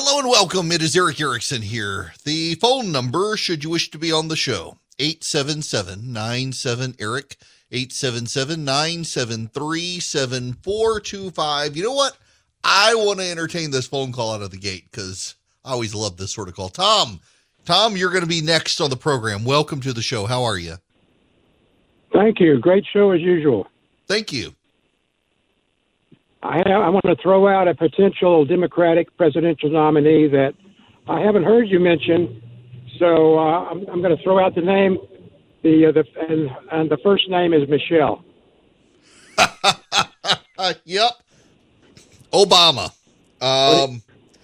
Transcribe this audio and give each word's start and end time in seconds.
Hello 0.00 0.20
and 0.20 0.28
welcome. 0.28 0.70
It 0.70 0.80
is 0.80 0.96
Erick 0.96 1.20
Erickson 1.20 1.60
here. 1.60 2.12
The 2.22 2.54
phone 2.54 2.92
number, 2.92 3.36
should 3.36 3.64
you 3.64 3.70
wish 3.70 3.90
to 3.90 3.98
be 3.98 4.12
on 4.12 4.28
the 4.28 4.36
show, 4.36 4.78
877 5.00 6.12
97 6.12 6.94
Eric, 7.00 7.36
877 7.72 8.64
973 8.64 9.98
7425. 9.98 11.76
You 11.76 11.82
know 11.82 11.94
what? 11.94 12.16
I 12.62 12.94
want 12.94 13.18
to 13.18 13.28
entertain 13.28 13.72
this 13.72 13.88
phone 13.88 14.12
call 14.12 14.32
out 14.32 14.40
of 14.40 14.52
the 14.52 14.56
gate 14.56 14.84
because 14.88 15.34
I 15.64 15.72
always 15.72 15.96
love 15.96 16.16
this 16.16 16.32
sort 16.32 16.46
of 16.46 16.54
call. 16.54 16.68
Tom, 16.68 17.18
Tom, 17.64 17.96
you're 17.96 18.12
going 18.12 18.22
to 18.22 18.28
be 18.28 18.40
next 18.40 18.80
on 18.80 18.90
the 18.90 18.96
program. 18.96 19.44
Welcome 19.44 19.80
to 19.80 19.92
the 19.92 20.00
show. 20.00 20.26
How 20.26 20.44
are 20.44 20.58
you? 20.58 20.76
Thank 22.12 22.38
you. 22.38 22.60
Great 22.60 22.84
show 22.92 23.10
as 23.10 23.20
usual. 23.20 23.66
Thank 24.06 24.32
you. 24.32 24.54
I, 26.42 26.60
I 26.60 26.88
want 26.88 27.04
to 27.04 27.16
throw 27.16 27.48
out 27.48 27.66
a 27.68 27.74
potential 27.74 28.44
Democratic 28.44 29.16
presidential 29.16 29.70
nominee 29.70 30.28
that 30.28 30.54
I 31.08 31.20
haven't 31.20 31.44
heard 31.44 31.68
you 31.68 31.80
mention. 31.80 32.42
So 32.98 33.38
uh, 33.38 33.64
I'm, 33.70 33.86
I'm 33.88 34.02
going 34.02 34.16
to 34.16 34.22
throw 34.22 34.44
out 34.44 34.54
the 34.54 34.60
name. 34.60 34.98
The, 35.62 35.86
uh, 35.86 35.92
the 35.92 36.04
and, 36.28 36.50
and 36.70 36.90
the 36.90 36.98
first 37.02 37.28
name 37.28 37.52
is 37.52 37.68
Michelle. 37.68 38.24
yep. 40.84 41.10
Obama. 42.32 42.92
Um, 43.40 44.02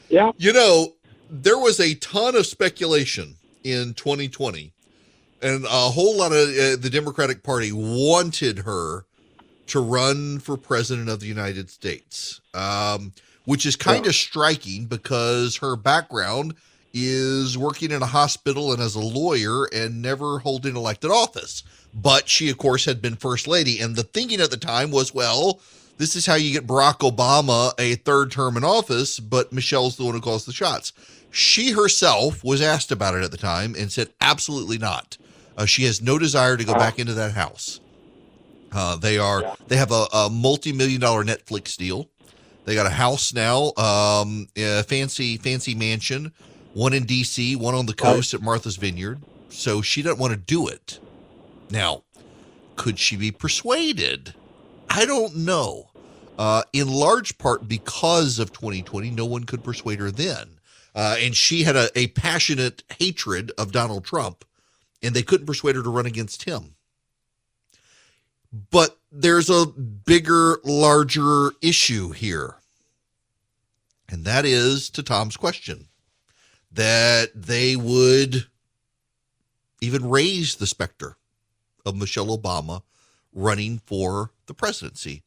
yeah. 0.08 0.32
You 0.36 0.52
know, 0.52 0.94
there 1.30 1.58
was 1.58 1.80
a 1.80 1.94
ton 1.96 2.34
of 2.36 2.46
speculation 2.46 3.36
in 3.62 3.94
2020, 3.94 4.72
and 5.42 5.64
a 5.64 5.68
whole 5.68 6.16
lot 6.16 6.32
of 6.32 6.48
uh, 6.48 6.76
the 6.76 6.90
Democratic 6.92 7.42
Party 7.42 7.70
wanted 7.72 8.60
her 8.60 9.04
to 9.66 9.80
run 9.80 10.38
for 10.38 10.56
president 10.56 11.08
of 11.08 11.20
the 11.20 11.26
United 11.26 11.70
States, 11.70 12.40
um, 12.52 13.12
which 13.44 13.66
is 13.66 13.76
kind 13.76 14.06
of 14.06 14.14
striking 14.14 14.86
because 14.86 15.56
her 15.56 15.76
background 15.76 16.54
is 16.92 17.58
working 17.58 17.90
in 17.90 18.02
a 18.02 18.06
hospital 18.06 18.72
and 18.72 18.80
as 18.80 18.94
a 18.94 19.00
lawyer 19.00 19.64
and 19.72 20.00
never 20.00 20.38
holding 20.38 20.76
elected 20.76 21.10
office. 21.10 21.64
But 21.92 22.28
she, 22.28 22.50
of 22.50 22.58
course, 22.58 22.84
had 22.84 23.02
been 23.02 23.16
first 23.16 23.48
lady. 23.48 23.80
And 23.80 23.96
the 23.96 24.04
thinking 24.04 24.40
at 24.40 24.50
the 24.50 24.56
time 24.56 24.90
was, 24.90 25.12
well, 25.12 25.60
this 25.98 26.16
is 26.16 26.26
how 26.26 26.34
you 26.34 26.52
get 26.52 26.66
Barack 26.66 26.98
Obama 26.98 27.72
a 27.78 27.96
third 27.96 28.30
term 28.30 28.56
in 28.56 28.64
office, 28.64 29.20
but 29.20 29.52
Michelle's 29.52 29.96
the 29.96 30.04
one 30.04 30.14
who 30.14 30.20
calls 30.20 30.44
the 30.44 30.52
shots. 30.52 30.92
She 31.30 31.72
herself 31.72 32.44
was 32.44 32.62
asked 32.62 32.92
about 32.92 33.14
it 33.14 33.24
at 33.24 33.32
the 33.32 33.36
time 33.36 33.74
and 33.76 33.90
said, 33.90 34.10
absolutely 34.20 34.78
not. 34.78 35.18
Uh, 35.56 35.66
she 35.66 35.84
has 35.84 36.00
no 36.02 36.18
desire 36.18 36.56
to 36.56 36.64
go 36.64 36.74
back 36.74 36.98
into 36.98 37.14
that 37.14 37.32
house. 37.32 37.80
Uh, 38.74 38.96
they 38.96 39.18
are 39.18 39.56
they 39.68 39.76
have 39.76 39.92
a, 39.92 40.06
a 40.12 40.28
multi-million 40.30 41.00
dollar 41.00 41.24
Netflix 41.24 41.76
deal. 41.76 42.08
They 42.64 42.74
got 42.74 42.86
a 42.86 42.90
house 42.90 43.32
now, 43.32 43.72
um, 43.76 44.48
a 44.56 44.82
fancy 44.82 45.36
fancy 45.36 45.74
mansion, 45.74 46.32
one 46.72 46.92
in 46.92 47.04
D.C., 47.04 47.56
one 47.56 47.74
on 47.74 47.86
the 47.86 47.94
coast 47.94 48.34
at 48.34 48.42
Martha's 48.42 48.76
Vineyard. 48.76 49.20
So 49.48 49.80
she 49.80 50.02
doesn't 50.02 50.18
want 50.18 50.32
to 50.32 50.38
do 50.38 50.66
it. 50.66 50.98
Now, 51.70 52.02
could 52.76 52.98
she 52.98 53.16
be 53.16 53.30
persuaded? 53.30 54.34
I 54.90 55.04
don't 55.04 55.36
know. 55.36 55.90
Uh, 56.36 56.62
in 56.72 56.88
large 56.88 57.38
part 57.38 57.68
because 57.68 58.38
of 58.40 58.52
2020, 58.52 59.10
no 59.10 59.24
one 59.24 59.44
could 59.44 59.62
persuade 59.62 60.00
her 60.00 60.10
then. 60.10 60.58
Uh, 60.94 61.16
and 61.20 61.36
she 61.36 61.62
had 61.62 61.76
a, 61.76 61.88
a 61.96 62.08
passionate 62.08 62.82
hatred 62.98 63.52
of 63.56 63.72
Donald 63.72 64.04
Trump, 64.04 64.44
and 65.02 65.14
they 65.14 65.22
couldn't 65.22 65.46
persuade 65.46 65.76
her 65.76 65.82
to 65.82 65.90
run 65.90 66.06
against 66.06 66.44
him. 66.44 66.74
But 68.70 68.98
there's 69.10 69.50
a 69.50 69.66
bigger, 69.66 70.58
larger 70.62 71.50
issue 71.60 72.10
here. 72.10 72.56
And 74.08 74.24
that 74.24 74.44
is 74.44 74.90
to 74.90 75.02
Tom's 75.02 75.36
question 75.36 75.88
that 76.70 77.30
they 77.34 77.74
would 77.74 78.46
even 79.80 80.08
raise 80.08 80.56
the 80.56 80.66
specter 80.66 81.16
of 81.84 81.96
Michelle 81.96 82.36
Obama 82.36 82.82
running 83.32 83.80
for 83.86 84.30
the 84.46 84.54
presidency. 84.54 85.22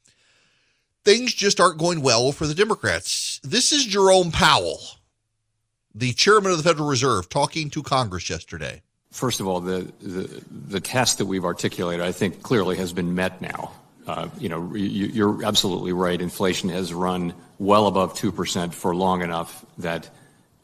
Things 1.04 1.34
just 1.34 1.60
aren't 1.60 1.78
going 1.78 2.02
well 2.02 2.32
for 2.32 2.48
the 2.48 2.56
Democrats. 2.56 3.40
This 3.44 3.72
is 3.72 3.86
Jerome 3.86 4.32
Powell, 4.32 4.80
the 5.94 6.14
chairman 6.14 6.52
of 6.52 6.58
the 6.58 6.64
Federal 6.64 6.90
Reserve, 6.90 7.30
talking 7.30 7.70
to 7.72 7.84
Congress 7.84 8.30
yesterday. 8.30 8.82
First 9.12 9.40
of 9.40 9.48
all, 9.48 9.62
the, 9.62 9.92
the, 10.02 10.44
the 10.52 10.80
test 10.80 11.20
that 11.20 11.26
we've 11.26 11.46
articulated, 11.46 12.06
I 12.06 12.12
think, 12.12 12.44
clearly 12.44 12.78
has 12.78 12.94
been 12.94 13.16
met 13.16 13.42
now. 13.42 13.72
Uh, 14.06 14.30
you 14.40 14.48
know, 14.48 14.74
you, 14.74 15.28
are 15.28 15.44
absolutely 15.44 15.92
right. 15.92 16.22
Inflation 16.22 16.70
has 16.70 16.94
run 16.94 17.34
well 17.60 17.88
above 17.88 18.14
2% 18.14 18.74
for 18.74 18.96
long 18.96 19.22
enough 19.22 19.66
that 19.80 20.10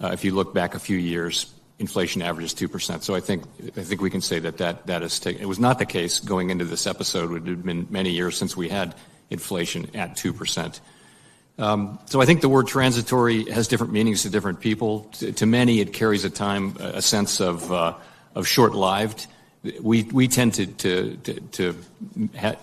uh, 0.01 0.11
if 0.13 0.23
you 0.23 0.33
look 0.33 0.53
back 0.53 0.75
a 0.75 0.79
few 0.79 0.97
years, 0.97 1.51
inflation 1.79 2.21
averages 2.21 2.53
2%. 2.53 3.03
So 3.03 3.15
I 3.15 3.19
think, 3.19 3.43
I 3.77 3.81
think 3.81 4.01
we 4.01 4.09
can 4.09 4.21
say 4.21 4.39
that 4.39 4.57
that, 4.57 4.87
that 4.87 5.03
is 5.03 5.19
taken. 5.19 5.41
It 5.41 5.47
was 5.47 5.59
not 5.59 5.79
the 5.79 5.85
case 5.85 6.19
going 6.19 6.49
into 6.49 6.65
this 6.65 6.87
episode. 6.87 7.31
It 7.31 7.49
had 7.49 7.63
been 7.63 7.87
many 7.89 8.11
years 8.11 8.37
since 8.37 8.55
we 8.55 8.69
had 8.69 8.95
inflation 9.29 9.93
at 9.95 10.15
2%. 10.15 10.79
Um, 11.59 11.99
so 12.05 12.21
I 12.21 12.25
think 12.25 12.41
the 12.41 12.49
word 12.49 12.67
transitory 12.67 13.45
has 13.51 13.67
different 13.67 13.93
meanings 13.93 14.23
to 14.23 14.29
different 14.29 14.59
people. 14.59 15.01
To, 15.19 15.31
to 15.33 15.45
many, 15.45 15.81
it 15.81 15.93
carries 15.93 16.25
a 16.25 16.29
time, 16.29 16.77
a 16.79 17.01
sense 17.01 17.41
of, 17.41 17.71
uh, 17.71 17.93
of 18.35 18.47
short-lived. 18.47 19.27
We, 19.81 20.03
we 20.03 20.27
tend 20.27 20.55
to, 20.55 21.17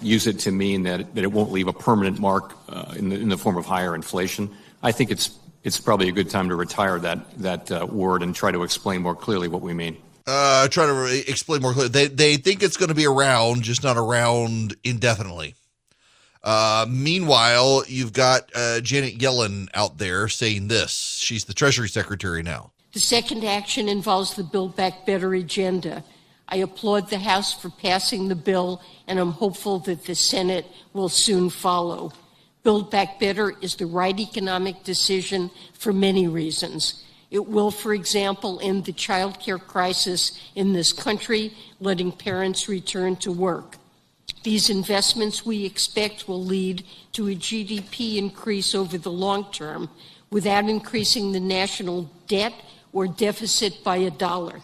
use 0.03 0.27
it 0.27 0.39
to 0.41 0.51
mean 0.51 0.83
that, 0.83 1.15
that 1.15 1.25
it 1.25 1.33
won't 1.33 1.51
leave 1.51 1.69
a 1.69 1.73
permanent 1.73 2.19
mark 2.19 2.55
uh, 2.69 2.95
in, 2.97 3.09
the, 3.09 3.17
in 3.17 3.29
the 3.29 3.39
form 3.39 3.57
of 3.57 3.65
higher 3.65 3.95
inflation. 3.95 4.51
I 4.83 4.93
think 4.93 5.11
it's, 5.11 5.31
it's 5.65 5.81
probably 5.81 6.09
a 6.09 6.13
good 6.13 6.29
time 6.29 6.49
to 6.51 6.55
retire 6.55 6.99
that, 6.99 7.73
uh, 7.73 7.87
word 7.87 8.23
and 8.23 8.35
try 8.35 8.51
to 8.51 8.63
explain 8.63 9.03
more 9.03 9.15
clearly 9.15 9.49
what 9.49 9.63
we 9.63 9.73
mean. 9.73 9.97
Uh, 10.27 10.69
try 10.69 10.87
to 10.87 11.31
explain 11.31 11.63
more 11.63 11.73
clearly. 11.73 11.89
They, 11.89 12.07
they 12.07 12.37
think 12.37 12.63
it's 12.63 12.77
going 12.77 12.91
to 12.91 12.95
be 12.95 13.07
around, 13.07 13.63
just 13.63 13.83
not 13.83 13.97
around 13.97 14.77
indefinitely. 14.85 15.55
Uh, 16.43 16.87
meanwhile, 16.89 17.83
you've 17.87 18.13
got 18.13 18.51
uh, 18.55 18.81
Janet 18.81 19.19
Yellen 19.19 19.69
out 19.75 19.99
there 19.99 20.29
saying 20.29 20.69
this. 20.69 21.19
She's 21.21 21.45
the 21.45 21.55
Treasury 21.55 21.89
Secretary 21.89 22.43
now. 22.43 22.73
The 22.93 22.99
second 22.99 23.45
action 23.45 23.89
involves 23.89 24.35
the 24.35 24.43
Build 24.43 24.75
Back 24.75 25.07
Better 25.07 25.33
agenda. 25.35 26.03
I 26.49 26.57
applaud 26.57 27.09
the 27.09 27.21
House 27.21 27.53
for 27.53 27.71
passing 27.71 28.27
the 28.27 28.35
bill, 28.35 28.83
and 29.07 29.21
I'm 29.21 29.31
hopeful 29.31 29.79
that 29.81 30.05
the 30.05 30.17
Senate 30.17 30.67
will 30.93 31.09
soon 31.09 31.51
follow. 31.51 32.13
Build 32.65 32.91
Back 32.91 33.21
Better 33.21 33.55
is 33.63 33.77
the 33.77 33.87
right 33.87 34.19
economic 34.19 34.83
decision 34.83 35.53
for 35.73 35.93
many 35.93 36.27
reasons. 36.27 37.05
It 37.31 37.47
will, 37.47 37.71
for 37.71 37.95
example, 37.95 38.59
end 38.61 38.87
the 38.87 38.93
child 38.93 39.39
care 39.39 39.59
crisis 39.59 40.41
in 40.57 40.73
this 40.73 40.93
country, 40.93 41.55
letting 41.79 42.11
parents 42.11 42.69
return 42.69 43.15
to 43.17 43.31
work. 43.31 43.77
These 44.43 44.69
investments 44.69 45.47
we 45.47 45.65
expect 45.65 46.27
will 46.27 46.43
lead 46.45 46.85
to 47.13 47.29
a 47.29 47.37
GDP 47.37 48.17
increase 48.17 48.75
over 48.75 48.99
the 48.99 49.13
long 49.13 49.53
term 49.53 49.89
without 50.31 50.69
increasing 50.69 51.31
the 51.31 51.41
national 51.41 52.11
debt 52.27 52.53
or 52.93 53.07
deficit 53.07 53.83
by 53.85 53.97
a 53.97 54.11
dollar. 54.11 54.61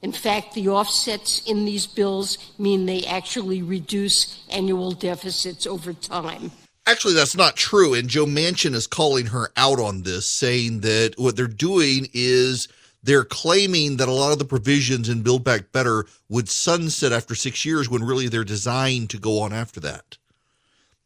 In 0.00 0.12
fact, 0.12 0.54
the 0.54 0.68
offsets 0.68 1.42
in 1.46 1.64
these 1.64 1.86
bills 1.86 2.38
mean 2.58 2.86
they 2.86 3.04
actually 3.04 3.62
reduce 3.62 4.44
annual 4.48 4.92
deficits 4.92 5.66
over 5.66 5.92
time. 5.92 6.52
Actually, 6.86 7.14
that's 7.14 7.36
not 7.36 7.56
true. 7.56 7.94
And 7.94 8.08
Joe 8.08 8.24
Manchin 8.24 8.74
is 8.74 8.86
calling 8.86 9.26
her 9.26 9.50
out 9.56 9.80
on 9.80 10.02
this, 10.02 10.28
saying 10.28 10.80
that 10.80 11.14
what 11.18 11.36
they're 11.36 11.46
doing 11.46 12.08
is 12.14 12.68
they're 13.02 13.24
claiming 13.24 13.96
that 13.96 14.08
a 14.08 14.12
lot 14.12 14.32
of 14.32 14.38
the 14.38 14.44
provisions 14.44 15.08
in 15.08 15.22
Build 15.22 15.44
Back 15.44 15.72
Better 15.72 16.06
would 16.28 16.48
sunset 16.48 17.12
after 17.12 17.34
six 17.34 17.64
years 17.64 17.90
when 17.90 18.04
really 18.04 18.28
they're 18.28 18.44
designed 18.44 19.10
to 19.10 19.18
go 19.18 19.40
on 19.40 19.52
after 19.52 19.80
that. 19.80 20.16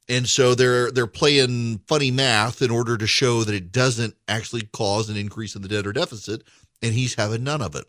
And 0.09 0.29
so 0.29 0.55
they're 0.55 0.91
they're 0.91 1.07
playing 1.07 1.81
funny 1.87 2.11
math 2.11 2.61
in 2.61 2.71
order 2.71 2.99
to 2.99 3.07
show 3.07 3.45
that 3.45 3.55
it 3.55 3.73
doesn't 3.73 4.15
actually 4.29 4.63
cause 4.73 5.09
an 5.09 5.17
increase 5.17 5.55
in 5.55 5.63
the 5.63 5.69
debt 5.69 5.87
or 5.87 5.93
deficit 5.93 6.43
and 6.83 6.95
he's 6.95 7.15
having 7.15 7.45
none 7.45 7.63
of 7.63 7.75
it. 7.75 7.85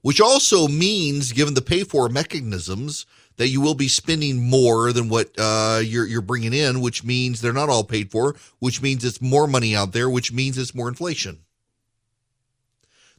Which 0.00 0.20
also 0.20 0.66
means, 0.66 1.32
given 1.32 1.54
the 1.54 1.62
pay 1.62 1.84
for 1.84 2.08
mechanisms, 2.08 3.06
that 3.36 3.48
you 3.48 3.60
will 3.60 3.74
be 3.74 3.88
spending 3.88 4.48
more 4.48 4.92
than 4.92 5.08
what 5.08 5.30
uh, 5.38 5.80
you're 5.82 6.06
you're 6.06 6.20
bringing 6.20 6.52
in, 6.52 6.80
which 6.80 7.04
means 7.04 7.40
they're 7.40 7.52
not 7.52 7.68
all 7.68 7.84
paid 7.84 8.10
for, 8.10 8.34
which 8.58 8.82
means 8.82 9.04
it's 9.04 9.22
more 9.22 9.46
money 9.46 9.76
out 9.76 9.92
there, 9.92 10.10
which 10.10 10.32
means 10.32 10.58
it's 10.58 10.74
more 10.74 10.88
inflation. 10.88 11.40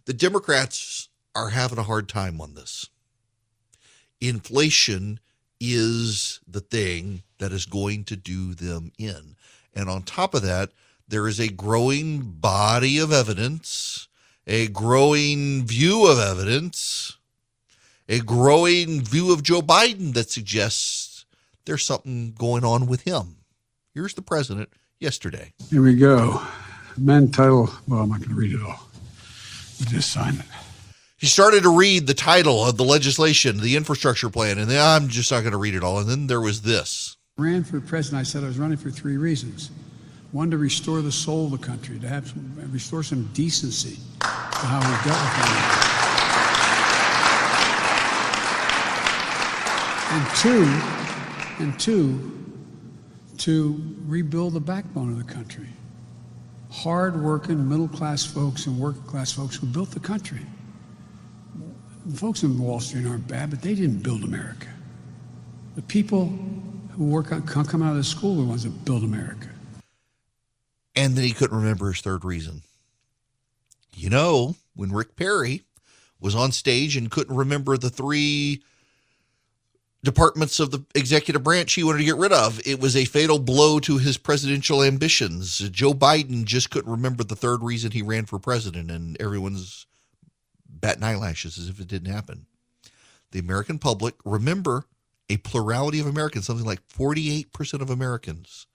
The 0.06 0.13
Democrats 0.13 1.07
are 1.33 1.50
having 1.50 1.77
a 1.77 1.83
hard 1.83 2.09
time 2.09 2.41
on 2.41 2.53
this. 2.53 2.89
Inflation 4.19 5.19
is 5.59 6.41
the 6.47 6.59
thing 6.59 7.24
that 7.38 7.51
is 7.51 7.65
going 7.65 8.03
to 8.06 8.15
do 8.15 8.53
them 8.53 8.91
in. 8.97 9.36
And 9.74 9.89
on 9.89 10.03
top 10.03 10.33
of 10.33 10.41
that, 10.41 10.71
there 11.07 11.27
is 11.27 11.39
a 11.39 11.47
growing 11.47 12.21
body 12.21 12.97
of 12.97 13.12
evidence 13.12 14.07
a 14.48 14.68
growing 14.68 15.66
view 15.66 16.07
of 16.07 16.19
evidence, 16.19 17.18
a 18.10 18.19
growing 18.19 19.01
view 19.01 19.31
of 19.34 19.44
Joe 19.44 19.62
Biden 19.62 20.13
that 20.13 20.30
suggests 20.30 21.25
there's 21.66 21.86
something 21.86 22.34
going 22.34 22.63
on 22.66 22.88
with 22.88 23.01
him. 23.01 23.38
Here's 23.94 24.13
the 24.13 24.22
president 24.22 24.69
yesterday. 25.00 25.54
Here 25.69 25.81
we 25.81 25.95
go. 25.95 26.42
amend 26.98 27.34
title. 27.34 27.69
Well, 27.88 28.01
I'm 28.01 28.10
not 28.10 28.19
going 28.19 28.30
to 28.30 28.36
read 28.36 28.54
it 28.54 28.62
all. 28.62 28.90
You 29.80 29.86
just 29.86 30.12
sign 30.12 30.36
it. 30.36 30.46
He 31.18 31.28
started 31.28 31.63
to 31.63 31.75
read 31.75 32.06
the 32.06 32.13
title 32.13 32.66
of 32.66 32.75
the 32.75 32.84
legislation, 32.84 33.62
the 33.62 33.78
infrastructure 33.78 34.30
plan, 34.30 34.57
and 34.60 34.69
then 34.69 34.81
I'm 34.81 35.07
just 35.07 35.31
not 35.31 35.42
going 35.42 35.54
to 35.54 35.57
read 35.57 35.74
it 35.74 35.84
all. 35.84 36.00
And 36.00 36.10
then 36.10 36.28
there 36.28 36.42
was 36.42 36.63
this. 36.63 37.16
Ran 37.38 37.63
for 37.63 37.80
president. 37.80 38.19
I 38.19 38.24
said 38.24 38.44
I 38.44 38.48
was 38.48 38.60
running 38.60 38.78
for 38.78 38.92
three 38.92 39.16
reasons. 39.16 39.72
One, 40.33 40.50
to 40.50 40.57
restore 40.57 41.01
the 41.03 41.12
soul 41.12 41.45
of 41.45 41.51
the 41.51 41.59
country, 41.59 42.00
to 42.00 42.07
have 42.07 42.27
some, 42.27 42.69
restore 42.71 43.03
some 43.03 43.30
decency 43.33 44.00
to 44.19 44.27
how 44.27 44.80
we 44.80 44.85
dealt 45.07 45.21
with 45.21 45.38
one 45.38 45.83
And 50.09 50.25
two, 50.39 50.65
and 51.63 51.80
two, 51.80 52.31
to 53.38 53.80
rebuild 54.07 54.53
the 54.53 54.59
backbone 54.59 55.12
of 55.12 55.19
the 55.19 55.33
country. 55.33 55.69
Hard-working, 56.71 57.69
middle-class 57.69 58.25
folks 58.25 58.65
and 58.65 58.79
working-class 58.79 59.31
folks 59.31 59.56
who 59.57 59.68
built 59.68 59.91
the 59.91 60.00
country. 60.00 60.41
The 62.07 62.18
folks 62.18 62.41
in 62.41 62.57
Wall 62.57 62.79
Street 62.79 63.06
aren't 63.06 63.27
bad, 63.27 63.51
but 63.51 63.62
they 63.62 63.75
didn't 63.75 64.01
build 64.01 64.24
America. 64.24 64.69
The 65.75 65.83
people 65.83 66.25
who 66.97 67.06
work 67.06 67.31
out, 67.31 67.45
come 67.45 67.83
out 67.83 67.91
of 67.91 67.97
the 67.97 68.03
school 68.03 68.39
are 68.39 68.44
the 68.44 68.50
ones 68.50 68.63
that 68.63 68.83
build 68.83 69.03
America. 69.03 69.50
And 70.95 71.16
then 71.16 71.24
he 71.24 71.34
couldn't 71.34 71.57
remember 71.57 71.92
his 71.92 72.01
third 72.01 72.24
reason. 72.24 72.62
You 73.95 74.10
know, 74.10 74.56
when 74.75 74.92
Rick 74.92 75.16
Perry 75.16 75.63
was 76.19 76.36
on 76.36 76.51
stage 76.51 76.95
and 76.95 77.12
couldn't 77.12 77.36
remember 77.36 77.78
the 77.78 77.90
three 77.90 78.63
departments 80.04 80.60
of 80.60 80.72
the 80.72 80.84
executive 80.95 81.44
branch 81.44 81.74
he 81.74 81.84
wanted 81.84 82.00
to 82.00 82.04
get 82.04 82.18
rid 82.18 82.34
of, 82.34 82.60
it 82.66 82.80
was 82.80 82.95
a 82.95 83.06
fatal 83.06 83.40
blow 83.40 83.80
to 83.80 83.98
his 83.98 84.18
presidential 84.18 84.84
ambitions. 84.84 85.57
Joe 85.69 85.94
Biden 85.94 86.44
just 86.44 86.69
couldn't 86.69 86.92
remember 86.92 87.24
the 87.24 87.36
third 87.36 87.63
reason 87.63 87.92
he 87.92 88.01
ran 88.01 88.25
for 88.25 88.39
president, 88.39 88.92
and 88.92 89.19
everyone's 89.22 89.86
batting 90.68 91.04
eyelashes 91.04 91.57
as 91.57 91.69
if 91.69 91.80
it 91.80 91.88
didn't 91.88 92.12
happen. 92.12 92.46
The 93.31 93.39
American 93.39 93.80
public, 93.80 94.16
remember, 94.25 94.86
a 95.30 95.38
plurality 95.38 96.00
of 96.00 96.07
Americans, 96.07 96.46
something 96.46 96.66
like 96.66 96.86
48% 96.88 97.81
of 97.81 97.89
Americans, 97.89 98.68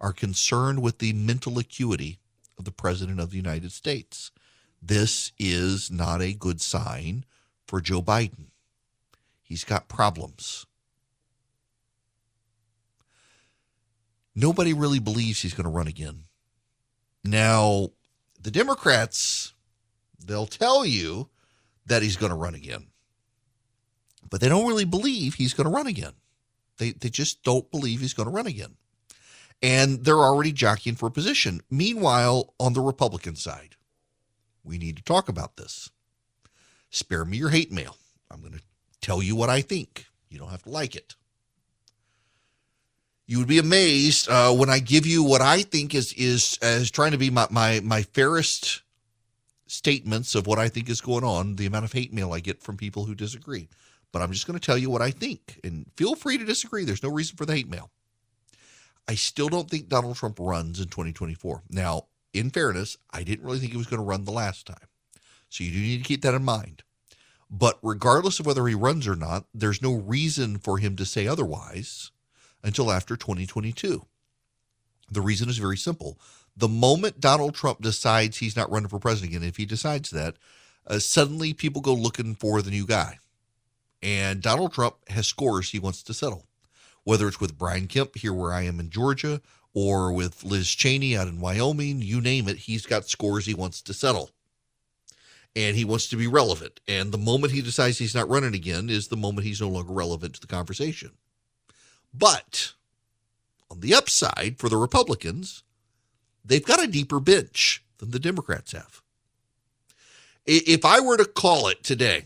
are 0.00 0.12
concerned 0.12 0.82
with 0.82 0.98
the 0.98 1.12
mental 1.12 1.58
acuity 1.58 2.18
of 2.58 2.64
the 2.64 2.72
President 2.72 3.20
of 3.20 3.30
the 3.30 3.36
United 3.36 3.72
States. 3.72 4.30
This 4.82 5.32
is 5.38 5.90
not 5.90 6.20
a 6.22 6.32
good 6.32 6.60
sign 6.60 7.24
for 7.66 7.80
Joe 7.80 8.02
Biden. 8.02 8.46
He's 9.42 9.64
got 9.64 9.88
problems. 9.88 10.66
Nobody 14.34 14.74
really 14.74 14.98
believes 14.98 15.40
he's 15.40 15.54
going 15.54 15.64
to 15.64 15.70
run 15.70 15.86
again. 15.86 16.24
Now, 17.24 17.90
the 18.40 18.50
Democrats, 18.50 19.54
they'll 20.24 20.46
tell 20.46 20.84
you 20.84 21.30
that 21.86 22.02
he's 22.02 22.16
going 22.16 22.30
to 22.30 22.36
run 22.36 22.54
again. 22.54 22.88
But 24.28 24.40
they 24.40 24.48
don't 24.48 24.66
really 24.66 24.84
believe 24.84 25.34
he's 25.34 25.54
going 25.54 25.64
to 25.64 25.74
run 25.74 25.86
again. 25.86 26.12
They, 26.78 26.90
they 26.90 27.08
just 27.08 27.42
don't 27.42 27.70
believe 27.70 28.00
he's 28.00 28.14
going 28.14 28.28
to 28.28 28.34
run 28.34 28.46
again. 28.46 28.74
And 29.62 30.04
they're 30.04 30.16
already 30.16 30.52
jockeying 30.52 30.96
for 30.96 31.06
a 31.06 31.10
position. 31.10 31.62
Meanwhile, 31.70 32.54
on 32.60 32.74
the 32.74 32.80
Republican 32.80 33.36
side, 33.36 33.76
we 34.62 34.78
need 34.78 34.96
to 34.96 35.02
talk 35.02 35.28
about 35.28 35.56
this. 35.56 35.90
Spare 36.90 37.24
me 37.24 37.38
your 37.38 37.50
hate 37.50 37.72
mail. 37.72 37.96
I'm 38.30 38.40
going 38.40 38.52
to 38.52 38.62
tell 39.00 39.22
you 39.22 39.34
what 39.34 39.50
I 39.50 39.62
think. 39.62 40.06
You 40.28 40.38
don't 40.38 40.50
have 40.50 40.64
to 40.64 40.70
like 40.70 40.94
it. 40.94 41.14
You 43.26 43.38
would 43.38 43.48
be 43.48 43.58
amazed 43.58 44.28
uh, 44.28 44.52
when 44.52 44.70
I 44.70 44.78
give 44.78 45.06
you 45.06 45.24
what 45.24 45.40
I 45.40 45.62
think 45.62 45.94
is 45.94 46.12
is 46.12 46.58
as 46.62 46.90
trying 46.90 47.10
to 47.10 47.18
be 47.18 47.30
my, 47.30 47.48
my 47.50 47.80
my 47.82 48.02
fairest 48.02 48.82
statements 49.66 50.36
of 50.36 50.46
what 50.46 50.60
I 50.60 50.68
think 50.68 50.88
is 50.88 51.00
going 51.00 51.24
on, 51.24 51.56
the 51.56 51.66
amount 51.66 51.84
of 51.84 51.92
hate 51.92 52.12
mail 52.12 52.32
I 52.32 52.40
get 52.40 52.62
from 52.62 52.76
people 52.76 53.04
who 53.04 53.14
disagree. 53.16 53.68
But 54.12 54.22
I'm 54.22 54.32
just 54.32 54.46
going 54.46 54.58
to 54.58 54.64
tell 54.64 54.78
you 54.78 54.90
what 54.90 55.02
I 55.02 55.10
think. 55.10 55.60
And 55.64 55.86
feel 55.96 56.14
free 56.14 56.38
to 56.38 56.44
disagree. 56.44 56.84
There's 56.84 57.02
no 57.02 57.10
reason 57.10 57.36
for 57.36 57.46
the 57.46 57.54
hate 57.54 57.68
mail. 57.68 57.90
I 59.08 59.14
still 59.14 59.48
don't 59.48 59.70
think 59.70 59.88
Donald 59.88 60.16
Trump 60.16 60.38
runs 60.40 60.80
in 60.80 60.86
2024. 60.86 61.62
Now, 61.70 62.06
in 62.32 62.50
fairness, 62.50 62.98
I 63.10 63.22
didn't 63.22 63.44
really 63.44 63.58
think 63.58 63.72
he 63.72 63.78
was 63.78 63.86
going 63.86 64.00
to 64.00 64.06
run 64.06 64.24
the 64.24 64.32
last 64.32 64.66
time. 64.66 64.88
So 65.48 65.64
you 65.64 65.72
do 65.72 65.78
need 65.78 65.98
to 65.98 66.04
keep 66.04 66.22
that 66.22 66.34
in 66.34 66.44
mind. 66.44 66.82
But 67.48 67.78
regardless 67.82 68.40
of 68.40 68.46
whether 68.46 68.66
he 68.66 68.74
runs 68.74 69.06
or 69.06 69.14
not, 69.14 69.46
there's 69.54 69.80
no 69.80 69.94
reason 69.94 70.58
for 70.58 70.78
him 70.78 70.96
to 70.96 71.04
say 71.04 71.26
otherwise 71.26 72.10
until 72.64 72.90
after 72.90 73.16
2022. 73.16 74.04
The 75.10 75.20
reason 75.20 75.48
is 75.48 75.58
very 75.58 75.76
simple 75.76 76.18
the 76.56 76.68
moment 76.68 77.20
Donald 77.20 77.54
Trump 77.54 77.82
decides 77.82 78.38
he's 78.38 78.56
not 78.56 78.70
running 78.70 78.88
for 78.88 78.98
president 78.98 79.34
again, 79.34 79.48
if 79.48 79.56
he 79.56 79.66
decides 79.66 80.10
that, 80.10 80.36
uh, 80.86 80.98
suddenly 80.98 81.52
people 81.52 81.82
go 81.82 81.92
looking 81.92 82.34
for 82.34 82.62
the 82.62 82.70
new 82.70 82.86
guy. 82.86 83.18
And 84.02 84.40
Donald 84.40 84.72
Trump 84.72 84.96
has 85.08 85.26
scores 85.26 85.70
he 85.70 85.78
wants 85.78 86.02
to 86.04 86.14
settle, 86.14 86.46
whether 87.06 87.28
it's 87.28 87.40
with 87.40 87.56
Brian 87.56 87.86
Kemp 87.86 88.16
here 88.16 88.32
where 88.32 88.52
I 88.52 88.62
am 88.62 88.80
in 88.80 88.90
Georgia 88.90 89.40
or 89.72 90.12
with 90.12 90.42
Liz 90.42 90.68
Cheney 90.68 91.16
out 91.16 91.28
in 91.28 91.40
Wyoming, 91.40 92.02
you 92.02 92.20
name 92.20 92.48
it, 92.48 92.56
he's 92.56 92.84
got 92.84 93.08
scores 93.08 93.46
he 93.46 93.54
wants 93.54 93.80
to 93.82 93.94
settle. 93.94 94.30
And 95.54 95.76
he 95.76 95.84
wants 95.84 96.08
to 96.08 96.16
be 96.16 96.26
relevant. 96.26 96.80
And 96.88 97.12
the 97.12 97.18
moment 97.18 97.52
he 97.52 97.62
decides 97.62 97.98
he's 97.98 98.14
not 98.14 98.28
running 98.28 98.56
again 98.56 98.90
is 98.90 99.06
the 99.06 99.16
moment 99.16 99.46
he's 99.46 99.60
no 99.60 99.68
longer 99.68 99.92
relevant 99.92 100.34
to 100.34 100.40
the 100.40 100.48
conversation. 100.48 101.12
But 102.12 102.72
on 103.70 103.78
the 103.78 103.94
upside 103.94 104.58
for 104.58 104.68
the 104.68 104.76
Republicans, 104.76 105.62
they've 106.44 106.66
got 106.66 106.82
a 106.82 106.88
deeper 106.88 107.20
bench 107.20 107.84
than 107.98 108.10
the 108.10 108.18
Democrats 108.18 108.72
have. 108.72 109.00
If 110.44 110.84
I 110.84 110.98
were 110.98 111.18
to 111.18 111.24
call 111.24 111.68
it 111.68 111.84
today, 111.84 112.24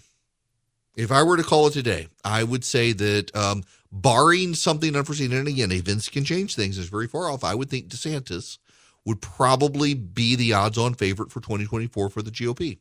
if 0.96 1.12
I 1.12 1.22
were 1.22 1.36
to 1.36 1.42
call 1.42 1.66
it 1.66 1.74
today, 1.74 2.08
I 2.24 2.44
would 2.44 2.64
say 2.64 2.92
that 2.92 3.36
um, 3.36 3.62
barring 3.92 4.54
something 4.54 4.94
unforeseen, 4.94 5.32
and 5.32 5.48
again, 5.48 5.72
events 5.72 6.08
can 6.08 6.24
change 6.24 6.54
things, 6.54 6.78
is 6.78 6.88
very 6.88 7.08
far 7.08 7.30
off. 7.30 7.44
I 7.44 7.54
would 7.54 7.70
think 7.70 7.88
DeSantis 7.88 8.58
would 9.04 9.20
probably 9.20 9.94
be 9.94 10.36
the 10.36 10.52
odds 10.52 10.78
on 10.78 10.94
favorite 10.94 11.30
for 11.30 11.40
2024 11.40 12.10
for 12.10 12.22
the 12.22 12.30
GOP. 12.30 12.78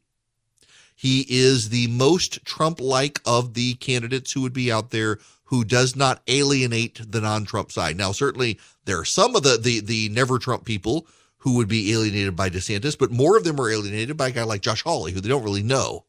He 0.95 1.25
is 1.29 1.69
the 1.69 1.87
most 1.87 2.43
Trump 2.43 2.81
like 2.81 3.21
of 3.25 3.53
the 3.53 3.75
candidates 3.75 4.33
who 4.33 4.41
would 4.41 4.53
be 4.53 4.71
out 4.71 4.91
there 4.91 5.19
who 5.45 5.63
does 5.63 5.95
not 5.95 6.21
alienate 6.27 6.99
the 7.11 7.21
non 7.21 7.45
Trump 7.45 7.71
side. 7.71 7.97
Now, 7.97 8.11
certainly 8.11 8.59
there 8.85 8.99
are 8.99 9.05
some 9.05 9.35
of 9.35 9.43
the, 9.43 9.57
the, 9.57 9.79
the 9.79 10.09
never 10.09 10.37
Trump 10.37 10.65
people 10.65 11.07
who 11.37 11.55
would 11.55 11.69
be 11.69 11.93
alienated 11.93 12.35
by 12.35 12.49
DeSantis, 12.49 12.97
but 12.97 13.11
more 13.11 13.37
of 13.37 13.45
them 13.45 13.59
are 13.59 13.71
alienated 13.71 14.17
by 14.17 14.27
a 14.27 14.31
guy 14.31 14.43
like 14.43 14.61
Josh 14.61 14.83
Hawley, 14.83 15.13
who 15.13 15.21
they 15.21 15.29
don't 15.29 15.43
really 15.43 15.63
know, 15.63 16.03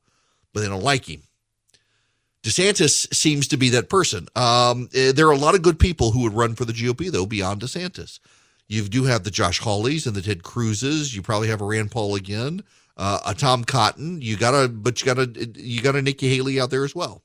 but 0.53 0.61
they 0.61 0.69
don't 0.69 0.83
like 0.83 1.09
him. 1.09 1.23
DeSantis 2.43 3.13
seems 3.15 3.49
to 3.49 3.57
be 3.57 3.69
that 3.71 3.91
person. 3.91 4.27
Um, 4.35 4.89
eh, 4.95 5.13
there 5.13 5.29
are 5.29 5.33
a 5.33 5.39
lot 5.39 5.55
of 5.55 5.63
good 5.63 5.79
people 5.79 6.13
who 6.13 6.23
would 6.23 6.33
run 6.33 6.55
for 6.55 6.65
the 6.65 6.73
GOP, 6.73 7.11
though, 7.11 7.27
beyond 7.27 7.61
DeSantis. 7.61 8.19
You 8.67 8.83
do 8.83 9.05
have 9.05 9.25
the 9.25 9.31
Josh 9.31 9.61
Hawleys 9.61 10.07
and 10.07 10.15
the 10.15 10.23
Ted 10.23 10.43
Cruzes. 10.43 11.15
You 11.15 11.23
probably 11.23 11.49
have 11.49 11.61
a 11.61 11.67
Rand 11.67 11.91
Paul 11.91 12.15
again, 12.15 12.63
uh, 12.97 13.19
a 13.27 13.35
Tom 13.35 13.65
Cotton. 13.65 14.23
You 14.23 14.37
got 14.37 14.55
a, 14.55 14.69
but 14.69 15.01
you 15.01 15.07
got 15.07 15.19
a, 15.19 15.51
you 15.57 15.83
got 15.83 15.97
a 15.97 16.03
Nikki 16.03 16.35
Haley 16.35 16.61
out 16.61 16.71
there 16.71 16.85
as 16.85 16.95
well. 16.95 17.23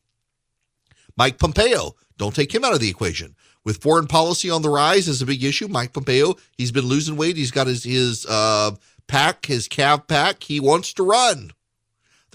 Mike 1.16 1.38
Pompeo, 1.38 1.96
don't 2.18 2.36
take 2.36 2.54
him 2.54 2.66
out 2.66 2.74
of 2.74 2.80
the 2.80 2.90
equation 2.90 3.36
with 3.66 3.82
foreign 3.82 4.08
policy 4.08 4.50
on 4.50 4.62
the 4.62 4.70
rise 4.70 5.08
is 5.08 5.22
a 5.22 5.26
big 5.26 5.44
issue. 5.44 5.68
Mike 5.68 5.92
Pompeo, 5.92 6.36
he's 6.58 6.72
been 6.72 6.86
losing 6.86 7.18
weight. 7.18 7.36
He's 7.36 7.52
got 7.52 7.68
his 7.68 7.84
his 7.84 8.26
uh, 8.28 8.72
pack, 9.08 9.48
his 9.48 9.68
CAVPAC. 9.68 10.44
He 10.44 10.60
wants 10.60 10.94
to 10.94 11.04
run. 11.04 11.52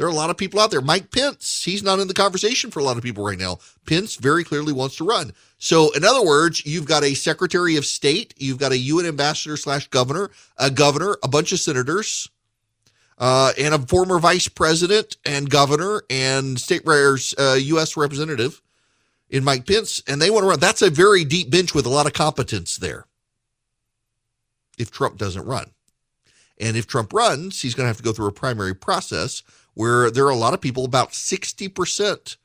There 0.00 0.06
are 0.06 0.10
a 0.10 0.14
lot 0.14 0.30
of 0.30 0.38
people 0.38 0.58
out 0.60 0.70
there. 0.70 0.80
Mike 0.80 1.10
Pence, 1.10 1.62
he's 1.62 1.82
not 1.82 1.98
in 1.98 2.08
the 2.08 2.14
conversation 2.14 2.70
for 2.70 2.80
a 2.80 2.82
lot 2.82 2.96
of 2.96 3.02
people 3.02 3.22
right 3.22 3.38
now. 3.38 3.58
Pence 3.84 4.16
very 4.16 4.44
clearly 4.44 4.72
wants 4.72 4.96
to 4.96 5.04
run. 5.04 5.34
So, 5.58 5.90
in 5.90 6.04
other 6.06 6.24
words, 6.24 6.64
you've 6.64 6.86
got 6.86 7.04
a 7.04 7.12
Secretary 7.12 7.76
of 7.76 7.84
State, 7.84 8.32
you've 8.38 8.56
got 8.56 8.72
a 8.72 8.78
UN 8.78 9.04
ambassador 9.04 9.58
slash 9.58 9.88
governor, 9.88 10.30
a 10.56 10.70
governor, 10.70 11.18
a 11.22 11.28
bunch 11.28 11.52
of 11.52 11.60
senators, 11.60 12.30
uh, 13.18 13.52
and 13.58 13.74
a 13.74 13.78
former 13.78 14.18
vice 14.18 14.48
president 14.48 15.18
and 15.26 15.50
governor 15.50 16.02
and 16.08 16.58
state 16.58 16.80
uh, 16.88 17.58
U.S. 17.60 17.94
representative 17.94 18.62
in 19.28 19.44
Mike 19.44 19.66
Pence, 19.66 20.02
and 20.08 20.18
they 20.22 20.30
want 20.30 20.44
to 20.44 20.48
run. 20.48 20.60
That's 20.60 20.80
a 20.80 20.88
very 20.88 21.26
deep 21.26 21.50
bench 21.50 21.74
with 21.74 21.84
a 21.84 21.90
lot 21.90 22.06
of 22.06 22.14
competence 22.14 22.78
there. 22.78 23.04
If 24.78 24.90
Trump 24.90 25.18
doesn't 25.18 25.44
run. 25.44 25.72
And 26.58 26.76
if 26.76 26.86
Trump 26.86 27.12
runs, 27.12 27.60
he's 27.60 27.74
going 27.74 27.84
to 27.84 27.88
have 27.88 27.96
to 27.98 28.02
go 28.02 28.12
through 28.12 28.28
a 28.28 28.32
primary 28.32 28.74
process 28.74 29.42
where 29.80 30.10
there 30.10 30.26
are 30.26 30.30
a 30.30 30.36
lot 30.36 30.52
of 30.52 30.60
people, 30.60 30.84
about 30.84 31.12
60% 31.12 32.36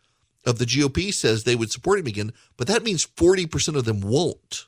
of 0.45 0.57
the 0.57 0.65
GOP 0.65 1.13
says 1.13 1.43
they 1.43 1.57
would 1.57 1.69
support 1.69 1.99
him 1.99 2.07
again, 2.07 2.31
but 2.55 2.65
that 2.67 2.81
means 2.81 3.05
40% 3.05 3.75
of 3.75 3.83
them 3.83 3.99
won't. 3.99 4.67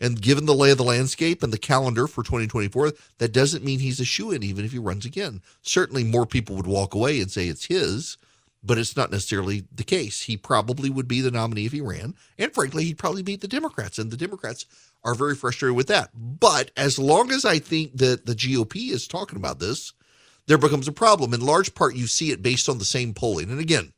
And 0.00 0.22
given 0.22 0.46
the 0.46 0.54
lay 0.54 0.70
of 0.70 0.78
the 0.78 0.84
landscape 0.84 1.42
and 1.42 1.52
the 1.52 1.58
calendar 1.58 2.06
for 2.06 2.22
2024, 2.22 2.92
that 3.18 3.32
doesn't 3.32 3.62
mean 3.62 3.80
he's 3.80 4.00
a 4.00 4.04
shoe 4.06 4.30
in, 4.30 4.42
even 4.42 4.64
if 4.64 4.72
he 4.72 4.78
runs 4.78 5.04
again. 5.04 5.42
Certainly, 5.60 6.04
more 6.04 6.24
people 6.24 6.56
would 6.56 6.66
walk 6.66 6.94
away 6.94 7.20
and 7.20 7.30
say 7.30 7.48
it's 7.48 7.66
his 7.66 8.16
but 8.62 8.78
it's 8.78 8.96
not 8.96 9.10
necessarily 9.10 9.64
the 9.74 9.84
case. 9.84 10.22
He 10.22 10.36
probably 10.36 10.90
would 10.90 11.08
be 11.08 11.20
the 11.20 11.30
nominee 11.30 11.66
if 11.66 11.72
he 11.72 11.80
ran, 11.80 12.14
and 12.38 12.52
frankly, 12.52 12.84
he'd 12.84 12.98
probably 12.98 13.22
beat 13.22 13.40
the 13.40 13.48
Democrats, 13.48 13.98
and 13.98 14.10
the 14.10 14.16
Democrats 14.16 14.66
are 15.02 15.14
very 15.14 15.34
frustrated 15.34 15.76
with 15.76 15.86
that. 15.88 16.10
But 16.14 16.70
as 16.76 16.98
long 16.98 17.30
as 17.32 17.44
I 17.44 17.58
think 17.58 17.96
that 17.96 18.26
the 18.26 18.34
GOP 18.34 18.90
is 18.90 19.08
talking 19.08 19.38
about 19.38 19.60
this, 19.60 19.94
there 20.50 20.58
becomes 20.58 20.88
a 20.88 20.92
problem. 20.92 21.32
In 21.32 21.46
large 21.46 21.76
part, 21.76 21.94
you 21.94 22.08
see 22.08 22.32
it 22.32 22.42
based 22.42 22.68
on 22.68 22.78
the 22.78 22.84
same 22.84 23.14
polling. 23.14 23.50
And 23.50 23.60
again, 23.60 23.92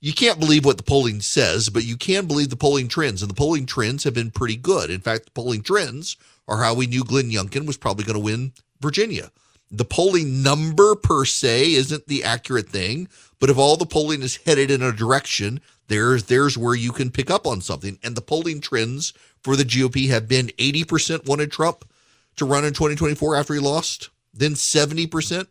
you 0.00 0.14
can't 0.14 0.40
believe 0.40 0.64
what 0.64 0.78
the 0.78 0.82
polling 0.82 1.20
says, 1.20 1.68
but 1.68 1.84
you 1.84 1.98
can 1.98 2.26
believe 2.26 2.48
the 2.48 2.56
polling 2.56 2.88
trends, 2.88 3.20
and 3.20 3.30
the 3.30 3.34
polling 3.34 3.66
trends 3.66 4.04
have 4.04 4.14
been 4.14 4.30
pretty 4.30 4.56
good. 4.56 4.88
In 4.88 5.02
fact, 5.02 5.26
the 5.26 5.30
polling 5.32 5.60
trends 5.60 6.16
are 6.48 6.62
how 6.62 6.72
we 6.72 6.86
knew 6.86 7.04
Glenn 7.04 7.30
Youngkin 7.30 7.66
was 7.66 7.76
probably 7.76 8.04
going 8.04 8.14
to 8.14 8.24
win 8.24 8.54
Virginia. 8.80 9.30
The 9.70 9.84
polling 9.84 10.42
number 10.42 10.96
per 10.96 11.26
se 11.26 11.72
isn't 11.72 12.06
the 12.06 12.24
accurate 12.24 12.70
thing, 12.70 13.06
but 13.38 13.50
if 13.50 13.58
all 13.58 13.76
the 13.76 13.84
polling 13.84 14.22
is 14.22 14.36
headed 14.36 14.70
in 14.70 14.80
a 14.82 14.92
direction, 14.92 15.60
there's 15.88 16.24
there's 16.24 16.56
where 16.56 16.74
you 16.74 16.92
can 16.92 17.10
pick 17.10 17.30
up 17.30 17.46
on 17.46 17.60
something. 17.60 17.98
And 18.02 18.16
the 18.16 18.22
polling 18.22 18.62
trends 18.62 19.12
for 19.42 19.54
the 19.54 19.64
GOP 19.64 20.08
have 20.08 20.26
been 20.26 20.46
80% 20.58 21.26
wanted 21.26 21.52
Trump 21.52 21.84
to 22.36 22.46
run 22.46 22.64
in 22.64 22.72
2024 22.72 23.36
after 23.36 23.52
he 23.52 23.60
lost, 23.60 24.08
then 24.32 24.54
70%. 24.54 25.46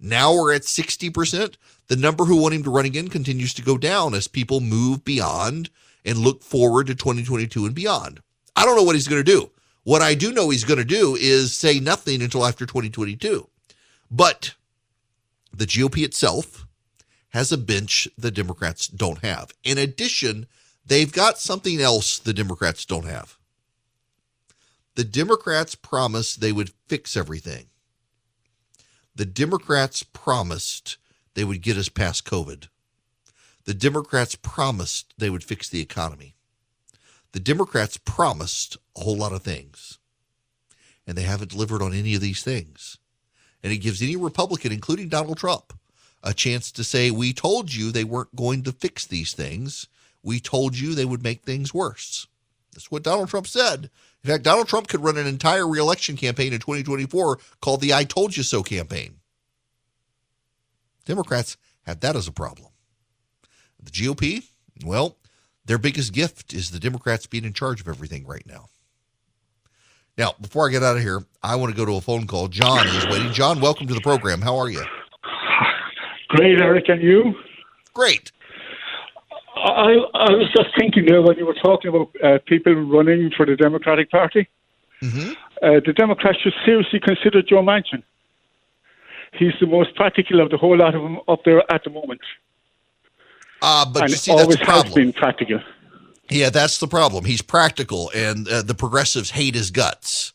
Now 0.00 0.34
we're 0.34 0.54
at 0.54 0.62
60%. 0.62 1.56
The 1.86 1.96
number 1.96 2.24
who 2.24 2.36
want 2.36 2.54
him 2.54 2.62
to 2.64 2.70
run 2.70 2.84
again 2.84 3.08
continues 3.08 3.54
to 3.54 3.62
go 3.62 3.76
down 3.76 4.14
as 4.14 4.28
people 4.28 4.60
move 4.60 5.04
beyond 5.04 5.70
and 6.04 6.18
look 6.18 6.42
forward 6.42 6.86
to 6.88 6.94
2022 6.94 7.66
and 7.66 7.74
beyond. 7.74 8.20
I 8.56 8.64
don't 8.64 8.76
know 8.76 8.82
what 8.82 8.94
he's 8.94 9.08
going 9.08 9.24
to 9.24 9.32
do. 9.32 9.50
What 9.82 10.02
I 10.02 10.14
do 10.14 10.32
know 10.32 10.50
he's 10.50 10.64
going 10.64 10.78
to 10.78 10.84
do 10.84 11.14
is 11.14 11.54
say 11.54 11.78
nothing 11.78 12.22
until 12.22 12.46
after 12.46 12.64
2022. 12.64 13.48
But 14.10 14.54
the 15.52 15.66
GOP 15.66 16.04
itself 16.04 16.66
has 17.30 17.52
a 17.52 17.58
bench 17.58 18.08
the 18.16 18.30
Democrats 18.30 18.86
don't 18.86 19.18
have. 19.18 19.52
In 19.62 19.76
addition, 19.76 20.46
they've 20.86 21.12
got 21.12 21.38
something 21.38 21.80
else 21.80 22.18
the 22.18 22.32
Democrats 22.32 22.84
don't 22.84 23.06
have. 23.06 23.38
The 24.94 25.04
Democrats 25.04 25.74
promised 25.74 26.40
they 26.40 26.52
would 26.52 26.70
fix 26.88 27.16
everything. 27.16 27.66
The 29.16 29.24
Democrats 29.24 30.02
promised 30.02 30.96
they 31.34 31.44
would 31.44 31.62
get 31.62 31.76
us 31.76 31.88
past 31.88 32.24
COVID. 32.24 32.68
The 33.64 33.74
Democrats 33.74 34.34
promised 34.34 35.14
they 35.16 35.30
would 35.30 35.44
fix 35.44 35.68
the 35.68 35.80
economy. 35.80 36.34
The 37.32 37.40
Democrats 37.40 37.96
promised 37.96 38.76
a 38.96 39.00
whole 39.00 39.16
lot 39.16 39.32
of 39.32 39.42
things, 39.42 39.98
and 41.06 41.16
they 41.16 41.22
haven't 41.22 41.50
delivered 41.50 41.82
on 41.82 41.94
any 41.94 42.14
of 42.14 42.20
these 42.20 42.42
things. 42.42 42.98
And 43.62 43.72
it 43.72 43.78
gives 43.78 44.02
any 44.02 44.16
Republican, 44.16 44.72
including 44.72 45.08
Donald 45.08 45.38
Trump, 45.38 45.72
a 46.22 46.34
chance 46.34 46.70
to 46.72 46.84
say, 46.84 47.10
We 47.10 47.32
told 47.32 47.72
you 47.72 47.90
they 47.90 48.04
weren't 48.04 48.36
going 48.36 48.62
to 48.64 48.72
fix 48.72 49.06
these 49.06 49.32
things. 49.32 49.88
We 50.22 50.40
told 50.40 50.78
you 50.78 50.94
they 50.94 51.04
would 51.04 51.22
make 51.22 51.42
things 51.42 51.72
worse. 51.72 52.26
That's 52.72 52.90
what 52.90 53.04
Donald 53.04 53.28
Trump 53.28 53.46
said. 53.46 53.90
In 54.24 54.30
fact, 54.30 54.44
Donald 54.44 54.68
Trump 54.68 54.88
could 54.88 55.04
run 55.04 55.18
an 55.18 55.26
entire 55.26 55.68
reelection 55.68 56.16
campaign 56.16 56.54
in 56.54 56.58
2024 56.58 57.38
called 57.60 57.82
the 57.82 57.92
I 57.92 58.04
Told 58.04 58.36
You 58.36 58.42
So 58.42 58.62
campaign. 58.62 59.16
Democrats 61.04 61.58
have 61.82 62.00
that 62.00 62.16
as 62.16 62.26
a 62.26 62.32
problem. 62.32 62.68
The 63.82 63.90
GOP, 63.90 64.44
well, 64.82 65.18
their 65.66 65.76
biggest 65.76 66.14
gift 66.14 66.54
is 66.54 66.70
the 66.70 66.80
Democrats 66.80 67.26
being 67.26 67.44
in 67.44 67.52
charge 67.52 67.82
of 67.82 67.88
everything 67.88 68.26
right 68.26 68.46
now. 68.46 68.68
Now, 70.16 70.34
before 70.40 70.66
I 70.66 70.72
get 70.72 70.82
out 70.82 70.96
of 70.96 71.02
here, 71.02 71.22
I 71.42 71.56
want 71.56 71.72
to 71.72 71.76
go 71.76 71.84
to 71.84 71.96
a 71.96 72.00
phone 72.00 72.26
call. 72.26 72.48
John 72.48 72.86
is 72.86 73.06
waiting. 73.06 73.32
John, 73.32 73.60
welcome 73.60 73.86
to 73.88 73.94
the 73.94 74.00
program. 74.00 74.40
How 74.40 74.56
are 74.56 74.70
you? 74.70 74.82
Great, 76.28 76.60
Erick, 76.60 76.88
and 76.88 77.02
you? 77.02 77.34
Great. 77.92 78.32
I, 79.68 79.92
I 80.14 80.30
was 80.32 80.50
just 80.54 80.68
thinking 80.78 81.06
there 81.06 81.22
when 81.22 81.36
you 81.38 81.46
were 81.46 81.54
talking 81.54 81.88
about 81.88 82.10
uh, 82.22 82.38
people 82.46 82.74
running 82.74 83.30
for 83.36 83.46
the 83.46 83.56
Democratic 83.56 84.10
Party. 84.10 84.48
Mm-hmm. 85.02 85.32
Uh, 85.62 85.80
the 85.84 85.92
Democrats 85.92 86.38
should 86.42 86.52
seriously 86.64 87.00
consider 87.00 87.42
Joe 87.42 87.62
Manchin. 87.62 88.02
He's 89.32 89.54
the 89.60 89.66
most 89.66 89.94
practical 89.96 90.40
of 90.40 90.50
the 90.50 90.58
whole 90.58 90.76
lot 90.76 90.94
of 90.94 91.02
them 91.02 91.18
up 91.28 91.44
there 91.44 91.62
at 91.72 91.82
the 91.84 91.90
moment. 91.90 92.20
Uh, 93.62 93.86
but 93.90 94.02
and 94.02 94.10
you 94.10 94.16
see, 94.16 94.30
that's 94.30 94.42
always 94.42 94.58
has 94.60 94.94
been 94.94 95.12
practical. 95.12 95.60
Yeah, 96.28 96.50
that's 96.50 96.78
the 96.78 96.86
problem. 96.86 97.24
He's 97.24 97.42
practical, 97.42 98.10
and 98.14 98.46
uh, 98.46 98.62
the 98.62 98.74
progressives 98.74 99.30
hate 99.30 99.54
his 99.54 99.70
guts. 99.70 100.33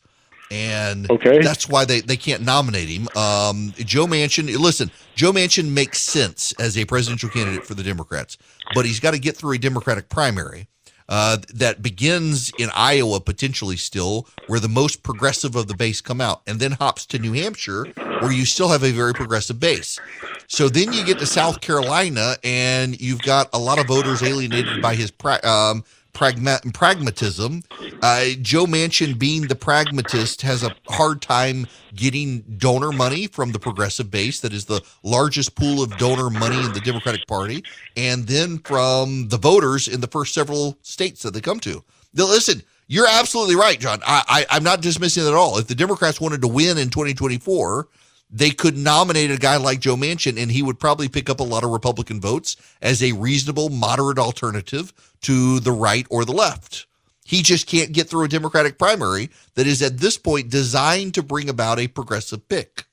And 0.50 1.08
Okay. 1.10 1.38
that's 1.42 1.68
why 1.68 1.84
they, 1.84 2.00
they 2.00 2.16
can't 2.16 2.42
nominate 2.42 2.88
him. 2.88 3.08
Um, 3.14 3.72
Joe 3.76 4.06
Manchin, 4.06 4.52
listen, 4.58 4.90
Joe 5.14 5.32
Manchin 5.32 5.70
makes 5.70 6.00
sense 6.00 6.52
as 6.58 6.76
a 6.76 6.84
presidential 6.84 7.28
candidate 7.28 7.64
for 7.64 7.74
the 7.74 7.84
Democrats, 7.84 8.36
but 8.70 8.84
he's 8.84 9.00
got 9.00 9.12
to 9.12 9.18
get 9.20 9.36
through 9.36 9.52
a 9.52 9.58
Democratic 9.58 10.08
primary 10.08 10.66
uh, 11.08 11.38
that 11.54 11.82
begins 11.82 12.52
in 12.56 12.70
Iowa, 12.74 13.20
potentially 13.20 13.76
still, 13.76 14.28
where 14.46 14.60
the 14.60 14.68
most 14.68 15.02
progressive 15.02 15.56
of 15.56 15.66
the 15.68 15.74
base 15.74 16.00
come 16.00 16.20
out, 16.20 16.42
and 16.46 16.58
then 16.60 16.72
hops 16.72 17.06
to 17.06 17.18
New 17.18 17.32
Hampshire, 17.32 17.88
where 18.18 18.32
you 18.32 18.44
still 18.44 18.68
have 18.68 18.82
a 18.82 18.90
very 18.92 19.14
progressive 19.14 19.58
base. 19.60 20.00
So 20.46 20.68
then 20.68 20.92
you 20.92 21.04
get 21.04 21.18
to 21.20 21.26
South 21.26 21.60
Carolina, 21.60 22.36
and 22.42 23.00
you've 23.00 23.22
got 23.22 23.48
a 23.52 23.58
lot 23.58 23.78
of 23.78 23.86
voters 23.86 24.20
alienated 24.22 24.80
by 24.80 24.96
his 24.96 25.10
pra- 25.12 25.44
um, 25.44 25.84
pragma- 26.12 26.72
pragmatism. 26.74 27.62
Uh, 28.02 28.26
Joe 28.40 28.66
Manchin, 28.66 29.18
being 29.18 29.42
the 29.42 29.54
pragmatist, 29.54 30.42
has 30.42 30.62
a 30.62 30.74
hard 30.88 31.22
time 31.22 31.66
getting 31.94 32.40
donor 32.58 32.92
money 32.92 33.26
from 33.26 33.52
the 33.52 33.58
progressive 33.58 34.10
base, 34.10 34.40
that 34.40 34.52
is 34.52 34.64
the 34.64 34.82
largest 35.02 35.54
pool 35.54 35.82
of 35.82 35.96
donor 35.98 36.30
money 36.30 36.58
in 36.58 36.72
the 36.72 36.80
Democratic 36.80 37.26
Party, 37.26 37.64
and 37.96 38.26
then 38.26 38.58
from 38.58 39.28
the 39.28 39.38
voters 39.38 39.88
in 39.88 40.00
the 40.00 40.06
first 40.06 40.34
several 40.34 40.78
states 40.82 41.22
that 41.22 41.32
they 41.32 41.40
come 41.40 41.60
to. 41.60 41.82
Now, 42.14 42.24
listen, 42.24 42.62
you're 42.86 43.06
absolutely 43.08 43.54
right, 43.54 43.78
John. 43.78 44.00
I, 44.04 44.24
I, 44.28 44.56
I'm 44.56 44.64
not 44.64 44.80
dismissing 44.82 45.24
it 45.24 45.28
at 45.28 45.34
all. 45.34 45.58
If 45.58 45.68
the 45.68 45.76
Democrats 45.76 46.20
wanted 46.20 46.40
to 46.42 46.48
win 46.48 46.76
in 46.76 46.90
2024, 46.90 47.88
they 48.30 48.50
could 48.50 48.76
nominate 48.76 49.30
a 49.30 49.36
guy 49.36 49.56
like 49.56 49.80
Joe 49.80 49.96
Manchin, 49.96 50.40
and 50.40 50.52
he 50.52 50.62
would 50.62 50.78
probably 50.78 51.08
pick 51.08 51.28
up 51.28 51.40
a 51.40 51.44
lot 51.44 51.64
of 51.64 51.70
Republican 51.70 52.20
votes 52.20 52.56
as 52.80 53.02
a 53.02 53.12
reasonable, 53.12 53.68
moderate 53.68 54.18
alternative 54.18 54.92
to 55.22 55.58
the 55.60 55.72
right 55.72 56.06
or 56.10 56.24
the 56.24 56.32
left. 56.32 56.86
He 57.24 57.42
just 57.42 57.66
can't 57.66 57.92
get 57.92 58.08
through 58.08 58.24
a 58.24 58.28
Democratic 58.28 58.78
primary 58.78 59.30
that 59.54 59.66
is 59.66 59.82
at 59.82 59.98
this 59.98 60.16
point 60.16 60.50
designed 60.50 61.14
to 61.14 61.22
bring 61.22 61.48
about 61.48 61.78
a 61.78 61.88
progressive 61.88 62.48
pick. 62.48 62.84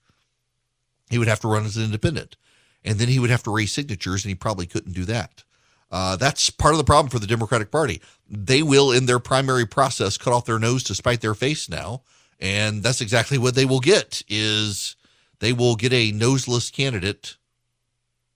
He 1.09 1.17
would 1.17 1.27
have 1.27 1.39
to 1.41 1.47
run 1.47 1.65
as 1.65 1.77
an 1.77 1.83
independent, 1.83 2.35
and 2.83 2.97
then 2.99 3.07
he 3.07 3.19
would 3.19 3.29
have 3.29 3.43
to 3.43 3.55
raise 3.55 3.71
signatures, 3.71 4.23
and 4.23 4.29
he 4.29 4.35
probably 4.35 4.65
couldn't 4.65 4.93
do 4.93 5.05
that. 5.05 5.43
Uh, 5.89 6.17
that's 6.17 6.49
part 6.49 6.73
of 6.73 6.77
the 6.77 6.83
problem 6.83 7.09
for 7.09 7.19
the 7.19 7.27
Democratic 7.27 7.71
Party. 7.71 8.01
They 8.29 8.61
will, 8.61 8.91
in 8.91 9.05
their 9.05 9.19
primary 9.19 9.65
process, 9.65 10.17
cut 10.17 10.33
off 10.33 10.45
their 10.45 10.59
nose 10.59 10.83
to 10.83 10.95
spite 10.95 11.21
their 11.21 11.33
face 11.35 11.69
now, 11.69 12.01
and 12.39 12.83
that's 12.83 13.01
exactly 13.01 13.37
what 13.37 13.55
they 13.55 13.65
will 13.65 13.79
get. 13.79 14.21
Is 14.27 14.96
they 15.39 15.53
will 15.53 15.75
get 15.75 15.93
a 15.93 16.11
noseless 16.11 16.69
candidate 16.69 17.37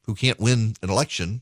who 0.06 0.16
can't 0.16 0.40
win 0.40 0.76
an 0.82 0.90
election 0.90 1.42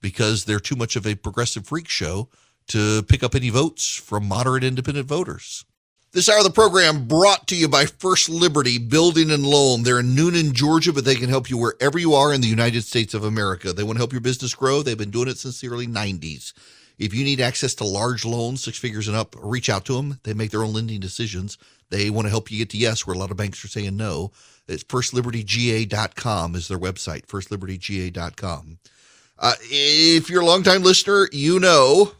because 0.00 0.44
they're 0.44 0.60
too 0.60 0.76
much 0.76 0.96
of 0.96 1.06
a 1.06 1.14
progressive 1.14 1.66
freak 1.66 1.88
show 1.88 2.28
to 2.68 3.02
pick 3.04 3.22
up 3.22 3.34
any 3.34 3.50
votes 3.50 3.96
from 3.96 4.26
moderate 4.26 4.64
independent 4.64 5.06
voters. 5.06 5.64
This 6.12 6.28
hour 6.28 6.38
of 6.38 6.44
the 6.44 6.50
program 6.50 7.06
brought 7.06 7.46
to 7.48 7.56
you 7.56 7.68
by 7.68 7.84
First 7.84 8.28
Liberty 8.28 8.78
Building 8.78 9.30
and 9.30 9.44
Loan. 9.44 9.82
They're 9.82 10.00
in 10.00 10.16
Newnan, 10.16 10.52
Georgia, 10.52 10.92
but 10.92 11.04
they 11.04 11.14
can 11.14 11.28
help 11.28 11.50
you 11.50 11.58
wherever 11.58 11.98
you 11.98 12.14
are 12.14 12.32
in 12.32 12.40
the 12.40 12.46
United 12.46 12.84
States 12.84 13.12
of 13.12 13.22
America. 13.22 13.72
They 13.72 13.82
want 13.82 13.96
to 13.96 14.00
help 14.00 14.12
your 14.12 14.22
business 14.22 14.54
grow. 14.54 14.82
They've 14.82 14.96
been 14.96 15.10
doing 15.10 15.28
it 15.28 15.36
since 15.36 15.60
the 15.60 15.68
early 15.68 15.86
90s. 15.86 16.54
If 16.98 17.12
you 17.12 17.24
need 17.24 17.40
access 17.40 17.74
to 17.76 17.84
large 17.84 18.24
loans, 18.24 18.64
six 18.64 18.78
figures 18.78 19.08
and 19.08 19.16
up, 19.16 19.36
reach 19.38 19.68
out 19.68 19.84
to 19.86 19.94
them. 19.94 20.18
They 20.22 20.34
make 20.34 20.50
their 20.50 20.62
own 20.62 20.72
lending 20.72 21.00
decisions. 21.00 21.58
They 21.90 22.10
want 22.10 22.26
to 22.26 22.30
help 22.30 22.50
you 22.50 22.58
get 22.58 22.70
to 22.70 22.78
yes, 22.78 23.06
where 23.06 23.14
a 23.14 23.18
lot 23.18 23.30
of 23.30 23.36
banks 23.36 23.64
are 23.64 23.68
saying 23.68 23.96
no. 23.96 24.32
It's 24.66 24.82
firstlibertyga.com 24.82 26.54
is 26.54 26.68
their 26.68 26.78
website, 26.78 27.26
firstlibertyga.com. 27.26 28.78
Uh, 29.38 29.52
if 29.62 30.30
you're 30.30 30.42
a 30.42 30.46
longtime 30.46 30.82
listener, 30.82 31.28
you 31.30 31.60
know 31.60 32.12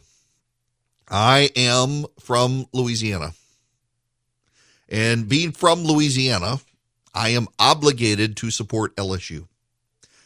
I 1.09 1.49
am 1.55 2.05
from 2.19 2.67
Louisiana. 2.73 3.33
And 4.89 5.27
being 5.27 5.51
from 5.51 5.83
Louisiana, 5.83 6.59
I 7.13 7.29
am 7.29 7.47
obligated 7.59 8.37
to 8.37 8.51
support 8.51 8.95
LSU, 8.95 9.47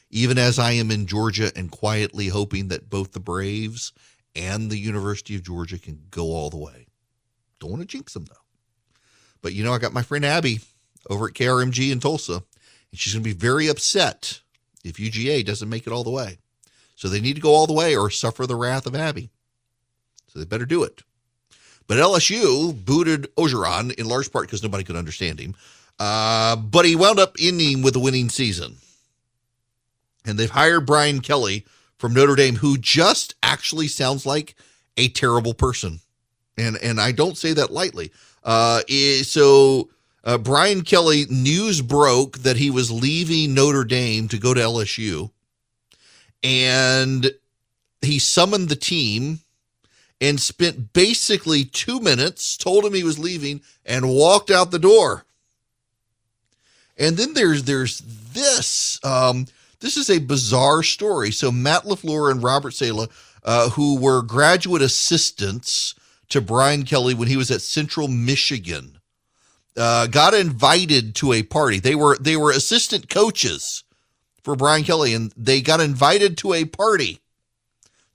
even 0.09 0.37
as 0.37 0.59
I 0.59 0.73
am 0.73 0.91
in 0.91 1.07
Georgia 1.07 1.51
and 1.55 1.71
quietly 1.71 2.27
hoping 2.27 2.67
that 2.67 2.89
both 2.89 3.13
the 3.13 3.19
Braves 3.19 3.93
and 4.35 4.69
the 4.69 4.77
University 4.77 5.35
of 5.35 5.43
Georgia 5.43 5.79
can 5.79 5.99
go 6.09 6.27
all 6.27 6.49
the 6.49 6.57
way. 6.57 6.87
Don't 7.59 7.71
want 7.71 7.81
to 7.81 7.87
jinx 7.87 8.13
them, 8.13 8.25
though. 8.25 8.35
But 9.41 9.53
you 9.53 9.63
know, 9.63 9.73
I 9.73 9.79
got 9.79 9.93
my 9.93 10.03
friend 10.03 10.25
Abby 10.25 10.59
over 11.09 11.27
at 11.27 11.33
KRMG 11.33 11.91
in 11.91 11.99
Tulsa, 11.99 12.33
and 12.33 12.99
she's 12.99 13.13
going 13.13 13.23
to 13.23 13.29
be 13.29 13.35
very 13.35 13.67
upset 13.67 14.41
if 14.83 14.97
UGA 14.97 15.45
doesn't 15.45 15.69
make 15.69 15.87
it 15.87 15.93
all 15.93 16.03
the 16.03 16.09
way. 16.09 16.37
So 16.95 17.07
they 17.07 17.21
need 17.21 17.35
to 17.35 17.41
go 17.41 17.53
all 17.53 17.67
the 17.67 17.73
way 17.73 17.95
or 17.95 18.09
suffer 18.09 18.45
the 18.45 18.55
wrath 18.55 18.85
of 18.85 18.95
Abby. 18.95 19.29
So 20.27 20.39
they 20.39 20.45
better 20.45 20.65
do 20.65 20.83
it. 20.83 21.01
But 21.87 21.97
LSU 21.97 22.73
booted 22.85 23.33
Orgeron 23.35 23.93
in 23.99 24.07
large 24.07 24.31
part 24.31 24.45
because 24.45 24.63
nobody 24.63 24.83
could 24.83 24.95
understand 24.95 25.39
him. 25.39 25.55
Uh, 25.99 26.55
but 26.55 26.85
he 26.85 26.95
wound 26.95 27.19
up 27.19 27.35
ending 27.39 27.81
with 27.81 27.95
a 27.95 27.99
winning 27.99 28.29
season. 28.29 28.77
And 30.25 30.37
they've 30.37 30.49
hired 30.49 30.85
Brian 30.85 31.21
Kelly 31.21 31.65
from 32.01 32.15
Notre 32.15 32.35
Dame 32.35 32.55
who 32.55 32.79
just 32.79 33.35
actually 33.43 33.87
sounds 33.87 34.25
like 34.25 34.55
a 34.97 35.07
terrible 35.09 35.53
person. 35.53 35.99
And 36.57 36.75
and 36.77 36.99
I 36.99 37.11
don't 37.11 37.37
say 37.37 37.53
that 37.53 37.71
lightly. 37.71 38.11
Uh, 38.43 38.81
so 39.21 39.87
uh, 40.23 40.39
Brian 40.39 40.81
Kelly 40.81 41.25
news 41.29 41.81
broke 41.83 42.39
that 42.39 42.57
he 42.57 42.71
was 42.71 42.89
leaving 42.89 43.53
Notre 43.53 43.83
Dame 43.83 44.27
to 44.29 44.39
go 44.39 44.51
to 44.55 44.59
LSU, 44.59 45.29
and 46.41 47.31
he 48.01 48.17
summoned 48.17 48.69
the 48.69 48.75
team 48.75 49.41
and 50.19 50.39
spent 50.39 50.93
basically 50.93 51.63
two 51.63 51.99
minutes, 51.99 52.57
told 52.57 52.83
him 52.83 52.95
he 52.95 53.03
was 53.03 53.19
leaving, 53.19 53.61
and 53.85 54.09
walked 54.09 54.49
out 54.49 54.71
the 54.71 54.79
door. 54.79 55.25
And 56.97 57.15
then 57.15 57.35
there's 57.35 57.63
there's 57.63 58.01
this. 58.33 58.99
Um, 59.03 59.45
this 59.81 59.97
is 59.97 60.09
a 60.09 60.19
bizarre 60.19 60.83
story. 60.83 61.31
So 61.31 61.51
Matt 61.51 61.83
LaFleur 61.83 62.31
and 62.31 62.41
Robert 62.41 62.73
Saleh, 62.73 63.09
uh, 63.43 63.69
who 63.71 63.99
were 63.99 64.21
graduate 64.21 64.81
assistants 64.81 65.95
to 66.29 66.39
Brian 66.39 66.83
Kelly 66.83 67.13
when 67.13 67.27
he 67.27 67.35
was 67.35 67.51
at 67.51 67.61
Central 67.61 68.07
Michigan, 68.07 68.99
uh, 69.75 70.07
got 70.07 70.33
invited 70.33 71.15
to 71.15 71.33
a 71.33 71.43
party. 71.43 71.79
They 71.79 71.95
were 71.95 72.17
they 72.17 72.37
were 72.37 72.51
assistant 72.51 73.09
coaches 73.09 73.83
for 74.43 74.55
Brian 74.55 74.83
Kelly, 74.83 75.13
and 75.13 75.33
they 75.35 75.61
got 75.61 75.81
invited 75.81 76.37
to 76.39 76.53
a 76.53 76.65
party. 76.65 77.19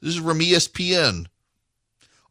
This 0.00 0.16
is 0.16 0.23
from 0.23 0.38
ESPN. 0.38 1.26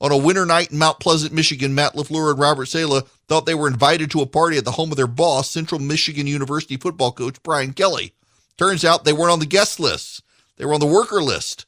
On 0.01 0.11
a 0.11 0.17
winter 0.17 0.45
night 0.45 0.71
in 0.71 0.77
Mount 0.77 0.99
Pleasant, 0.99 1.33
Michigan, 1.33 1.73
Matt 1.73 1.93
LaFleur 1.93 2.31
and 2.31 2.39
Robert 2.39 2.65
Saleh 2.65 3.07
thought 3.27 3.45
they 3.45 3.55
were 3.55 3.67
invited 3.67 4.11
to 4.11 4.21
a 4.21 4.25
party 4.25 4.57
at 4.57 4.65
the 4.65 4.71
home 4.71 4.91
of 4.91 4.97
their 4.97 5.07
boss, 5.07 5.49
Central 5.49 5.79
Michigan 5.79 6.27
University 6.27 6.77
football 6.77 7.11
coach 7.11 7.41
Brian 7.43 7.73
Kelly. 7.73 8.13
Turns 8.57 8.85
out 8.85 9.03
they 9.03 9.13
weren't 9.13 9.31
on 9.31 9.39
the 9.39 9.45
guest 9.45 9.79
list. 9.79 10.23
They 10.57 10.65
were 10.65 10.73
on 10.73 10.79
the 10.79 10.85
worker 10.85 11.21
list. 11.21 11.65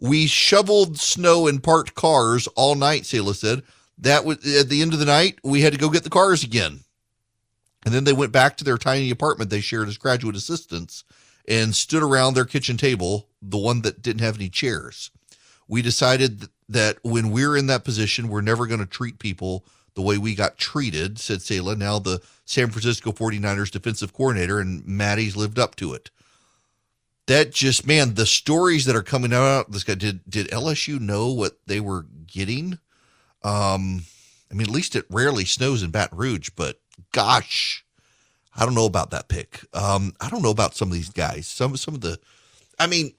We 0.00 0.26
shoveled 0.26 0.98
snow 0.98 1.48
and 1.48 1.62
parked 1.62 1.94
cars 1.94 2.46
all 2.48 2.74
night, 2.74 3.06
Saleh 3.06 3.36
said. 3.36 3.62
That 3.98 4.24
was 4.24 4.36
at 4.56 4.68
the 4.68 4.82
end 4.82 4.92
of 4.92 5.00
the 5.00 5.04
night, 5.04 5.38
we 5.42 5.62
had 5.62 5.72
to 5.72 5.78
go 5.78 5.90
get 5.90 6.04
the 6.04 6.10
cars 6.10 6.44
again. 6.44 6.80
And 7.84 7.94
then 7.94 8.04
they 8.04 8.12
went 8.12 8.32
back 8.32 8.56
to 8.56 8.64
their 8.64 8.78
tiny 8.78 9.10
apartment 9.10 9.50
they 9.50 9.60
shared 9.60 9.88
as 9.88 9.98
graduate 9.98 10.36
assistants 10.36 11.04
and 11.48 11.74
stood 11.74 12.02
around 12.02 12.34
their 12.34 12.44
kitchen 12.44 12.76
table, 12.76 13.28
the 13.40 13.58
one 13.58 13.82
that 13.82 14.02
didn't 14.02 14.20
have 14.20 14.36
any 14.36 14.48
chairs. 14.48 15.10
We 15.66 15.82
decided 15.82 16.48
that 16.68 16.98
when 17.02 17.30
we're 17.30 17.56
in 17.56 17.66
that 17.68 17.84
position, 17.84 18.28
we're 18.28 18.40
never 18.40 18.66
going 18.66 18.80
to 18.80 18.86
treat 18.86 19.18
people 19.18 19.64
the 19.94 20.02
way 20.02 20.18
we 20.18 20.34
got 20.34 20.58
treated, 20.58 21.18
said 21.18 21.42
Saleh, 21.42 21.76
now 21.76 21.98
the 21.98 22.20
San 22.44 22.70
Francisco 22.70 23.10
49ers 23.10 23.70
defensive 23.70 24.12
coordinator, 24.12 24.60
and 24.60 24.86
Maddie's 24.86 25.36
lived 25.36 25.58
up 25.58 25.74
to 25.76 25.92
it. 25.92 26.10
That 27.28 27.52
just 27.52 27.86
man, 27.86 28.14
the 28.14 28.24
stories 28.24 28.86
that 28.86 28.96
are 28.96 29.02
coming 29.02 29.34
out. 29.34 29.70
This 29.70 29.84
guy 29.84 29.94
did 29.94 30.20
did 30.28 30.48
LSU 30.48 30.98
know 30.98 31.28
what 31.28 31.58
they 31.66 31.78
were 31.78 32.06
getting? 32.26 32.78
Um, 33.44 34.04
I 34.50 34.54
mean, 34.54 34.66
at 34.66 34.74
least 34.74 34.96
it 34.96 35.04
rarely 35.10 35.44
snows 35.44 35.82
in 35.82 35.90
Baton 35.90 36.16
Rouge, 36.16 36.48
but 36.56 36.80
gosh, 37.12 37.84
I 38.56 38.64
don't 38.64 38.74
know 38.74 38.86
about 38.86 39.10
that 39.10 39.28
pick. 39.28 39.60
Um, 39.74 40.14
I 40.22 40.30
don't 40.30 40.42
know 40.42 40.50
about 40.50 40.74
some 40.74 40.88
of 40.88 40.94
these 40.94 41.10
guys. 41.10 41.46
Some 41.46 41.76
some 41.76 41.94
of 41.94 42.00
the, 42.00 42.18
I 42.78 42.86
mean, 42.86 43.12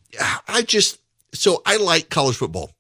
I 0.48 0.64
just 0.64 1.00
so 1.34 1.62
I 1.64 1.78
like 1.78 2.10
college 2.10 2.36
football. 2.36 2.72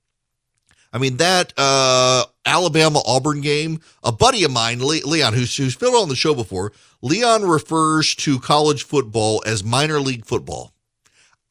I 0.91 0.97
mean 0.97 1.17
that 1.17 1.53
uh, 1.57 2.25
Alabama 2.43 3.03
Auburn 3.05 3.41
game. 3.41 3.81
A 4.03 4.11
buddy 4.11 4.43
of 4.45 4.51
mine, 4.51 4.79
Leon, 4.79 5.33
who's 5.33 5.55
who's 5.55 5.75
been 5.75 5.93
on 5.93 6.09
the 6.09 6.15
show 6.15 6.33
before, 6.33 6.73
Leon 7.03 7.43
refers 7.43 8.15
to 8.15 8.39
college 8.39 8.81
football 8.83 9.43
as 9.45 9.63
minor 9.63 9.99
league 9.99 10.25
football. 10.25 10.73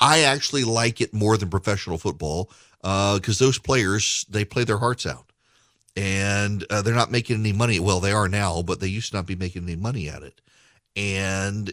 I 0.00 0.20
actually 0.20 0.64
like 0.64 1.00
it 1.00 1.12
more 1.12 1.36
than 1.36 1.50
professional 1.50 1.98
football 1.98 2.50
because 2.80 3.40
uh, 3.40 3.44
those 3.44 3.58
players 3.58 4.24
they 4.28 4.44
play 4.44 4.64
their 4.64 4.78
hearts 4.78 5.06
out 5.06 5.32
and 5.96 6.64
uh, 6.70 6.80
they're 6.82 6.94
not 6.94 7.10
making 7.10 7.40
any 7.40 7.52
money. 7.52 7.80
Well, 7.80 7.98
they 7.98 8.12
are 8.12 8.28
now, 8.28 8.62
but 8.62 8.78
they 8.78 8.86
used 8.86 9.10
to 9.10 9.16
not 9.16 9.26
be 9.26 9.34
making 9.34 9.64
any 9.64 9.74
money 9.76 10.08
at 10.08 10.22
it. 10.22 10.40
And 10.94 11.72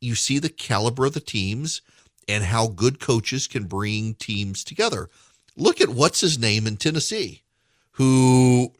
you 0.00 0.14
see 0.14 0.38
the 0.38 0.48
caliber 0.48 1.06
of 1.06 1.14
the 1.14 1.20
teams 1.20 1.82
and 2.28 2.44
how 2.44 2.68
good 2.68 3.00
coaches 3.00 3.46
can 3.46 3.64
bring 3.64 4.14
teams 4.14 4.62
together. 4.62 5.08
Look 5.56 5.80
at 5.80 5.88
what's 5.88 6.20
his 6.20 6.38
name 6.38 6.66
in 6.66 6.76
Tennessee, 6.76 7.42
who 7.92 8.72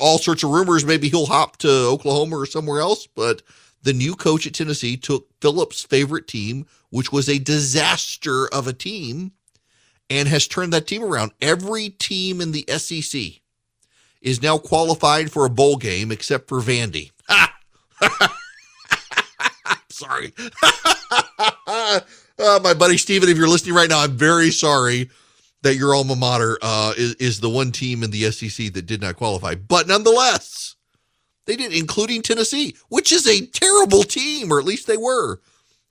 all 0.00 0.18
sorts 0.18 0.42
of 0.44 0.50
rumors 0.50 0.84
maybe 0.84 1.08
he'll 1.08 1.26
hop 1.26 1.56
to 1.58 1.68
Oklahoma 1.68 2.38
or 2.38 2.46
somewhere 2.46 2.80
else, 2.80 3.06
but 3.06 3.42
the 3.82 3.92
new 3.92 4.14
coach 4.14 4.46
at 4.46 4.54
Tennessee 4.54 4.96
took 4.96 5.28
Phillips' 5.40 5.82
favorite 5.82 6.28
team, 6.28 6.66
which 6.90 7.12
was 7.12 7.28
a 7.28 7.38
disaster 7.38 8.46
of 8.48 8.66
a 8.66 8.72
team, 8.72 9.32
and 10.08 10.28
has 10.28 10.46
turned 10.46 10.72
that 10.72 10.86
team 10.86 11.02
around. 11.02 11.32
Every 11.40 11.88
team 11.88 12.40
in 12.40 12.52
the 12.52 12.64
SEC 12.68 13.40
is 14.20 14.42
now 14.42 14.58
qualified 14.58 15.32
for 15.32 15.46
a 15.46 15.50
bowl 15.50 15.76
game 15.76 16.12
except 16.12 16.48
for 16.48 16.60
Vandy. 16.60 17.12
sorry. 20.00 20.32
uh, 21.66 22.00
my 22.62 22.74
buddy 22.74 22.96
Steven, 22.96 23.28
if 23.28 23.36
you're 23.36 23.48
listening 23.48 23.74
right 23.74 23.88
now, 23.88 24.00
I'm 24.00 24.16
very 24.16 24.50
sorry 24.50 25.10
that 25.62 25.76
your 25.76 25.94
alma 25.94 26.16
mater 26.16 26.58
uh, 26.62 26.94
is, 26.96 27.14
is 27.14 27.40
the 27.40 27.50
one 27.50 27.70
team 27.70 28.02
in 28.02 28.10
the 28.10 28.30
SEC 28.30 28.72
that 28.72 28.86
did 28.86 29.00
not 29.00 29.16
qualify. 29.16 29.54
But 29.54 29.86
nonetheless, 29.86 30.76
they 31.46 31.56
did, 31.56 31.72
including 31.72 32.22
Tennessee, 32.22 32.76
which 32.88 33.12
is 33.12 33.26
a 33.26 33.46
terrible 33.46 34.02
team, 34.02 34.52
or 34.52 34.58
at 34.58 34.64
least 34.64 34.86
they 34.86 34.96
were. 34.96 35.40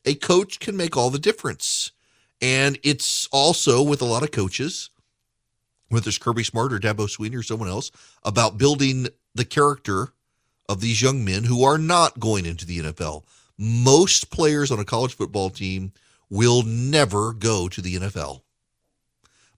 A 0.05 0.15
coach 0.15 0.59
can 0.59 0.77
make 0.77 0.95
all 0.95 1.09
the 1.09 1.19
difference. 1.19 1.91
And 2.41 2.79
it's 2.83 3.27
also 3.31 3.81
with 3.83 4.01
a 4.01 4.05
lot 4.05 4.23
of 4.23 4.31
coaches 4.31 4.89
whether 5.89 6.07
it's 6.07 6.17
Kirby 6.17 6.43
Smart 6.43 6.71
or 6.71 6.79
Dabo 6.79 7.07
Swinney 7.07 7.37
or 7.37 7.43
someone 7.43 7.67
else, 7.67 7.91
about 8.23 8.57
building 8.57 9.07
the 9.35 9.45
character 9.45 10.09
of 10.67 10.81
these 10.81 11.01
young 11.01 11.25
men 11.25 11.43
who 11.43 11.63
are 11.63 11.77
not 11.77 12.19
going 12.19 12.45
into 12.45 12.65
the 12.65 12.79
NFL. 12.79 13.23
Most 13.57 14.29
players 14.29 14.71
on 14.71 14.79
a 14.79 14.85
college 14.85 15.15
football 15.15 15.49
team 15.49 15.91
will 16.29 16.61
never 16.63 17.33
go 17.33 17.67
to 17.67 17.81
the 17.81 17.95
NFL, 17.95 18.41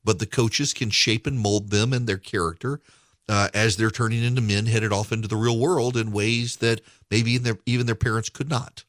but 0.04 0.20
the 0.20 0.26
coaches 0.26 0.74
can 0.74 0.90
shape 0.90 1.28
and 1.28 1.38
mold 1.38 1.70
them 1.70 1.92
and 1.92 2.08
their 2.08 2.18
character 2.18 2.80
uh, 3.28 3.50
as 3.54 3.76
they're 3.76 3.92
turning 3.92 4.24
into 4.24 4.42
men 4.42 4.66
headed 4.66 4.94
off 4.94 5.12
into 5.12 5.28
the 5.28 5.36
real 5.36 5.60
world 5.60 5.98
in 5.98 6.12
ways 6.12 6.58
that 6.58 6.82
maybe 7.12 7.38
their, 7.38 7.58
even 7.66 7.86
their 7.86 7.96
parents 7.96 8.30
could 8.30 8.50
not. 8.50 8.86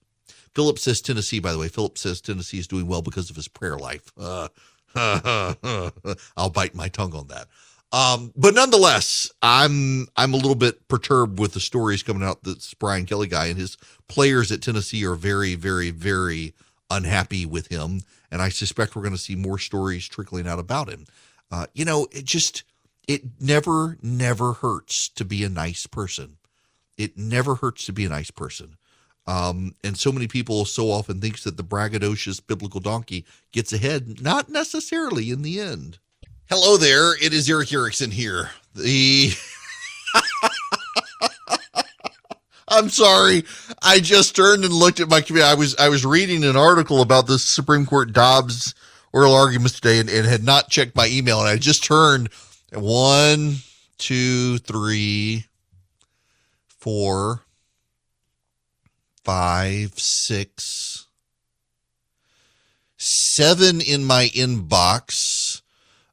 Philip 0.54 0.78
says 0.78 1.00
Tennessee, 1.00 1.40
by 1.40 1.52
the 1.52 1.58
way. 1.58 1.68
Philip 1.68 1.98
says 1.98 2.20
Tennessee 2.20 2.58
is 2.58 2.66
doing 2.66 2.86
well 2.86 3.02
because 3.02 3.30
of 3.30 3.36
his 3.36 3.48
prayer 3.48 3.76
life. 3.76 4.12
Uh, 4.18 4.48
I'll 6.36 6.50
bite 6.50 6.74
my 6.74 6.88
tongue 6.88 7.14
on 7.14 7.28
that. 7.28 7.48
Um, 7.92 8.32
but 8.36 8.54
nonetheless, 8.54 9.30
I'm 9.42 10.06
I'm 10.16 10.32
a 10.32 10.38
little 10.38 10.54
bit 10.54 10.88
perturbed 10.88 11.38
with 11.38 11.52
the 11.52 11.60
stories 11.60 12.02
coming 12.02 12.22
out. 12.22 12.42
This 12.42 12.74
Brian 12.74 13.04
Kelly 13.06 13.28
guy 13.28 13.46
and 13.46 13.58
his 13.58 13.76
players 14.08 14.50
at 14.50 14.62
Tennessee 14.62 15.04
are 15.04 15.14
very, 15.14 15.54
very, 15.54 15.90
very 15.90 16.54
unhappy 16.90 17.44
with 17.44 17.68
him, 17.68 18.02
and 18.30 18.40
I 18.40 18.48
suspect 18.48 18.96
we're 18.96 19.02
going 19.02 19.14
to 19.14 19.18
see 19.18 19.36
more 19.36 19.58
stories 19.58 20.08
trickling 20.08 20.46
out 20.46 20.58
about 20.58 20.88
him. 20.88 21.06
Uh, 21.50 21.66
you 21.74 21.84
know, 21.84 22.08
it 22.12 22.24
just 22.24 22.64
it 23.08 23.22
never, 23.40 23.98
never 24.02 24.54
hurts 24.54 25.08
to 25.10 25.24
be 25.24 25.44
a 25.44 25.48
nice 25.48 25.86
person. 25.86 26.36
It 26.96 27.16
never 27.16 27.56
hurts 27.56 27.86
to 27.86 27.92
be 27.92 28.04
a 28.04 28.10
nice 28.10 28.30
person. 28.30 28.76
Um, 29.26 29.74
and 29.84 29.96
so 29.96 30.10
many 30.10 30.26
people 30.26 30.64
so 30.64 30.90
often 30.90 31.20
thinks 31.20 31.44
that 31.44 31.56
the 31.56 31.62
braggadocious 31.62 32.44
biblical 32.44 32.80
donkey 32.80 33.24
gets 33.52 33.72
ahead, 33.72 34.20
not 34.20 34.48
necessarily 34.48 35.30
in 35.30 35.42
the 35.42 35.60
end. 35.60 35.98
Hello 36.48 36.76
there, 36.76 37.14
it 37.24 37.32
is 37.32 37.48
Erick 37.48 37.72
Erickson 37.72 38.10
here. 38.10 38.50
The 38.74 39.32
I'm 42.68 42.88
sorry. 42.88 43.44
I 43.82 44.00
just 44.00 44.34
turned 44.34 44.64
and 44.64 44.72
looked 44.72 44.98
at 44.98 45.08
my 45.08 45.20
computer. 45.20 45.46
I 45.46 45.54
was 45.54 45.76
I 45.76 45.88
was 45.88 46.04
reading 46.06 46.42
an 46.42 46.56
article 46.56 47.02
about 47.02 47.26
the 47.26 47.38
Supreme 47.38 47.86
Court 47.86 48.12
Dobbs 48.12 48.74
oral 49.12 49.34
arguments 49.34 49.78
today 49.78 50.00
and, 50.00 50.08
and 50.08 50.26
had 50.26 50.42
not 50.42 50.70
checked 50.70 50.96
my 50.96 51.06
email. 51.06 51.40
And 51.40 51.48
I 51.48 51.58
just 51.58 51.84
turned 51.84 52.30
one, 52.72 53.56
two, 53.98 54.58
three, 54.58 55.44
four, 56.66 57.42
five, 59.24 59.98
six, 59.98 61.06
seven 62.96 63.80
in 63.80 64.04
my 64.04 64.28
inbox. 64.34 65.62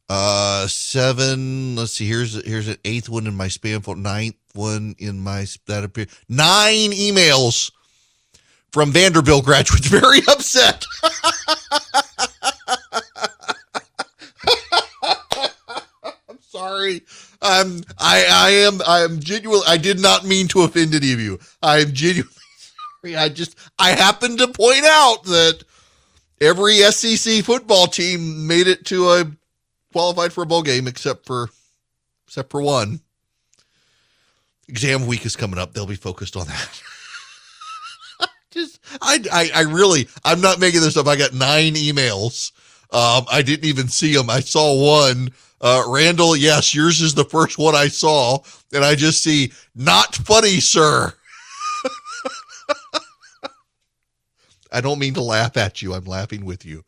Uh, 0.10 0.66
seven. 0.68 1.76
Let's 1.76 1.94
see. 1.94 2.08
Here's 2.08 2.34
here's 2.46 2.68
an 2.68 2.78
eighth 2.84 3.10
one 3.10 3.28
in 3.28 3.36
my 3.36 3.48
spam 3.48 3.84
folder. 3.84 4.02
Ninth 4.02 4.36
one 4.54 4.96
in 4.98 5.20
my 5.20 5.46
that 5.68 5.84
appear. 5.84 6.08
Nine 6.28 6.92
emails 6.92 7.72
from 8.72 8.92
Vanderbilt 8.92 9.46
graduates. 9.46 9.88
Very 9.90 10.20
upset. 10.28 10.84
I'm 16.28 16.40
sorry. 16.42 17.02
I'm 17.42 17.84
I 18.00 18.26
I 18.30 18.50
am 18.50 18.82
I 18.88 19.02
am 19.02 19.20
genuine. 19.20 19.62
I 19.68 19.78
did 19.78 20.00
not 20.00 20.26
mean 20.26 20.48
to 20.50 20.64
offend 20.64 20.96
any 20.96 21.14
of 21.14 21.20
you. 21.20 21.40
I 21.62 21.80
am 21.82 21.94
genuine. 23.04 23.24
I 23.24 23.30
just 23.30 23.58
I 23.78 23.92
happen 23.92 24.38
to 24.38 24.48
point 24.48 24.86
out 24.86 25.24
that 25.26 25.64
every 26.42 26.76
SEC 26.78 27.44
football 27.44 27.88
team 27.88 28.48
made 28.48 28.68
it 28.68 28.86
to 28.88 29.10
a 29.10 29.26
qualified 29.92 30.34
for 30.34 30.44
a 30.44 30.48
bowl 30.48 30.64
game 30.64 30.88
except 30.88 31.26
for 31.26 31.50
except 32.28 32.52
for 32.52 32.62
one. 32.62 33.02
Exam 34.68 35.08
week 35.08 35.26
is 35.26 35.36
coming 35.36 35.60
up. 35.60 35.74
They'll 35.74 35.88
be 35.88 35.96
focused 35.96 36.36
on 36.36 36.48
that. 36.48 36.82
Just 38.52 38.80
I, 39.02 39.20
I 39.32 39.52
I 39.56 39.62
really 39.62 40.08
I'm 40.24 40.42
not 40.42 40.60
making 40.60 40.82
this 40.82 40.98
up. 40.98 41.08
I 41.08 41.16
got 41.16 41.34
nine 41.34 41.74
emails. 41.74 42.52
Um, 42.92 43.26
I 43.32 43.44
didn't 43.44 43.66
even 43.66 43.88
see 43.88 44.14
them. 44.14 44.30
I 44.30 44.40
saw 44.40 45.02
one. 45.04 45.30
Uh, 45.62 45.84
Randall, 45.88 46.36
yes, 46.38 46.74
yours 46.74 47.02
is 47.02 47.14
the 47.14 47.26
first 47.26 47.58
one 47.58 47.76
I 47.76 47.90
saw, 47.90 48.40
and 48.74 48.84
I 48.84 48.96
just 48.96 49.22
see 49.22 49.52
not 49.76 50.16
funny, 50.16 50.60
sir. 50.62 51.14
I 54.72 54.82
don't 54.82 55.00
mean 55.00 55.14
to 55.16 55.22
laugh 55.22 55.58
at 55.58 55.82
you. 55.82 55.94
I'm 55.94 56.06
laughing 56.06 56.46
with 56.46 56.66
you. 56.66 56.84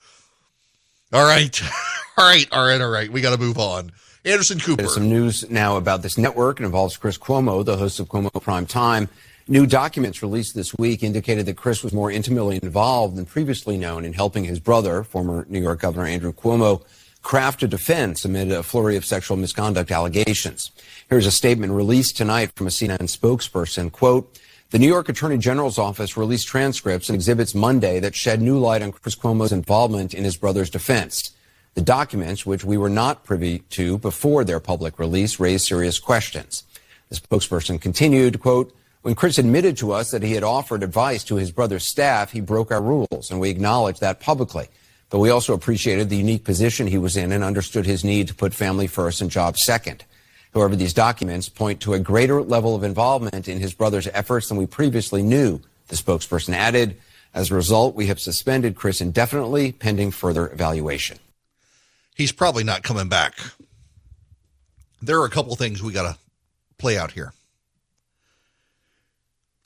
All 1.13 1.25
right. 1.25 1.61
All 2.17 2.25
right. 2.25 2.47
All 2.51 2.65
right. 2.65 2.81
All 2.81 2.89
right. 2.89 3.11
We 3.11 3.21
got 3.21 3.31
to 3.31 3.39
move 3.39 3.57
on. 3.57 3.91
Anderson 4.23 4.59
Cooper. 4.59 4.83
There's 4.83 4.93
some 4.93 5.09
news 5.09 5.49
now 5.49 5.77
about 5.77 6.03
this 6.03 6.17
network. 6.17 6.59
It 6.59 6.65
involves 6.65 6.95
Chris 6.95 7.17
Cuomo, 7.17 7.65
the 7.65 7.77
host 7.77 7.99
of 7.99 8.07
Cuomo 8.07 8.41
Prime 8.41 8.67
Time. 8.67 9.09
New 9.47 9.65
documents 9.65 10.21
released 10.21 10.53
this 10.53 10.73
week 10.77 11.01
indicated 11.01 11.47
that 11.47 11.57
Chris 11.57 11.83
was 11.83 11.91
more 11.91 12.11
intimately 12.11 12.59
involved 12.61 13.15
than 13.15 13.25
previously 13.25 13.77
known 13.77 14.05
in 14.05 14.13
helping 14.13 14.43
his 14.43 14.59
brother, 14.59 15.03
former 15.03 15.45
New 15.49 15.59
York 15.59 15.79
Governor 15.81 16.05
Andrew 16.05 16.31
Cuomo, 16.31 16.83
craft 17.23 17.63
a 17.63 17.67
defense 17.67 18.23
amid 18.23 18.51
a 18.51 18.63
flurry 18.63 18.95
of 18.95 19.05
sexual 19.05 19.37
misconduct 19.37 19.91
allegations. 19.91 20.71
Here's 21.09 21.25
a 21.25 21.31
statement 21.31 21.73
released 21.73 22.15
tonight 22.15 22.51
from 22.55 22.67
a 22.67 22.69
CNN 22.69 23.09
spokesperson. 23.09 23.91
Quote, 23.91 24.39
the 24.71 24.79
New 24.79 24.87
York 24.87 25.09
Attorney 25.09 25.37
General's 25.37 25.77
office 25.77 26.15
released 26.15 26.47
transcripts 26.47 27.09
and 27.09 27.15
exhibits 27.15 27.53
Monday 27.53 27.99
that 27.99 28.15
shed 28.15 28.41
new 28.41 28.57
light 28.57 28.81
on 28.81 28.93
Chris 28.93 29.15
Cuomo's 29.15 29.51
involvement 29.51 30.13
in 30.13 30.23
his 30.23 30.37
brother's 30.37 30.69
defense. 30.69 31.31
The 31.73 31.81
documents, 31.81 32.45
which 32.45 32.63
we 32.63 32.77
were 32.77 32.89
not 32.89 33.25
privy 33.25 33.59
to 33.71 33.97
before 33.97 34.45
their 34.45 34.61
public 34.61 34.97
release, 34.97 35.41
raised 35.41 35.67
serious 35.67 35.99
questions. 35.99 36.63
The 37.09 37.17
spokesperson 37.17 37.81
continued, 37.81 38.39
quote, 38.39 38.73
when 39.01 39.13
Chris 39.15 39.37
admitted 39.37 39.75
to 39.77 39.91
us 39.91 40.11
that 40.11 40.23
he 40.23 40.33
had 40.33 40.43
offered 40.43 40.83
advice 40.83 41.25
to 41.25 41.35
his 41.35 41.51
brother's 41.51 41.85
staff, 41.85 42.31
he 42.31 42.39
broke 42.39 42.71
our 42.71 42.81
rules, 42.81 43.29
and 43.29 43.41
we 43.41 43.49
acknowledged 43.49 43.99
that 43.99 44.21
publicly. 44.21 44.69
But 45.09 45.19
we 45.19 45.31
also 45.31 45.53
appreciated 45.53 46.07
the 46.07 46.15
unique 46.15 46.45
position 46.45 46.87
he 46.87 46.97
was 46.97 47.17
in 47.17 47.33
and 47.33 47.43
understood 47.43 47.85
his 47.85 48.05
need 48.05 48.29
to 48.29 48.35
put 48.35 48.53
family 48.53 48.87
first 48.87 49.19
and 49.19 49.29
job 49.29 49.57
second. 49.57 50.05
However, 50.53 50.75
these 50.75 50.93
documents 50.93 51.49
point 51.49 51.79
to 51.81 51.93
a 51.93 51.99
greater 51.99 52.41
level 52.41 52.75
of 52.75 52.83
involvement 52.83 53.47
in 53.47 53.59
his 53.59 53.73
brother's 53.73 54.07
efforts 54.07 54.49
than 54.49 54.57
we 54.57 54.65
previously 54.65 55.23
knew, 55.23 55.61
the 55.87 55.95
spokesperson 55.95 56.53
added. 56.53 56.97
As 57.33 57.49
a 57.49 57.55
result, 57.55 57.95
we 57.95 58.07
have 58.07 58.19
suspended 58.19 58.75
Chris 58.75 58.99
indefinitely 58.99 59.71
pending 59.71 60.11
further 60.11 60.51
evaluation 60.51 61.17
he's 62.21 62.31
probably 62.31 62.63
not 62.63 62.83
coming 62.83 63.09
back. 63.09 63.37
There 65.01 65.19
are 65.19 65.25
a 65.25 65.29
couple 65.29 65.55
things 65.55 65.81
we 65.81 65.91
got 65.91 66.13
to 66.13 66.19
play 66.77 66.97
out 66.97 67.11
here. 67.11 67.33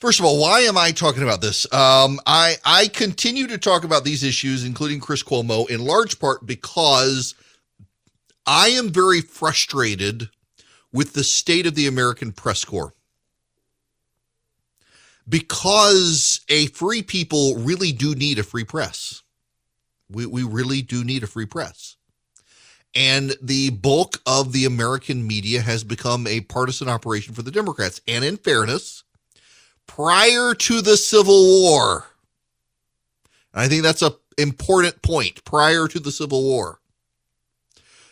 First 0.00 0.18
of 0.18 0.26
all, 0.26 0.40
why 0.40 0.60
am 0.60 0.76
I 0.76 0.90
talking 0.92 1.22
about 1.22 1.40
this? 1.40 1.70
Um, 1.72 2.20
I 2.26 2.56
I 2.64 2.88
continue 2.88 3.46
to 3.46 3.58
talk 3.58 3.84
about 3.84 4.04
these 4.04 4.22
issues, 4.22 4.64
including 4.64 5.00
Chris 5.00 5.22
Cuomo, 5.22 5.68
in 5.70 5.84
large 5.84 6.18
part 6.18 6.44
because 6.44 7.34
I 8.46 8.68
am 8.68 8.90
very 8.90 9.20
frustrated 9.22 10.28
with 10.96 11.12
the 11.12 11.24
state 11.24 11.66
of 11.66 11.74
the 11.74 11.86
American 11.86 12.32
press 12.32 12.64
corps. 12.64 12.94
Because 15.28 16.40
a 16.48 16.66
free 16.68 17.02
people 17.02 17.56
really 17.56 17.92
do 17.92 18.14
need 18.14 18.38
a 18.38 18.42
free 18.42 18.64
press. 18.64 19.22
We, 20.10 20.26
we 20.26 20.42
really 20.42 20.82
do 20.82 21.04
need 21.04 21.22
a 21.22 21.26
free 21.26 21.46
press 21.46 21.96
and 22.96 23.34
the 23.42 23.70
bulk 23.70 24.22
of 24.26 24.52
the 24.52 24.64
American 24.64 25.26
media 25.26 25.60
has 25.60 25.84
become 25.84 26.26
a 26.26 26.40
partisan 26.40 26.88
operation 26.88 27.34
for 27.34 27.42
the 27.42 27.50
Democrats. 27.50 28.00
And 28.08 28.24
in 28.24 28.38
fairness, 28.38 29.04
prior 29.86 30.54
to 30.54 30.80
the 30.80 30.96
Civil 30.96 31.62
War, 31.62 32.06
I 33.52 33.68
think 33.68 33.82
that's 33.82 34.00
an 34.00 34.12
important 34.38 35.02
point. 35.02 35.44
Prior 35.44 35.86
to 35.88 36.00
the 36.00 36.10
Civil 36.10 36.42
War, 36.42 36.80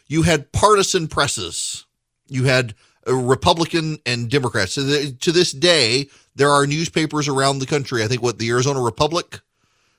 you 0.07 0.23
had 0.23 0.53
partisan 0.53 1.09
presses. 1.09 1.87
You 2.29 2.45
had 2.45 2.75
Republican 3.07 3.99
and 4.07 4.31
Democrats. 4.31 4.73
So 4.73 4.83
to 4.83 5.33
this 5.33 5.53
day, 5.53 6.09
there 6.37 6.51
are 6.51 6.67
newspapers 6.67 7.29
around 7.29 7.59
the 7.59 7.67
country. 7.67 8.03
I 8.03 8.09
think 8.09 8.23
what 8.23 8.39
the 8.39 8.51
Arizona 8.51 8.81
Republic 8.81 9.41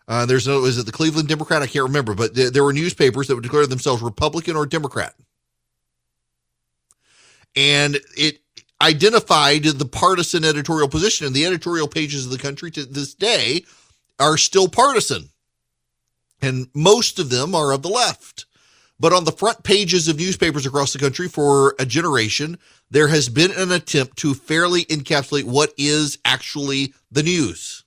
uh, 0.08 0.26
there's 0.26 0.48
no, 0.48 0.66
is 0.66 0.78
it 0.78 0.86
the 0.86 0.92
Cleveland 0.92 1.28
Democrat? 1.28 1.62
I 1.62 1.68
can't 1.68 1.84
remember, 1.84 2.14
but 2.14 2.36
th- 2.36 2.54
there 2.54 2.64
were 2.64 2.74
newspapers 2.74 3.28
that 3.28 3.36
would 3.36 3.44
declare 3.44 3.66
themselves 3.66 4.02
Republican 4.02 4.56
or 4.56 4.66
Democrat. 4.66 5.16
And 7.56 7.98
it 8.16 8.40
identified 8.82 9.64
the 9.64 9.86
partisan 9.86 10.44
editorial 10.44 10.90
position, 10.90 11.26
and 11.26 11.36
the 11.36 11.46
editorial 11.46 11.88
pages 11.88 12.26
of 12.26 12.32
the 12.32 12.38
country 12.38 12.70
to 12.72 12.86
this 12.86 13.16
day 13.16 13.66
are 14.20 14.38
still 14.38 14.68
partisan. 14.68 15.30
And 16.42 16.68
most 16.76 17.18
of 17.18 17.30
them 17.30 17.56
are 17.56 17.72
of 17.72 17.82
the 17.82 17.90
left. 17.90 18.45
But 19.00 19.14
on 19.14 19.26
the 19.26 19.32
front 19.32 19.64
pages 19.64 20.08
of 20.08 20.18
newspapers 20.18 20.66
across 20.66 20.94
the 20.94 21.00
country 21.00 21.28
for 21.28 21.76
a 21.78 21.86
generation, 21.86 22.58
there 22.90 23.10
has 23.10 23.28
been 23.28 23.52
an 23.52 23.72
attempt 23.72 24.18
to 24.18 24.34
fairly 24.34 24.86
encapsulate 24.86 25.44
what 25.44 25.74
is 25.78 26.18
actually 26.24 26.94
the 27.12 27.24
news. 27.24 27.84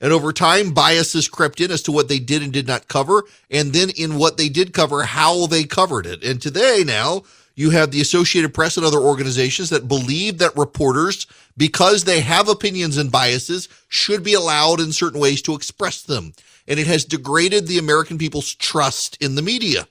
And 0.00 0.12
over 0.12 0.32
time, 0.32 0.72
biases 0.72 1.28
crept 1.28 1.60
in 1.60 1.70
as 1.70 1.82
to 1.82 1.92
what 1.92 2.08
they 2.08 2.18
did 2.18 2.42
and 2.42 2.52
did 2.52 2.66
not 2.66 2.88
cover. 2.88 3.24
And 3.50 3.72
then 3.72 3.90
in 3.90 4.16
what 4.16 4.38
they 4.38 4.48
did 4.48 4.72
cover, 4.72 5.02
how 5.02 5.46
they 5.46 5.64
covered 5.64 6.06
it. 6.06 6.24
And 6.24 6.40
today 6.40 6.82
now, 6.86 7.22
you 7.54 7.70
have 7.70 7.90
the 7.90 8.00
Associated 8.00 8.54
Press 8.54 8.78
and 8.78 8.86
other 8.86 8.98
organizations 8.98 9.68
that 9.68 9.88
believe 9.88 10.38
that 10.38 10.56
reporters, 10.56 11.26
because 11.56 12.04
they 12.04 12.20
have 12.20 12.48
opinions 12.48 12.96
and 12.96 13.12
biases, 13.12 13.68
should 13.88 14.22
be 14.22 14.32
allowed 14.32 14.80
in 14.80 14.92
certain 14.92 15.20
ways 15.20 15.42
to 15.42 15.54
express 15.54 16.00
them. 16.02 16.32
And 16.66 16.80
it 16.80 16.86
has 16.86 17.04
degraded 17.04 17.66
the 17.66 17.78
American 17.78 18.16
people's 18.16 18.54
trust 18.54 19.18
in 19.20 19.34
the 19.34 19.42
media. 19.42 19.86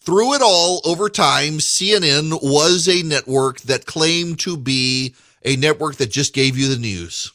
Through 0.00 0.34
it 0.34 0.42
all, 0.42 0.80
over 0.84 1.08
time, 1.08 1.58
CNN 1.58 2.38
was 2.42 2.88
a 2.88 3.02
network 3.02 3.60
that 3.62 3.86
claimed 3.86 4.38
to 4.40 4.56
be 4.56 5.14
a 5.44 5.56
network 5.56 5.96
that 5.96 6.10
just 6.10 6.34
gave 6.34 6.56
you 6.56 6.68
the 6.68 6.80
news. 6.80 7.32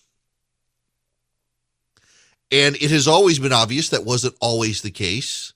And 2.51 2.75
it 2.75 2.91
has 2.91 3.07
always 3.07 3.39
been 3.39 3.53
obvious 3.53 3.89
that 3.89 4.05
wasn't 4.05 4.35
always 4.39 4.81
the 4.81 4.91
case, 4.91 5.53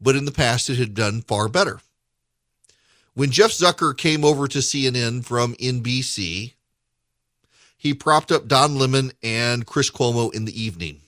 but 0.00 0.16
in 0.16 0.24
the 0.24 0.32
past 0.32 0.70
it 0.70 0.78
had 0.78 0.94
done 0.94 1.22
far 1.22 1.48
better. 1.48 1.80
When 3.14 3.30
Jeff 3.30 3.50
Zucker 3.50 3.96
came 3.96 4.24
over 4.24 4.48
to 4.48 4.58
CNN 4.58 5.24
from 5.24 5.54
NBC, 5.54 6.54
he 7.76 7.94
propped 7.94 8.32
up 8.32 8.48
Don 8.48 8.76
Lemon 8.76 9.12
and 9.22 9.66
Chris 9.66 9.90
Cuomo 9.90 10.32
in 10.34 10.46
the 10.46 10.62
evening 10.62 11.00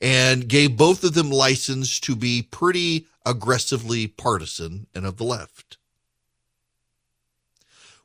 and 0.00 0.48
gave 0.48 0.76
both 0.76 1.04
of 1.04 1.14
them 1.14 1.30
license 1.30 2.00
to 2.00 2.16
be 2.16 2.42
pretty 2.42 3.06
aggressively 3.28 4.06
partisan 4.06 4.86
and 4.94 5.04
of 5.04 5.18
the 5.18 5.24
left. 5.24 5.76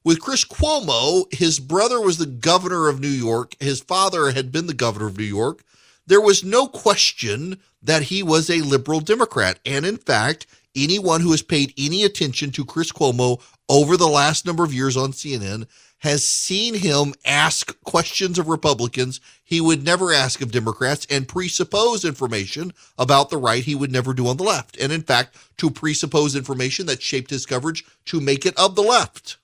With 0.04 0.20
Chris 0.20 0.44
Cuomo, 0.44 1.34
his 1.34 1.60
brother 1.60 2.02
was 2.02 2.18
the 2.18 2.26
governor 2.26 2.90
of 2.90 3.00
New 3.00 3.08
York. 3.08 3.56
His 3.62 3.80
father 3.80 4.32
had 4.32 4.52
been 4.52 4.68
the 4.68 4.74
governor 4.74 5.08
of 5.08 5.18
New 5.18 5.24
York. 5.24 5.64
There 6.06 6.20
was 6.20 6.44
no 6.44 6.68
question 6.68 7.60
that 7.82 8.04
he 8.04 8.22
was 8.22 8.50
a 8.50 8.60
liberal 8.60 9.00
Democrat. 9.00 9.60
And 9.66 9.86
in 9.86 9.96
fact, 9.96 10.46
anyone 10.76 11.22
who 11.22 11.32
has 11.32 11.42
paid 11.42 11.74
any 11.78 12.04
attention 12.04 12.52
to 12.52 12.66
Chris 12.66 12.92
Cuomo 12.92 13.42
over 13.70 13.96
the 13.96 14.10
last 14.10 14.46
number 14.46 14.66
of 14.66 14.74
years 14.74 14.98
on 14.98 15.14
CNN 15.14 15.68
has 16.04 16.28
seen 16.28 16.74
him 16.74 17.14
ask 17.24 17.82
questions 17.86 18.38
of 18.38 18.50
Republicans 18.50 19.22
he 19.42 19.62
would 19.62 19.86
never 19.86 20.12
ask 20.12 20.42
of 20.42 20.52
Democrats 20.52 21.08
and 21.10 21.30
presuppose 21.30 22.04
information 22.04 22.74
about 22.98 23.30
the 23.30 23.38
right 23.38 23.64
he 23.64 23.74
would 23.74 23.92
never 23.92 24.14
do 24.14 24.28
on 24.28 24.36
the 24.36 24.44
left. 24.44 24.78
And 24.82 24.92
in 24.92 25.02
fact, 25.02 25.38
to 25.58 25.72
presuppose 25.72 26.36
information 26.36 26.88
that 26.88 27.02
shaped 27.02 27.30
his 27.30 27.46
coverage 27.46 27.86
to 28.08 28.20
make 28.20 28.46
it 28.46 28.60
of 28.60 28.76
the 28.76 28.82
left. 28.82 29.38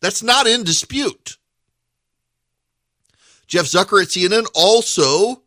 That's 0.00 0.22
not 0.22 0.46
in 0.46 0.64
dispute. 0.64 1.36
Jeff 3.46 3.66
Zucker 3.66 4.00
at 4.00 4.08
CNN 4.08 4.46
also 4.54 5.41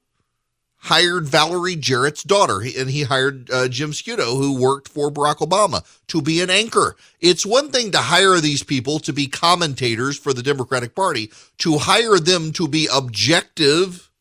hired 0.85 1.27
Valerie 1.27 1.75
Jarrett's 1.75 2.21
daughter, 2.21 2.61
and 2.61 2.91
he 2.91 3.01
hired 3.01 3.49
uh, 3.49 3.67
Jim 3.67 3.91
Sciutto, 3.91 4.37
who 4.37 4.61
worked 4.61 4.87
for 4.87 5.11
Barack 5.11 5.37
Obama, 5.37 5.83
to 6.07 6.21
be 6.21 6.41
an 6.41 6.51
anchor. 6.51 6.95
It's 7.19 7.43
one 7.43 7.71
thing 7.71 7.91
to 7.91 7.97
hire 7.97 8.39
these 8.39 8.61
people 8.61 8.99
to 8.99 9.11
be 9.11 9.25
commentators 9.25 10.15
for 10.15 10.31
the 10.31 10.43
Democratic 10.43 10.93
Party, 10.93 11.31
to 11.57 11.79
hire 11.79 12.19
them 12.19 12.51
to 12.53 12.67
be 12.67 12.87
objective 12.93 14.11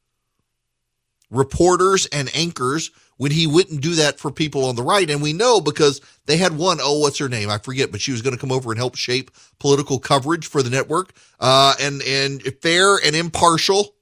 reporters 1.30 2.06
and 2.06 2.34
anchors 2.34 2.90
when 3.18 3.30
he 3.30 3.46
wouldn't 3.46 3.82
do 3.82 3.96
that 3.96 4.18
for 4.18 4.30
people 4.30 4.64
on 4.64 4.74
the 4.74 4.82
right. 4.82 5.10
And 5.10 5.20
we 5.20 5.34
know 5.34 5.60
because 5.60 6.00
they 6.24 6.38
had 6.38 6.56
one, 6.56 6.78
oh, 6.80 6.98
what's 6.98 7.18
her 7.18 7.28
name? 7.28 7.50
I 7.50 7.58
forget, 7.58 7.92
but 7.92 8.00
she 8.00 8.12
was 8.12 8.22
going 8.22 8.34
to 8.34 8.40
come 8.40 8.50
over 8.50 8.72
and 8.72 8.78
help 8.78 8.96
shape 8.96 9.30
political 9.58 9.98
coverage 9.98 10.46
for 10.46 10.62
the 10.62 10.70
network. 10.70 11.12
Uh, 11.38 11.74
and, 11.78 12.00
and 12.02 12.42
fair 12.62 12.96
and 13.04 13.14
impartial, 13.14 13.94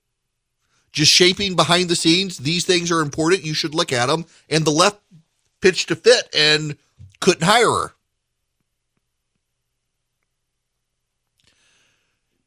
just 0.93 1.11
shaping 1.11 1.57
behind 1.57 1.89
the 1.89 1.97
scenes. 1.97 2.39
These 2.39 2.65
things 2.65 2.91
are 2.91 3.01
important. 3.01 3.45
You 3.45 3.55
should 3.55 3.75
look 3.75 3.93
at 3.93 4.07
them. 4.07 4.27
And 4.49 4.65
the 4.65 4.71
left 4.71 5.01
pitched 5.61 5.91
a 5.91 5.97
fit 5.97 6.29
and 6.37 6.77
couldn't 7.21 7.45
hire 7.45 7.71
her. 7.71 7.93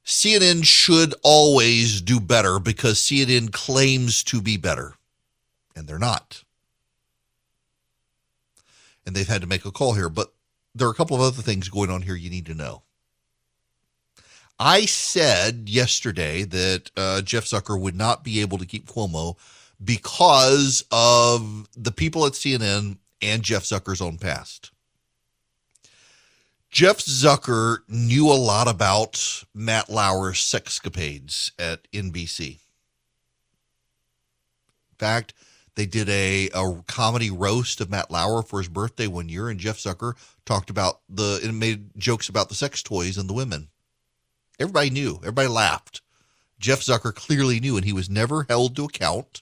CNN 0.06 0.64
should 0.64 1.16
always 1.24 2.00
do 2.00 2.20
better 2.20 2.60
because 2.60 3.00
CNN 3.00 3.52
claims 3.52 4.24
to 4.26 4.40
be 4.40 4.56
better, 4.56 4.94
and 5.76 5.88
they're 5.88 5.98
not. 5.98 6.44
And 9.04 9.16
they've 9.16 9.28
had 9.28 9.42
to 9.42 9.48
make 9.48 9.66
a 9.66 9.72
call 9.72 9.94
here, 9.94 10.10
but 10.10 10.32
there 10.76 10.88
are 10.88 10.92
a 10.92 10.96
couple 10.96 11.16
of 11.16 11.24
other 11.24 11.42
things 11.42 11.70
going 11.70 11.90
on 11.90 12.04
here 12.04 12.16
you 12.16 12.30
need 12.30 12.46
to 12.46 12.54
know. 12.54 12.84
I 14.60 14.86
said 14.86 15.68
yesterday 15.68 16.44
that 16.44 16.92
uh, 16.96 17.22
Jeff 17.22 17.46
Zucker 17.46 17.80
would 17.80 17.96
not 17.96 18.24
be 18.24 18.42
able 18.42 18.58
to 18.58 18.66
keep 18.66 18.88
Cuomo 18.88 19.36
because 19.84 20.84
of 20.92 21.68
the 21.76 21.92
people 21.92 22.26
at 22.26 22.34
CNN 22.34 22.98
and 23.22 23.44
Jeff 23.44 23.64
Zucker's 23.64 24.02
own 24.02 24.18
past. 24.18 24.72
Jeff 26.70 26.98
Zucker 26.98 27.80
knew 27.88 28.30
a 28.30 28.34
lot 28.34 28.68
about 28.68 29.44
Matt 29.54 29.90
Lauer's 29.90 30.40
sexcapades 30.40 31.52
at 31.58 31.90
NBC. 31.92 32.60
In 34.92 34.98
fact, 34.98 35.34
they 35.76 35.86
did 35.86 36.10
a, 36.10 36.50
a 36.54 36.84
comedy 36.88 37.30
roast 37.30 37.82
of 37.82 37.90
Matt 37.90 38.10
Lauer 38.10 38.42
for 38.42 38.60
his 38.60 38.70
birthday 38.70 39.08
one 39.08 39.30
year, 39.30 39.50
and 39.50 39.60
Jeff 39.60 39.78
Zucker 39.78 40.14
talked 40.46 40.70
about 40.70 41.02
the 41.10 41.42
and 41.44 41.60
made 41.60 41.98
jokes 41.98 42.30
about 42.30 42.50
the 42.50 42.56
sex 42.56 42.82
toys 42.82 43.18
and 43.18 43.30
the 43.30 43.34
women. 43.34 43.68
Everybody 44.60 44.90
knew. 44.90 45.18
Everybody 45.18 45.48
laughed. 45.48 46.02
Jeff 46.60 46.80
Zucker 46.80 47.14
clearly 47.14 47.60
knew, 47.60 47.76
and 47.76 47.86
he 47.86 47.94
was 47.94 48.10
never 48.10 48.46
held 48.50 48.76
to 48.76 48.86
account 48.86 49.42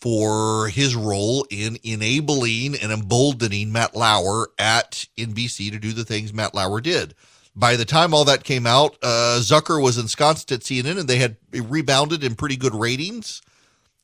for 0.00 0.68
his 0.68 0.94
role 0.94 1.46
in 1.50 1.78
enabling 1.82 2.76
and 2.76 2.92
emboldening 2.92 3.72
Matt 3.72 3.96
Lauer 3.96 4.50
at 4.58 5.06
NBC 5.16 5.70
to 5.70 5.78
do 5.78 5.92
the 5.92 6.04
things 6.04 6.32
Matt 6.32 6.54
Lauer 6.54 6.80
did. 6.80 7.14
By 7.54 7.76
the 7.76 7.86
time 7.86 8.12
all 8.12 8.26
that 8.26 8.44
came 8.44 8.66
out, 8.66 8.98
uh, 9.02 9.38
Zucker 9.40 9.82
was 9.82 9.96
ensconced 9.96 10.52
at 10.52 10.60
CNN 10.60 10.98
and 11.00 11.08
they 11.08 11.16
had 11.16 11.36
rebounded 11.52 12.22
in 12.22 12.34
pretty 12.34 12.56
good 12.56 12.74
ratings. 12.74 13.40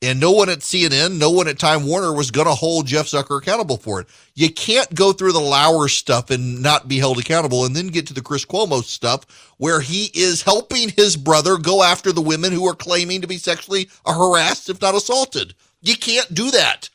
And 0.03 0.19
no 0.19 0.33
one 0.33 0.49
at 0.49 0.59
CNN, 0.59 1.17
no 1.19 1.31
one 1.31 1.47
at 1.47 1.61
Time 1.61 1.87
Warner 1.87 2.13
was 2.13 2.33
going 2.33 2.49
to 2.49 2.55
hold 2.55 2.89
Jeff 2.89 3.07
Zucker 3.07 3.39
accountable 3.39 3.77
for 3.77 4.01
it. 4.01 4.09
You 4.35 4.53
can't 4.53 4.93
go 4.97 5.13
through 5.13 5.31
the 5.31 5.39
Lauer 5.39 5.87
stuff 5.87 6.31
and 6.31 6.61
not 6.61 6.89
be 6.89 6.99
held 6.99 7.21
accountable 7.21 7.65
and 7.65 7.77
then 7.77 7.87
get 7.87 8.09
to 8.09 8.15
the 8.15 8.21
Chris 8.21 8.45
Cuomo 8.45 8.83
stuff 8.83 9.55
where 9.59 9.81
he 9.81 10.11
is 10.13 10.43
helping 10.43 10.89
his 10.89 11.17
brother 11.17 11.57
go 11.57 11.85
after 11.85 12.11
the 12.11 12.21
women 12.21 12.53
who 12.53 12.67
are 12.67 12.75
claiming 12.75 13.21
to 13.21 13.29
be 13.29 13.37
sexually 13.37 13.89
harassed, 14.05 14.69
if 14.69 14.83
not 14.83 14.97
assaulted. 14.97 15.55
You 15.81 15.97
can't 15.97 16.35
do 16.35 16.51
that. 16.51 16.91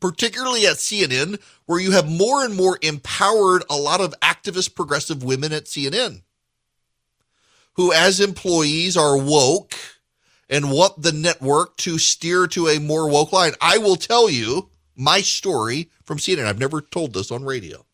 Particularly 0.00 0.66
at 0.66 0.76
CNN, 0.76 1.38
where 1.66 1.80
you 1.80 1.90
have 1.90 2.08
more 2.08 2.42
and 2.42 2.54
more 2.54 2.78
empowered 2.80 3.64
a 3.68 3.76
lot 3.76 4.00
of 4.00 4.14
activist 4.20 4.74
progressive 4.74 5.22
women 5.22 5.52
at 5.52 5.66
CNN 5.66 6.22
who, 7.74 7.92
as 7.92 8.18
employees, 8.18 8.96
are 8.96 9.16
woke 9.16 9.74
and 10.48 10.70
want 10.70 11.02
the 11.02 11.12
network 11.12 11.76
to 11.78 11.98
steer 11.98 12.46
to 12.48 12.68
a 12.68 12.78
more 12.78 13.08
woke 13.08 13.32
line. 13.32 13.52
I 13.60 13.78
will 13.78 13.96
tell 13.96 14.30
you 14.30 14.70
my 14.96 15.20
story 15.20 15.90
from 16.04 16.18
CNN. 16.18 16.46
I've 16.46 16.58
never 16.58 16.80
told 16.80 17.12
this 17.12 17.30
on 17.30 17.44
radio. 17.44 17.84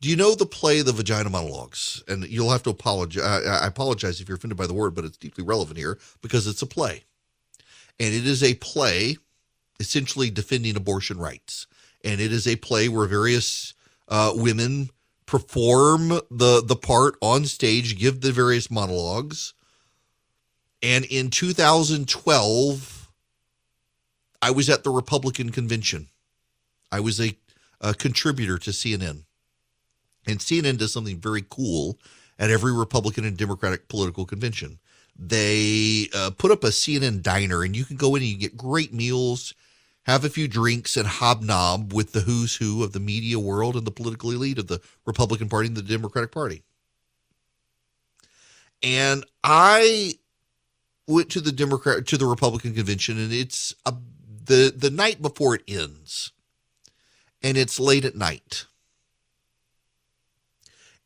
Do 0.00 0.08
you 0.08 0.16
know 0.16 0.34
the 0.34 0.46
play 0.46 0.82
The 0.82 0.92
Vagina 0.92 1.30
Monologues? 1.30 2.02
And 2.08 2.24
you'll 2.24 2.50
have 2.50 2.64
to 2.64 2.70
apologize. 2.70 3.22
I, 3.22 3.66
apologize 3.66 4.20
if 4.20 4.28
you're 4.28 4.36
offended 4.36 4.58
by 4.58 4.66
the 4.66 4.74
word, 4.74 4.96
but 4.96 5.04
it's 5.04 5.16
deeply 5.16 5.44
relevant 5.44 5.78
here 5.78 5.96
because 6.22 6.48
it's 6.48 6.62
a 6.62 6.66
play. 6.66 7.04
And 8.00 8.12
it 8.12 8.26
is 8.26 8.42
a 8.42 8.54
play 8.54 9.16
essentially 9.78 10.28
defending 10.28 10.76
abortion 10.76 11.18
rights. 11.18 11.68
And 12.04 12.20
it 12.20 12.32
is 12.32 12.48
a 12.48 12.56
play 12.56 12.88
where 12.88 13.06
various 13.06 13.74
uh, 14.08 14.32
women 14.34 14.90
perform 15.26 16.08
the 16.30 16.62
the 16.64 16.76
part 16.76 17.14
on 17.22 17.46
stage, 17.46 17.98
give 17.98 18.20
the 18.20 18.32
various 18.32 18.70
monologues, 18.70 19.54
and 20.82 21.04
in 21.04 21.30
2012, 21.30 23.10
I 24.40 24.50
was 24.50 24.68
at 24.68 24.82
the 24.82 24.90
Republican 24.90 25.50
convention. 25.50 26.08
I 26.90 27.00
was 27.00 27.20
a, 27.20 27.36
a 27.80 27.94
contributor 27.94 28.58
to 28.58 28.70
CNN. 28.70 29.24
And 30.26 30.38
CNN 30.38 30.78
does 30.78 30.92
something 30.92 31.18
very 31.18 31.44
cool 31.48 31.98
at 32.38 32.50
every 32.50 32.72
Republican 32.72 33.24
and 33.24 33.36
Democratic 33.36 33.88
political 33.88 34.24
convention. 34.24 34.78
They 35.16 36.08
uh, 36.14 36.30
put 36.36 36.50
up 36.50 36.64
a 36.64 36.68
CNN 36.68 37.22
diner, 37.22 37.62
and 37.62 37.76
you 37.76 37.84
can 37.84 37.96
go 37.96 38.14
in 38.16 38.22
and 38.22 38.30
you 38.30 38.38
get 38.38 38.56
great 38.56 38.92
meals, 38.92 39.54
have 40.04 40.24
a 40.24 40.30
few 40.30 40.48
drinks, 40.48 40.96
and 40.96 41.06
hobnob 41.06 41.92
with 41.92 42.12
the 42.12 42.20
who's 42.20 42.56
who 42.56 42.82
of 42.82 42.92
the 42.92 43.00
media 43.00 43.38
world 43.38 43.76
and 43.76 43.86
the 43.86 43.90
political 43.90 44.30
elite 44.30 44.58
of 44.58 44.66
the 44.66 44.80
Republican 45.04 45.48
Party 45.48 45.68
and 45.68 45.76
the 45.76 45.82
Democratic 45.82 46.32
Party. 46.32 46.62
And 48.82 49.24
I 49.44 50.14
went 51.06 51.30
to 51.30 51.40
the 51.40 51.52
Democrat 51.52 52.06
to 52.06 52.16
the 52.16 52.26
Republican 52.26 52.74
convention, 52.74 53.18
and 53.18 53.32
it's 53.32 53.74
a, 53.84 53.94
the 54.44 54.72
the 54.74 54.90
night 54.90 55.20
before 55.20 55.54
it 55.54 55.62
ends, 55.66 56.32
and 57.42 57.56
it's 57.56 57.80
late 57.80 58.04
at 58.04 58.14
night, 58.14 58.66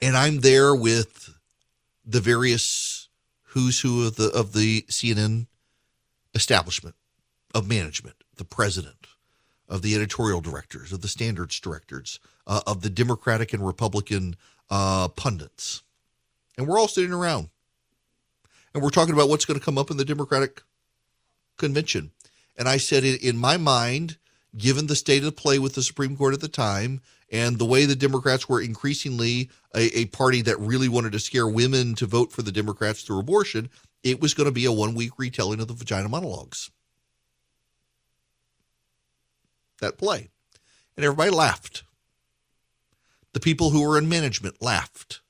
and 0.00 0.16
I'm 0.16 0.40
there 0.40 0.74
with 0.74 1.34
the 2.04 2.20
various 2.20 3.08
who's 3.42 3.80
who 3.80 4.06
of 4.06 4.16
the 4.16 4.30
of 4.30 4.52
the 4.52 4.82
CNN 4.82 5.46
establishment 6.34 6.94
of 7.54 7.68
management, 7.68 8.16
the 8.36 8.44
president, 8.44 9.06
of 9.68 9.80
the 9.80 9.94
editorial 9.94 10.42
directors, 10.42 10.92
of 10.92 11.00
the 11.00 11.08
standards 11.08 11.58
directors, 11.58 12.20
uh, 12.46 12.60
of 12.66 12.82
the 12.82 12.90
Democratic 12.90 13.54
and 13.54 13.66
Republican 13.66 14.36
uh, 14.68 15.08
pundits, 15.08 15.82
and 16.58 16.68
we're 16.68 16.78
all 16.78 16.88
sitting 16.88 17.12
around 17.12 17.48
and 18.76 18.84
we're 18.84 18.90
talking 18.90 19.14
about 19.14 19.30
what's 19.30 19.46
going 19.46 19.58
to 19.58 19.64
come 19.64 19.78
up 19.78 19.90
in 19.90 19.96
the 19.96 20.04
Democratic 20.04 20.62
convention. 21.56 22.10
And 22.58 22.68
I 22.68 22.76
said, 22.76 23.04
in, 23.04 23.38
my 23.38 23.56
mind, 23.56 24.18
given 24.54 24.86
the 24.86 24.94
state 24.94 25.24
of 25.24 25.34
play 25.34 25.58
with 25.58 25.74
the 25.74 25.82
Supreme 25.82 26.14
Court 26.14 26.34
at 26.34 26.42
the 26.42 26.48
time 26.48 27.00
and 27.32 27.58
the 27.58 27.64
way 27.64 27.86
the 27.86 27.96
Democrats 27.96 28.50
were 28.50 28.60
increasingly 28.60 29.48
a, 29.74 30.00
a 30.00 30.04
party 30.06 30.42
that 30.42 30.60
really 30.60 30.90
wanted 30.90 31.12
to 31.12 31.18
scare 31.18 31.48
women 31.48 31.94
to 31.94 32.04
vote 32.04 32.32
for 32.32 32.42
the 32.42 32.52
Democrats 32.52 33.00
through 33.00 33.18
abortion, 33.18 33.70
it 34.02 34.20
was 34.20 34.34
going 34.34 34.44
to 34.44 34.52
be 34.52 34.66
a 34.66 34.72
one 34.72 34.94
week 34.94 35.12
retelling 35.16 35.60
of 35.60 35.68
the 35.68 35.74
vagina 35.74 36.10
monologues. 36.10 36.70
That 39.80 39.96
play. 39.96 40.28
And 40.98 41.04
everybody 41.06 41.30
laughed. 41.30 41.82
The 43.32 43.40
people 43.40 43.70
who 43.70 43.88
were 43.88 43.96
in 43.96 44.06
management 44.06 44.60
laughed. 44.60 45.22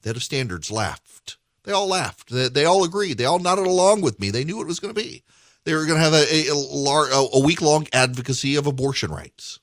The 0.00 0.08
head 0.08 0.16
of 0.16 0.22
standards 0.22 0.70
laughed. 0.70 1.36
They 1.66 1.72
all 1.72 1.88
laughed. 1.88 2.30
They, 2.30 2.48
they 2.48 2.64
all 2.64 2.84
agreed. 2.84 3.18
They 3.18 3.24
all 3.24 3.40
nodded 3.40 3.66
along 3.66 4.00
with 4.00 4.20
me. 4.20 4.30
They 4.30 4.44
knew 4.44 4.60
it 4.62 4.68
was 4.68 4.80
going 4.80 4.94
to 4.94 5.00
be. 5.00 5.24
They 5.64 5.74
were 5.74 5.84
going 5.84 5.98
to 5.98 6.04
have 6.04 6.14
a, 6.14 6.48
a, 6.48 7.28
a 7.34 7.40
week 7.44 7.60
long 7.60 7.88
advocacy 7.92 8.54
of 8.54 8.66
abortion 8.68 9.10
rights. 9.10 9.58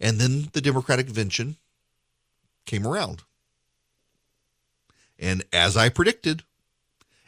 And 0.00 0.18
then 0.18 0.48
the 0.52 0.60
Democratic 0.60 1.06
convention 1.06 1.56
came 2.66 2.84
around. 2.84 3.22
And 5.20 5.44
as 5.52 5.76
I 5.76 5.88
predicted, 5.88 6.42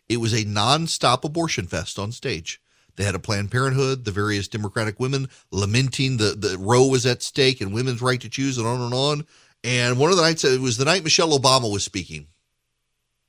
it 0.08 0.16
was 0.16 0.32
a 0.32 0.44
nonstop 0.44 1.24
abortion 1.24 1.68
fest 1.68 1.96
on 1.96 2.10
stage. 2.10 2.60
They 2.96 3.04
had 3.04 3.14
a 3.14 3.20
Planned 3.20 3.52
Parenthood, 3.52 4.04
the 4.04 4.10
various 4.10 4.48
Democratic 4.48 4.98
women 4.98 5.28
lamenting 5.52 6.16
the, 6.16 6.34
the 6.36 6.56
Roe 6.58 6.88
was 6.88 7.06
at 7.06 7.22
stake 7.22 7.60
and 7.60 7.72
women's 7.72 8.02
right 8.02 8.20
to 8.20 8.28
choose, 8.28 8.58
and 8.58 8.66
on 8.66 8.80
and 8.80 8.94
on. 8.94 9.26
And 9.66 9.98
one 9.98 10.12
of 10.12 10.16
the 10.16 10.22
nights, 10.22 10.44
it 10.44 10.60
was 10.60 10.76
the 10.76 10.84
night 10.84 11.02
Michelle 11.02 11.36
Obama 11.36 11.70
was 11.70 11.82
speaking. 11.82 12.28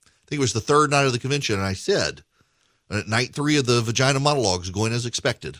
I 0.05 0.09
think 0.27 0.37
it 0.37 0.39
was 0.39 0.53
the 0.53 0.61
third 0.61 0.91
night 0.91 1.07
of 1.07 1.11
the 1.11 1.17
convention. 1.17 1.55
And 1.55 1.63
I 1.63 1.73
said, 1.73 2.21
at 2.91 3.07
night 3.07 3.33
three 3.33 3.57
of 3.57 3.65
the 3.65 3.81
vagina 3.81 4.19
monologues 4.19 4.69
going 4.69 4.93
as 4.93 5.07
expected. 5.07 5.57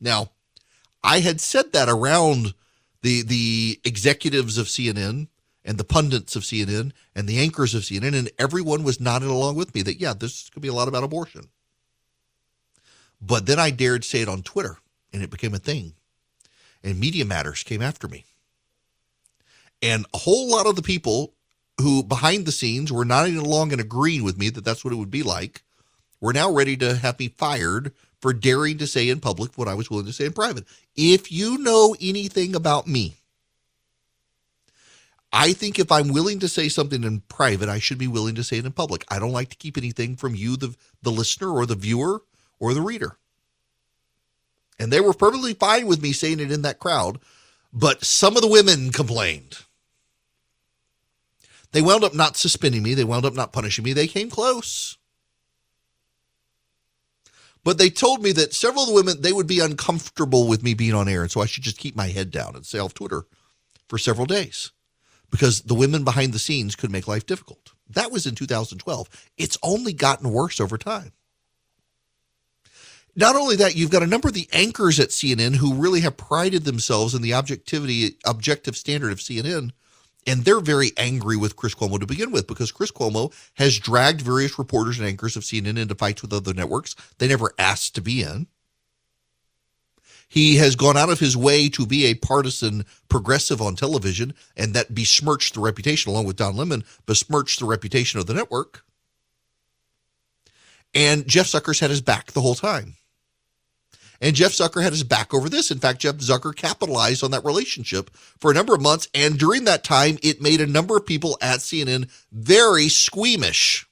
Now, 0.00 0.32
I 1.04 1.20
had 1.20 1.40
said 1.40 1.72
that 1.72 1.88
around 1.88 2.52
the 3.02 3.22
the 3.22 3.80
executives 3.84 4.58
of 4.58 4.66
CNN 4.66 5.28
and 5.64 5.78
the 5.78 5.84
pundits 5.84 6.34
of 6.34 6.42
CNN 6.42 6.90
and 7.14 7.28
the 7.28 7.38
anchors 7.38 7.76
of 7.76 7.82
CNN, 7.82 8.18
and 8.18 8.28
everyone 8.40 8.82
was 8.82 8.98
nodding 8.98 9.30
along 9.30 9.54
with 9.54 9.72
me 9.72 9.82
that 9.82 10.00
yeah, 10.00 10.14
this 10.14 10.50
could 10.50 10.62
be 10.62 10.68
a 10.68 10.74
lot 10.74 10.88
about 10.88 11.04
abortion. 11.04 11.48
But 13.22 13.46
then 13.46 13.60
I 13.60 13.70
dared 13.70 14.04
say 14.04 14.22
it 14.22 14.28
on 14.28 14.42
Twitter, 14.42 14.78
and 15.12 15.22
it 15.22 15.30
became 15.30 15.54
a 15.54 15.58
thing. 15.58 15.94
And 16.82 16.98
Media 16.98 17.24
Matters 17.24 17.62
came 17.62 17.80
after 17.80 18.08
me. 18.08 18.24
And 19.84 20.06
a 20.14 20.18
whole 20.18 20.50
lot 20.50 20.66
of 20.66 20.76
the 20.76 20.82
people 20.82 21.34
who 21.80 22.02
behind 22.02 22.46
the 22.46 22.52
scenes 22.52 22.90
were 22.90 23.04
nodding 23.04 23.36
along 23.36 23.70
and 23.70 23.80
agreeing 23.80 24.24
with 24.24 24.38
me 24.38 24.48
that 24.48 24.64
that's 24.64 24.82
what 24.82 24.94
it 24.94 24.96
would 24.96 25.10
be 25.10 25.22
like 25.22 25.62
were 26.20 26.32
now 26.32 26.50
ready 26.50 26.74
to 26.78 26.96
have 26.96 27.18
me 27.18 27.28
fired 27.28 27.92
for 28.18 28.32
daring 28.32 28.78
to 28.78 28.86
say 28.86 29.10
in 29.10 29.20
public 29.20 29.58
what 29.58 29.68
I 29.68 29.74
was 29.74 29.90
willing 29.90 30.06
to 30.06 30.12
say 30.12 30.24
in 30.24 30.32
private. 30.32 30.64
If 30.96 31.30
you 31.30 31.58
know 31.58 31.94
anything 32.00 32.54
about 32.54 32.86
me, 32.86 33.16
I 35.30 35.52
think 35.52 35.78
if 35.78 35.92
I'm 35.92 36.08
willing 36.08 36.38
to 36.38 36.48
say 36.48 36.70
something 36.70 37.04
in 37.04 37.20
private, 37.22 37.68
I 37.68 37.78
should 37.78 37.98
be 37.98 38.06
willing 38.06 38.36
to 38.36 38.44
say 38.44 38.56
it 38.56 38.64
in 38.64 38.72
public. 38.72 39.04
I 39.08 39.18
don't 39.18 39.32
like 39.32 39.50
to 39.50 39.56
keep 39.56 39.76
anything 39.76 40.16
from 40.16 40.34
you, 40.34 40.56
the, 40.56 40.74
the 41.02 41.10
listener 41.10 41.50
or 41.50 41.66
the 41.66 41.74
viewer, 41.74 42.22
or 42.58 42.72
the 42.72 42.80
reader. 42.80 43.18
And 44.78 44.90
they 44.90 45.00
were 45.00 45.12
perfectly 45.12 45.52
fine 45.52 45.86
with 45.86 46.00
me 46.00 46.12
saying 46.12 46.40
it 46.40 46.50
in 46.50 46.62
that 46.62 46.78
crowd, 46.78 47.18
but 47.72 48.04
some 48.04 48.36
of 48.36 48.42
the 48.42 48.48
women 48.48 48.90
complained. 48.92 49.58
They 51.74 51.82
wound 51.82 52.04
up 52.04 52.14
not 52.14 52.36
suspending 52.36 52.84
me, 52.84 52.94
they 52.94 53.02
wound 53.02 53.26
up 53.26 53.34
not 53.34 53.52
punishing 53.52 53.84
me. 53.84 53.92
They 53.92 54.06
came 54.06 54.30
close. 54.30 54.96
But 57.64 57.78
they 57.78 57.90
told 57.90 58.22
me 58.22 58.30
that 58.30 58.54
several 58.54 58.84
of 58.84 58.88
the 58.90 58.94
women 58.94 59.22
they 59.22 59.32
would 59.32 59.48
be 59.48 59.58
uncomfortable 59.58 60.46
with 60.46 60.62
me 60.62 60.74
being 60.74 60.94
on 60.94 61.08
air, 61.08 61.22
and 61.22 61.30
so 61.32 61.40
I 61.40 61.46
should 61.46 61.64
just 61.64 61.78
keep 61.78 61.96
my 61.96 62.06
head 62.06 62.30
down 62.30 62.54
and 62.54 62.64
stay 62.64 62.78
off 62.78 62.94
Twitter 62.94 63.26
for 63.88 63.98
several 63.98 64.24
days 64.24 64.70
because 65.32 65.62
the 65.62 65.74
women 65.74 66.04
behind 66.04 66.32
the 66.32 66.38
scenes 66.38 66.76
could 66.76 66.92
make 66.92 67.08
life 67.08 67.26
difficult. 67.26 67.72
That 67.90 68.12
was 68.12 68.24
in 68.24 68.36
2012. 68.36 69.08
It's 69.36 69.58
only 69.60 69.92
gotten 69.92 70.30
worse 70.30 70.60
over 70.60 70.78
time. 70.78 71.10
Not 73.16 73.34
only 73.34 73.56
that, 73.56 73.74
you've 73.74 73.90
got 73.90 74.04
a 74.04 74.06
number 74.06 74.28
of 74.28 74.34
the 74.34 74.48
anchors 74.52 75.00
at 75.00 75.08
CNN 75.08 75.56
who 75.56 75.74
really 75.74 76.02
have 76.02 76.16
prided 76.16 76.62
themselves 76.64 77.14
in 77.14 77.22
the 77.22 77.34
objectivity, 77.34 78.16
objective 78.24 78.76
standard 78.76 79.10
of 79.10 79.18
CNN, 79.18 79.72
and 80.26 80.44
they're 80.44 80.60
very 80.60 80.92
angry 80.96 81.36
with 81.36 81.56
Chris 81.56 81.74
Cuomo 81.74 81.98
to 82.00 82.06
begin 82.06 82.30
with 82.30 82.46
because 82.46 82.72
Chris 82.72 82.90
Cuomo 82.90 83.32
has 83.54 83.78
dragged 83.78 84.20
various 84.20 84.58
reporters 84.58 84.98
and 84.98 85.06
anchors 85.06 85.36
of 85.36 85.42
CNN 85.42 85.78
into 85.78 85.94
fights 85.94 86.22
with 86.22 86.32
other 86.32 86.54
networks 86.54 86.94
they 87.18 87.28
never 87.28 87.52
asked 87.58 87.94
to 87.94 88.00
be 88.00 88.22
in. 88.22 88.46
He 90.28 90.56
has 90.56 90.74
gone 90.74 90.96
out 90.96 91.10
of 91.10 91.20
his 91.20 91.36
way 91.36 91.68
to 91.68 91.86
be 91.86 92.06
a 92.06 92.14
partisan 92.14 92.84
progressive 93.08 93.62
on 93.62 93.76
television, 93.76 94.34
and 94.56 94.74
that 94.74 94.92
besmirched 94.92 95.54
the 95.54 95.60
reputation, 95.60 96.10
along 96.10 96.24
with 96.24 96.36
Don 96.36 96.56
Lemon, 96.56 96.82
besmirched 97.06 97.60
the 97.60 97.66
reputation 97.66 98.18
of 98.18 98.26
the 98.26 98.34
network. 98.34 98.84
And 100.92 101.26
Jeff 101.28 101.46
Zucker's 101.46 101.80
had 101.80 101.90
his 101.90 102.00
back 102.00 102.32
the 102.32 102.40
whole 102.40 102.56
time. 102.56 102.96
And 104.20 104.36
Jeff 104.36 104.52
Zucker 104.52 104.82
had 104.82 104.92
his 104.92 105.04
back 105.04 105.34
over 105.34 105.48
this. 105.48 105.70
In 105.70 105.78
fact, 105.78 106.00
Jeff 106.00 106.16
Zucker 106.16 106.54
capitalized 106.54 107.22
on 107.22 107.30
that 107.32 107.44
relationship 107.44 108.10
for 108.14 108.50
a 108.50 108.54
number 108.54 108.74
of 108.74 108.80
months. 108.80 109.08
And 109.14 109.38
during 109.38 109.64
that 109.64 109.84
time, 109.84 110.18
it 110.22 110.40
made 110.40 110.60
a 110.60 110.66
number 110.66 110.96
of 110.96 111.06
people 111.06 111.36
at 111.40 111.60
CNN 111.60 112.10
very 112.32 112.88
squeamish. 112.88 113.86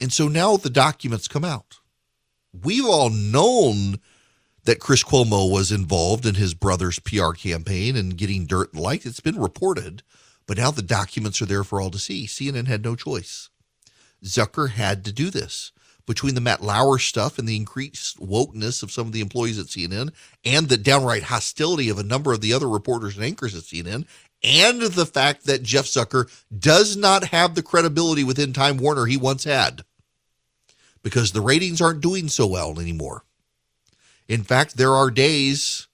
And 0.00 0.12
so 0.12 0.26
now 0.26 0.56
the 0.56 0.70
documents 0.70 1.28
come 1.28 1.44
out. 1.44 1.78
We've 2.52 2.84
all 2.84 3.08
known 3.08 4.00
that 4.64 4.80
Chris 4.80 5.02
Cuomo 5.02 5.50
was 5.50 5.72
involved 5.72 6.26
in 6.26 6.34
his 6.34 6.54
brother's 6.54 6.98
PR 6.98 7.32
campaign 7.32 7.96
and 7.96 8.16
getting 8.16 8.46
dirt 8.46 8.72
and 8.72 8.82
like. 8.82 9.06
It's 9.06 9.20
been 9.20 9.40
reported, 9.40 10.02
but 10.46 10.58
now 10.58 10.70
the 10.70 10.82
documents 10.82 11.40
are 11.40 11.46
there 11.46 11.64
for 11.64 11.80
all 11.80 11.90
to 11.90 11.98
see. 11.98 12.26
CNN 12.26 12.66
had 12.66 12.84
no 12.84 12.94
choice. 12.94 13.48
Zucker 14.24 14.70
had 14.70 15.04
to 15.04 15.12
do 15.12 15.30
this. 15.30 15.72
Between 16.04 16.34
the 16.34 16.40
Matt 16.40 16.62
Lauer 16.62 16.98
stuff 16.98 17.38
and 17.38 17.46
the 17.46 17.54
increased 17.54 18.18
wokeness 18.18 18.82
of 18.82 18.90
some 18.90 19.06
of 19.06 19.12
the 19.12 19.20
employees 19.20 19.58
at 19.58 19.66
CNN 19.66 20.10
and 20.44 20.68
the 20.68 20.76
downright 20.76 21.22
hostility 21.24 21.88
of 21.88 21.98
a 21.98 22.02
number 22.02 22.32
of 22.32 22.40
the 22.40 22.52
other 22.52 22.68
reporters 22.68 23.14
and 23.16 23.24
anchors 23.24 23.54
at 23.54 23.62
CNN, 23.62 24.04
and 24.42 24.82
the 24.82 25.06
fact 25.06 25.46
that 25.46 25.62
Jeff 25.62 25.84
Zucker 25.84 26.28
does 26.56 26.96
not 26.96 27.26
have 27.26 27.54
the 27.54 27.62
credibility 27.62 28.24
within 28.24 28.52
Time 28.52 28.78
Warner 28.78 29.06
he 29.06 29.16
once 29.16 29.44
had 29.44 29.84
because 31.02 31.32
the 31.32 31.40
ratings 31.40 31.80
aren't 31.80 32.00
doing 32.00 32.28
so 32.28 32.46
well 32.46 32.80
anymore. 32.80 33.24
In 34.28 34.42
fact, 34.42 34.76
there 34.76 34.92
are 34.92 35.10
days 35.10 35.88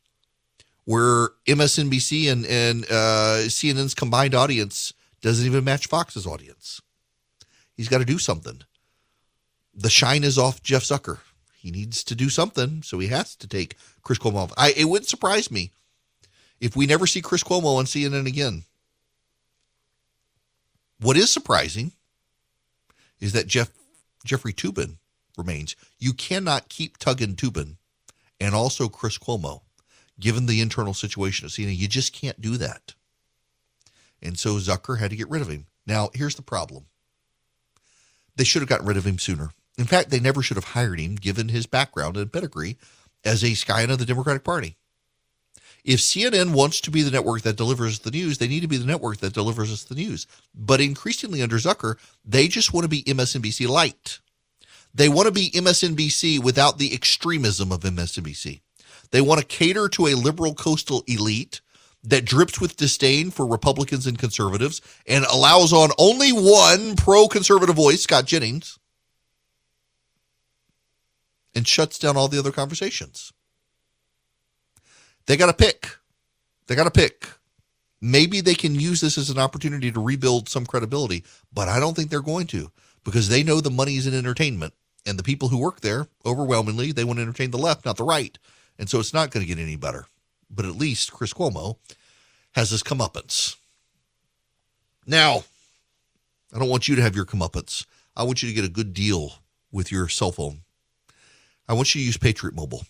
where 0.85 1.31
MSNBC 1.47 2.31
and, 2.31 2.47
and 2.47 2.85
uh, 2.85 3.45
CNN's 3.47 3.95
combined 3.95 4.35
audience 4.35 4.93
doesn't 5.21 5.45
even 5.45 5.65
match 5.65 5.87
Fox's 5.87 6.27
audience. 6.27 6.81
He's 7.79 7.89
got 7.89 7.99
to 7.99 8.05
do 8.05 8.19
something. 8.19 8.61
The 9.73 9.89
shine 9.89 10.25
is 10.25 10.37
off 10.37 10.63
Jeff 10.65 10.83
Zucker. 10.83 11.21
He 11.57 11.71
needs 11.71 12.03
to 12.05 12.17
do 12.17 12.29
something, 12.29 12.83
so 12.83 12.99
he 12.99 13.07
has 13.07 13.37
to 13.37 13.47
take 13.47 13.77
Chris 14.03 14.19
Cuomo 14.19 14.35
off. 14.35 14.53
I, 14.57 14.73
it 14.77 14.87
wouldn't 14.87 15.09
surprise 15.09 15.49
me 15.49 15.71
if 16.61 16.75
we 16.75 16.87
never 16.87 17.07
see 17.07 17.23
Chris 17.23 17.45
Cuomo 17.45 17.79
on 17.79 17.85
CNN 17.85 18.27
again. 18.27 18.65
What 21.01 21.17
is 21.17 21.33
surprising 21.33 21.93
is 23.21 23.33
that 23.33 23.47
Jeff 23.47 23.71
Jeffrey 24.25 24.53
Toobin 24.53 24.97
remains. 25.37 25.77
You 26.01 26.13
cannot 26.13 26.69
keep 26.69 26.99
Tuggan 26.99 27.37
Toobin 27.37 27.77
and 28.41 28.57
also 28.57 28.89
Chris 28.89 29.19
Cuomo, 29.19 29.61
given 30.19 30.47
the 30.47 30.61
internal 30.61 30.95
situation 30.95 31.47
at 31.47 31.53
CNN. 31.53 31.77
You 31.77 31.87
just 31.87 32.13
can't 32.13 32.41
do 32.41 32.57
that. 32.57 32.95
And 34.21 34.37
so 34.37 34.57
Zucker 34.57 34.99
had 34.99 35.11
to 35.11 35.17
get 35.17 35.31
rid 35.31 35.43
of 35.43 35.49
him. 35.49 35.67
Now, 35.87 36.11
here's 36.13 36.35
the 36.35 36.43
problem 36.43 36.87
they 38.39 38.45
should 38.45 38.63
have 38.63 38.69
gotten 38.69 38.87
rid 38.87 38.97
of 38.97 39.05
him 39.05 39.19
sooner. 39.19 39.51
In 39.77 39.85
fact, 39.85 40.11
they 40.11 40.21
never 40.21 40.43
should 40.43 40.57
have 40.57 40.65
hired 40.65 40.99
him, 40.99 41.17
given 41.17 41.49
his 41.49 41.67
background 41.67 42.17
and 42.17 42.33
pedigree 42.33 42.79
as 43.25 43.45
a 43.45 43.55
scion 43.55 43.91
of 43.91 43.99
the 43.99 44.07
Democratic 44.07 44.45
Party. 44.45 44.77
If 45.85 46.01
CNN 46.01 46.53
wants 46.53 46.81
to 46.83 46.91
be 46.91 47.03
the 47.03 47.11
network 47.11 47.43
that 47.43 47.57
delivers 47.57 48.01
the 48.01 48.11
news, 48.11 48.39
they 48.39 48.49
need 48.49 48.61
to 48.61 48.69
be 48.69 48.77
the 48.77 48.87
network 48.87 49.19
that 49.19 49.33
delivers 49.33 49.73
us 49.73 49.85
the 49.85 49.95
news. 49.95 50.27
But 50.55 50.81
increasingly 50.81 51.43
under 51.43 51.57
Zucker, 51.57 51.97
they 52.25 52.49
just 52.49 52.73
want 52.73 52.85
to 52.85 52.89
be 52.89 53.03
MSNBC 53.03 53.69
light. 53.69 54.21
They 54.95 55.09
want 55.09 55.27
to 55.27 55.33
be 55.33 55.51
MSNBC 55.51 56.43
without 56.43 56.79
the 56.79 56.95
extremism 56.95 57.73
of 57.73 57.81
MSNBC. 57.81 58.61
They 59.11 59.21
want 59.21 59.41
to 59.41 59.47
cater 59.47 59.89
to 59.89 60.07
a 60.09 60.15
liberal 60.15 60.55
coastal 60.55 61.03
elite 61.07 61.61
that 62.05 62.25
drips 62.25 62.61
with 62.61 62.77
disdain 62.77 63.31
for 63.31 63.47
Republicans 63.47 64.07
and 64.07 64.19
conservatives 64.19 64.81
and 65.07 65.25
allows 65.25 65.73
on 65.73 65.91
only 65.99 66.31
one 66.31 66.97
pro 66.97 67.29
conservative 67.29 67.77
voice, 67.77 68.03
Scott 68.03 68.25
Jennings, 68.25 68.79
and 71.55 71.67
shuts 71.67 71.99
down 71.99 72.17
all 72.17 72.29
the 72.29 72.39
other 72.39 72.53
conversations. 72.53 73.33
They 75.27 75.37
got 75.37 75.47
to 75.47 75.53
pick. 75.53 75.97
They 76.67 76.75
got 76.75 76.85
to 76.85 76.91
pick. 76.91 77.29
Maybe 78.01 78.41
they 78.41 78.55
can 78.55 78.75
use 78.75 79.01
this 79.01 79.19
as 79.19 79.29
an 79.29 79.39
opportunity 79.39 79.91
to 79.91 80.01
rebuild 80.01 80.49
some 80.49 80.65
credibility, 80.65 81.25
but 81.53 81.69
I 81.69 81.81
don't 81.81 81.95
think 81.95 82.11
they're 82.11 82.21
going 82.21 82.47
to 82.49 82.71
because 83.03 83.29
they 83.29 83.43
know 83.43 83.61
the 83.61 83.71
money 83.71 83.97
is 83.97 84.07
in 84.07 84.15
entertainment. 84.15 84.75
And 85.05 85.19
the 85.19 85.25
people 85.25 85.49
who 85.49 85.59
work 85.59 85.81
there, 85.81 86.07
overwhelmingly, 86.25 86.93
they 86.93 87.03
want 87.03 87.19
to 87.19 87.23
entertain 87.23 87.51
the 87.51 87.59
left, 87.59 87.85
not 87.87 87.97
the 87.97 88.05
right. 88.05 88.39
And 88.79 88.89
so 88.89 89.01
it's 89.01 89.15
not 89.15 89.31
going 89.31 89.45
to 89.45 89.49
get 89.53 89.61
any 89.61 89.77
better 89.77 90.07
but 90.51 90.65
at 90.65 90.77
least 90.77 91.13
Chris 91.13 91.33
Cuomo 91.33 91.77
has 92.53 92.71
his 92.71 92.83
comeuppance. 92.83 93.57
Now, 95.07 95.45
I 96.55 96.59
don't 96.59 96.69
want 96.69 96.89
you 96.89 96.97
to 96.97 97.03
have 97.03 97.17
your 97.17 97.25
comeuppance. 97.25 97.87
I 98.17 98.25
want 98.25 98.43
you 98.43 98.49
to 98.49 98.55
get 98.55 98.65
a 98.65 98.69
good 98.69 98.93
deal 98.93 99.35
with 99.71 99.93
your 99.93 100.09
cell 100.09 100.33
phone. 100.33 100.61
I 101.69 101.75
want 101.75 101.95
you 101.95 102.01
to 102.01 102.07
use 102.07 102.17
Patriot 102.17 102.55
Mobile. 102.55 102.85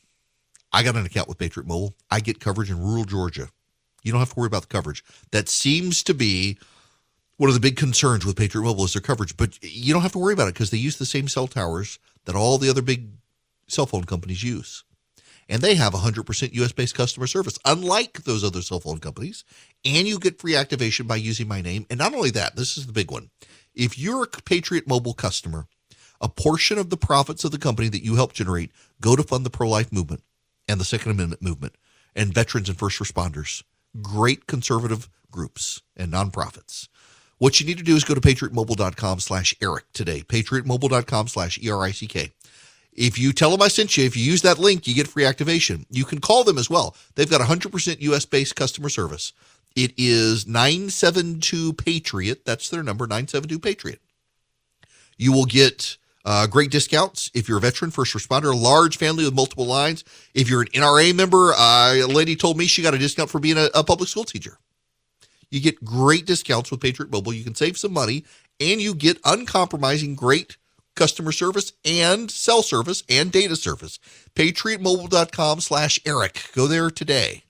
I 0.73 0.83
got 0.83 0.97
an 0.97 1.07
account 1.07 1.29
with 1.29 1.38
Patriot 1.38 1.66
Mobile. 1.66 1.94
I 2.11 2.21
get 2.21 2.40
coverage 2.40 2.71
in 2.71 2.81
rural 2.81 3.05
Georgia. 3.05 3.49
You 4.03 4.12
don't 4.12 4.21
have 4.21 4.33
to 4.33 4.38
worry 4.38 4.47
about 4.47 4.62
the 4.62 4.68
coverage. 4.68 5.05
That 5.33 5.49
seems 5.49 6.03
to 6.05 6.14
be 6.14 6.59
one 7.37 7.49
of 7.49 7.55
the 7.55 7.61
big 7.61 7.77
concerns 7.77 8.25
with 8.25 8.37
Patriot 8.37 8.64
Mobile 8.64 8.85
is 8.85 8.92
their 8.92 9.03
coverage, 9.03 9.37
but 9.37 9.59
you 9.62 9.92
don't 9.92 10.03
have 10.03 10.12
to 10.12 10.18
worry 10.18 10.35
about 10.35 10.49
it 10.49 10.55
because 10.55 10.71
they 10.71 10.79
use 10.79 10.97
the 10.97 11.07
same 11.07 11.29
cell 11.29 11.47
towers 11.47 11.99
that 12.25 12.37
all 12.37 12.59
the 12.59 12.71
other 12.71 12.83
big 12.83 13.09
cell 13.66 13.87
phone 13.87 14.05
companies 14.05 14.42
use 14.42 14.85
and 15.49 15.63
they 15.63 15.75
have 15.75 15.93
100% 15.93 16.55
US 16.55 16.73
based 16.73 16.95
customer 16.95 17.27
service, 17.27 17.59
unlike 17.65 18.25
those 18.25 18.45
other 18.45 18.63
cell 18.63 18.81
phone 18.81 18.99
companies. 18.99 19.45
And 19.85 20.07
you 20.07 20.19
get 20.19 20.41
free 20.41 20.57
activation 20.57 21.07
by 21.07 21.17
using 21.17 21.49
my 21.49 21.61
name. 21.61 21.87
And 21.89 21.99
not 21.99 22.15
only 22.15 22.31
that, 22.31 22.57
this 22.57 22.77
is 22.77 22.87
the 22.87 22.93
big 22.93 23.11
one. 23.11 23.31
If 23.75 23.99
you're 23.99 24.25
a 24.25 24.29
Patriot 24.29 24.87
Mobile 24.87 25.15
customer, 25.15 25.67
a 26.21 26.29
portion 26.29 26.79
of 26.79 26.91
the 26.91 26.97
profits 26.97 27.45
of 27.45 27.53
the 27.53 27.59
company 27.59 27.89
that 27.89 28.05
you 28.05 28.17
help 28.17 28.33
generate 28.33 28.73
go 29.01 29.17
to 29.17 29.23
fund 29.23 29.47
the 29.47 29.51
pro 29.51 29.69
life 29.69 29.93
movement 29.93 30.23
and 30.67 30.81
the 30.81 30.85
Second 30.85 31.13
Amendment 31.13 31.43
movement 31.43 31.77
and 32.15 32.35
veterans 32.35 32.69
and 32.69 32.79
first 32.79 32.99
responders, 32.99 33.63
great 34.03 34.47
conservative 34.47 35.09
groups 35.31 35.83
and 35.97 36.13
nonprofits. 36.13 36.89
What 37.39 37.61
you 37.61 37.67
need 37.67 37.79
to 37.79 37.85
do 37.85 37.95
is 37.95 38.03
go 38.03 38.15
to 38.15 38.21
patriotmobile.com 38.21 39.21
slash 39.21 39.55
Erick 39.63 39.85
today, 39.93 40.23
patriotmobile.com 40.23 41.29
slash 41.29 41.59
E-R-I-C-K. 41.63 42.33
If 42.99 43.17
you 43.17 43.33
tell 43.33 43.53
them 43.53 43.63
I 43.63 43.69
sent 43.69 43.97
you, 43.97 44.05
if 44.05 44.17
you 44.17 44.25
use 44.25 44.43
that 44.43 44.59
link, 44.59 44.89
you 44.89 44.95
get 44.95 45.07
free 45.07 45.25
activation. 45.25 45.87
You 45.89 46.05
can 46.05 46.20
call 46.20 46.43
them 46.43 46.59
as 46.59 46.68
well. 46.68 46.97
They've 47.14 47.31
got 47.31 47.41
100% 47.41 48.01
US 48.01 48.27
based 48.27 48.57
customer 48.57 48.89
service. 48.89 49.33
It 49.77 49.93
is 49.97 50.49
972 50.49 51.75
Patriot. 51.75 52.45
That's 52.45 52.68
their 52.68 52.83
number, 52.83 53.07
972 53.07 53.61
Patriot. 53.61 54.01
You 55.16 55.33
will 55.33 55.45
get 55.45 55.97
uh, 56.25 56.49
great 56.49 56.72
discounts 56.72 57.31
if 57.35 57.49
you're 57.49 57.59
a 57.59 57.61
veteran, 57.61 57.93
first 57.93 58.16
responder, 58.16 58.53
a 58.53 58.57
large 58.57 58.97
family 58.97 59.25
with 59.25 59.35
multiple 59.35 59.66
lines. 59.66 60.03
If 60.35 60.51
you're 60.51 60.62
an 60.62 60.68
NRA 60.75 61.14
member, 61.14 61.53
uh, 61.53 61.95
a 61.95 62.07
lady 62.07 62.35
told 62.35 62.59
me 62.59 62.66
she 62.66 62.83
got 62.83 62.95
a 62.95 62.99
discount 62.99 63.31
for 63.31 63.39
being 63.39 63.59
a, 63.59 63.68
a 63.77 63.85
public 63.85 64.09
school 64.09 64.25
teacher. 64.25 64.59
You 65.51 65.61
get 65.61 65.85
great 65.85 66.27
discounts 66.27 66.72
with 66.72 66.81
Patriot 66.81 67.12
Mobile. 67.12 67.33
You 67.33 67.45
can 67.45 67.55
save 67.55 67.79
some 67.79 67.93
money 67.93 68.25
and 68.59 68.81
you 68.81 68.93
get 68.93 69.20
uncompromising 69.25 70.16
great 70.16 70.57
customer 70.99 71.32
service 71.32 71.72
and 71.84 72.30
cell 72.30 72.62
service 72.62 73.03
and 73.09 73.32
data 73.32 73.57
service. 73.57 73.99
PatriotMobile.com 74.34 75.61
slash 75.61 75.99
Erick. 76.05 76.42
Go 76.55 76.66
there 76.66 76.90
today. 76.90 77.44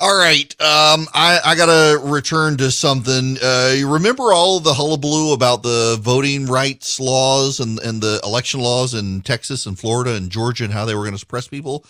All 0.00 0.18
right. 0.18 0.50
Um, 0.60 1.06
I, 1.14 1.38
I 1.44 1.54
got 1.54 1.66
to 1.66 2.00
return 2.04 2.56
to 2.56 2.72
something. 2.72 3.36
Uh, 3.40 3.74
you 3.76 3.92
remember 3.92 4.32
all 4.32 4.58
the 4.58 4.74
hullabaloo 4.74 5.32
about 5.32 5.62
the 5.62 5.96
voting 6.00 6.46
rights 6.46 6.98
laws 6.98 7.60
and, 7.60 7.78
and 7.78 8.02
the 8.02 8.20
election 8.24 8.58
laws 8.60 8.94
in 8.94 9.20
Texas 9.20 9.66
and 9.66 9.78
Florida 9.78 10.14
and 10.16 10.30
Georgia 10.30 10.64
and 10.64 10.72
how 10.72 10.84
they 10.84 10.96
were 10.96 11.02
going 11.02 11.12
to 11.12 11.18
suppress 11.18 11.46
people? 11.46 11.84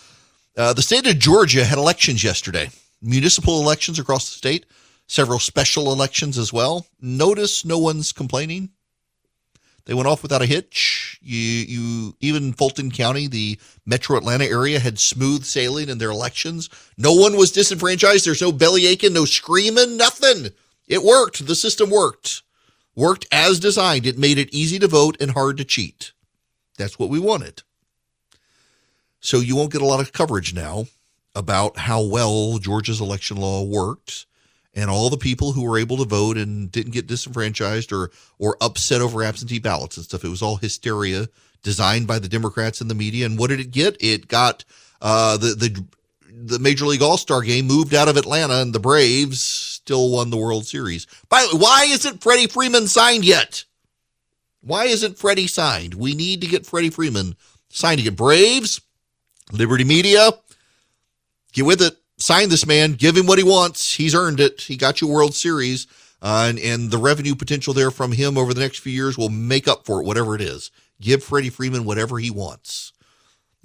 Uh, 0.55 0.71
the 0.73 0.83
state 0.83 1.07
of 1.07 1.17
Georgia 1.17 1.65
had 1.65 1.79
elections 1.79 2.23
yesterday, 2.23 2.69
municipal 3.01 3.59
elections 3.59 3.97
across 3.97 4.29
the 4.29 4.37
state, 4.37 4.67
several 5.07 5.39
special 5.39 5.91
elections 5.91 6.37
as 6.37 6.53
well. 6.53 6.85
Notice 7.01 7.65
no 7.65 7.79
one's 7.79 8.11
complaining. 8.11 8.69
They 9.85 9.93
went 9.93 10.07
off 10.07 10.21
without 10.21 10.41
a 10.41 10.47
hitch. 10.47 10.94
You, 11.25 11.39
you, 11.39 12.15
even 12.19 12.53
Fulton 12.53 12.91
County, 12.91 13.27
the 13.27 13.57
Metro 13.83 14.15
Atlanta 14.15 14.45
area, 14.45 14.79
had 14.79 14.99
smooth 14.99 15.43
sailing 15.43 15.89
in 15.89 15.97
their 15.97 16.11
elections. 16.11 16.69
No 16.97 17.13
one 17.13 17.35
was 17.35 17.51
disenfranchised. 17.51 18.25
There's 18.25 18.43
no 18.43 18.51
belly 18.51 18.85
aching, 18.85 19.13
no 19.13 19.25
screaming, 19.25 19.97
nothing. 19.97 20.49
It 20.87 21.01
worked. 21.01 21.47
The 21.47 21.55
system 21.55 21.89
worked. 21.89 22.43
Worked 22.95 23.25
as 23.31 23.59
designed. 23.59 24.05
It 24.05 24.19
made 24.19 24.37
it 24.37 24.53
easy 24.53 24.77
to 24.77 24.87
vote 24.87 25.17
and 25.19 25.31
hard 25.31 25.57
to 25.57 25.65
cheat. 25.65 26.11
That's 26.77 26.99
what 26.99 27.09
we 27.09 27.19
wanted. 27.19 27.63
So 29.19 29.39
you 29.39 29.55
won't 29.55 29.71
get 29.71 29.81
a 29.81 29.85
lot 29.87 29.99
of 29.99 30.13
coverage 30.13 30.53
now 30.53 30.85
about 31.33 31.79
how 31.79 32.03
well 32.03 32.59
Georgia's 32.59 33.01
election 33.01 33.37
law 33.37 33.63
worked 33.63 34.27
and 34.75 34.89
all 34.89 35.09
the 35.09 35.17
people 35.17 35.53
who 35.53 35.63
were 35.63 35.79
able 35.79 35.97
to 35.97 36.05
vote 36.05 36.37
and 36.37 36.71
didn't 36.71 36.91
get 36.91 37.07
disenfranchised 37.07 37.91
or 37.91 38.11
or 38.37 38.57
upset 38.61 39.01
over 39.01 39.23
absentee 39.23 39.59
ballots 39.59 39.97
and 39.97 40.05
stuff. 40.05 40.23
It 40.23 40.29
was 40.29 40.41
all 40.41 40.57
hysteria 40.57 41.27
designed 41.63 42.07
by 42.07 42.19
the 42.19 42.29
Democrats 42.29 42.81
and 42.81 42.89
the 42.89 42.95
media. 42.95 43.25
And 43.25 43.39
what 43.39 43.49
did 43.49 43.59
it 43.59 43.71
get? 43.71 43.97
It 43.99 44.27
got 44.27 44.65
uh, 45.01 45.37
the 45.37 45.55
the 45.55 45.85
the 46.37 46.59
Major 46.59 46.85
League 46.85 47.01
All 47.01 47.17
Star 47.17 47.41
game 47.41 47.65
moved 47.65 47.93
out 47.93 48.09
of 48.09 48.17
Atlanta, 48.17 48.61
and 48.61 48.73
the 48.73 48.79
Braves 48.79 49.41
still 49.41 50.11
won 50.11 50.29
the 50.29 50.37
World 50.37 50.65
Series. 50.65 51.07
By 51.29 51.47
the 51.49 51.55
way, 51.55 51.63
why 51.63 51.85
isn't 51.89 52.21
Freddie 52.21 52.47
Freeman 52.47 52.87
signed 52.87 53.23
yet? 53.23 53.63
Why 54.61 54.85
isn't 54.85 55.17
Freddie 55.17 55.47
signed? 55.47 55.93
We 55.93 56.15
need 56.15 56.41
to 56.41 56.47
get 56.47 56.65
Freddie 56.65 56.89
Freeman 56.89 57.35
signed 57.69 57.99
to 57.99 58.03
get 58.03 58.15
Braves, 58.15 58.81
Liberty 59.51 59.83
Media, 59.83 60.31
get 61.53 61.65
with 61.65 61.81
it 61.81 61.95
sign 62.17 62.49
this 62.49 62.65
man, 62.65 62.93
give 62.93 63.15
him 63.15 63.27
what 63.27 63.37
he 63.37 63.43
wants. 63.43 63.93
He's 63.93 64.15
earned 64.15 64.39
it. 64.39 64.61
He 64.61 64.77
got 64.77 65.01
you 65.01 65.09
a 65.09 65.11
World 65.11 65.35
Series, 65.35 65.87
uh, 66.21 66.47
and, 66.49 66.59
and 66.59 66.91
the 66.91 66.97
revenue 66.97 67.35
potential 67.35 67.73
there 67.73 67.91
from 67.91 68.11
him 68.11 68.37
over 68.37 68.53
the 68.53 68.61
next 68.61 68.79
few 68.79 68.93
years 68.93 69.17
will 69.17 69.29
make 69.29 69.67
up 69.67 69.85
for 69.85 70.01
it, 70.01 70.05
whatever 70.05 70.35
it 70.35 70.41
is. 70.41 70.71
Give 71.01 71.23
Freddie 71.23 71.49
Freeman 71.49 71.85
whatever 71.85 72.19
he 72.19 72.31
wants, 72.31 72.93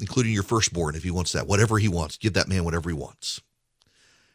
including 0.00 0.32
your 0.32 0.42
firstborn 0.42 0.96
if 0.96 1.04
he 1.04 1.10
wants 1.10 1.32
that. 1.32 1.46
Whatever 1.46 1.78
he 1.78 1.88
wants, 1.88 2.16
give 2.16 2.32
that 2.32 2.48
man 2.48 2.64
whatever 2.64 2.90
he 2.90 2.96
wants. 2.96 3.40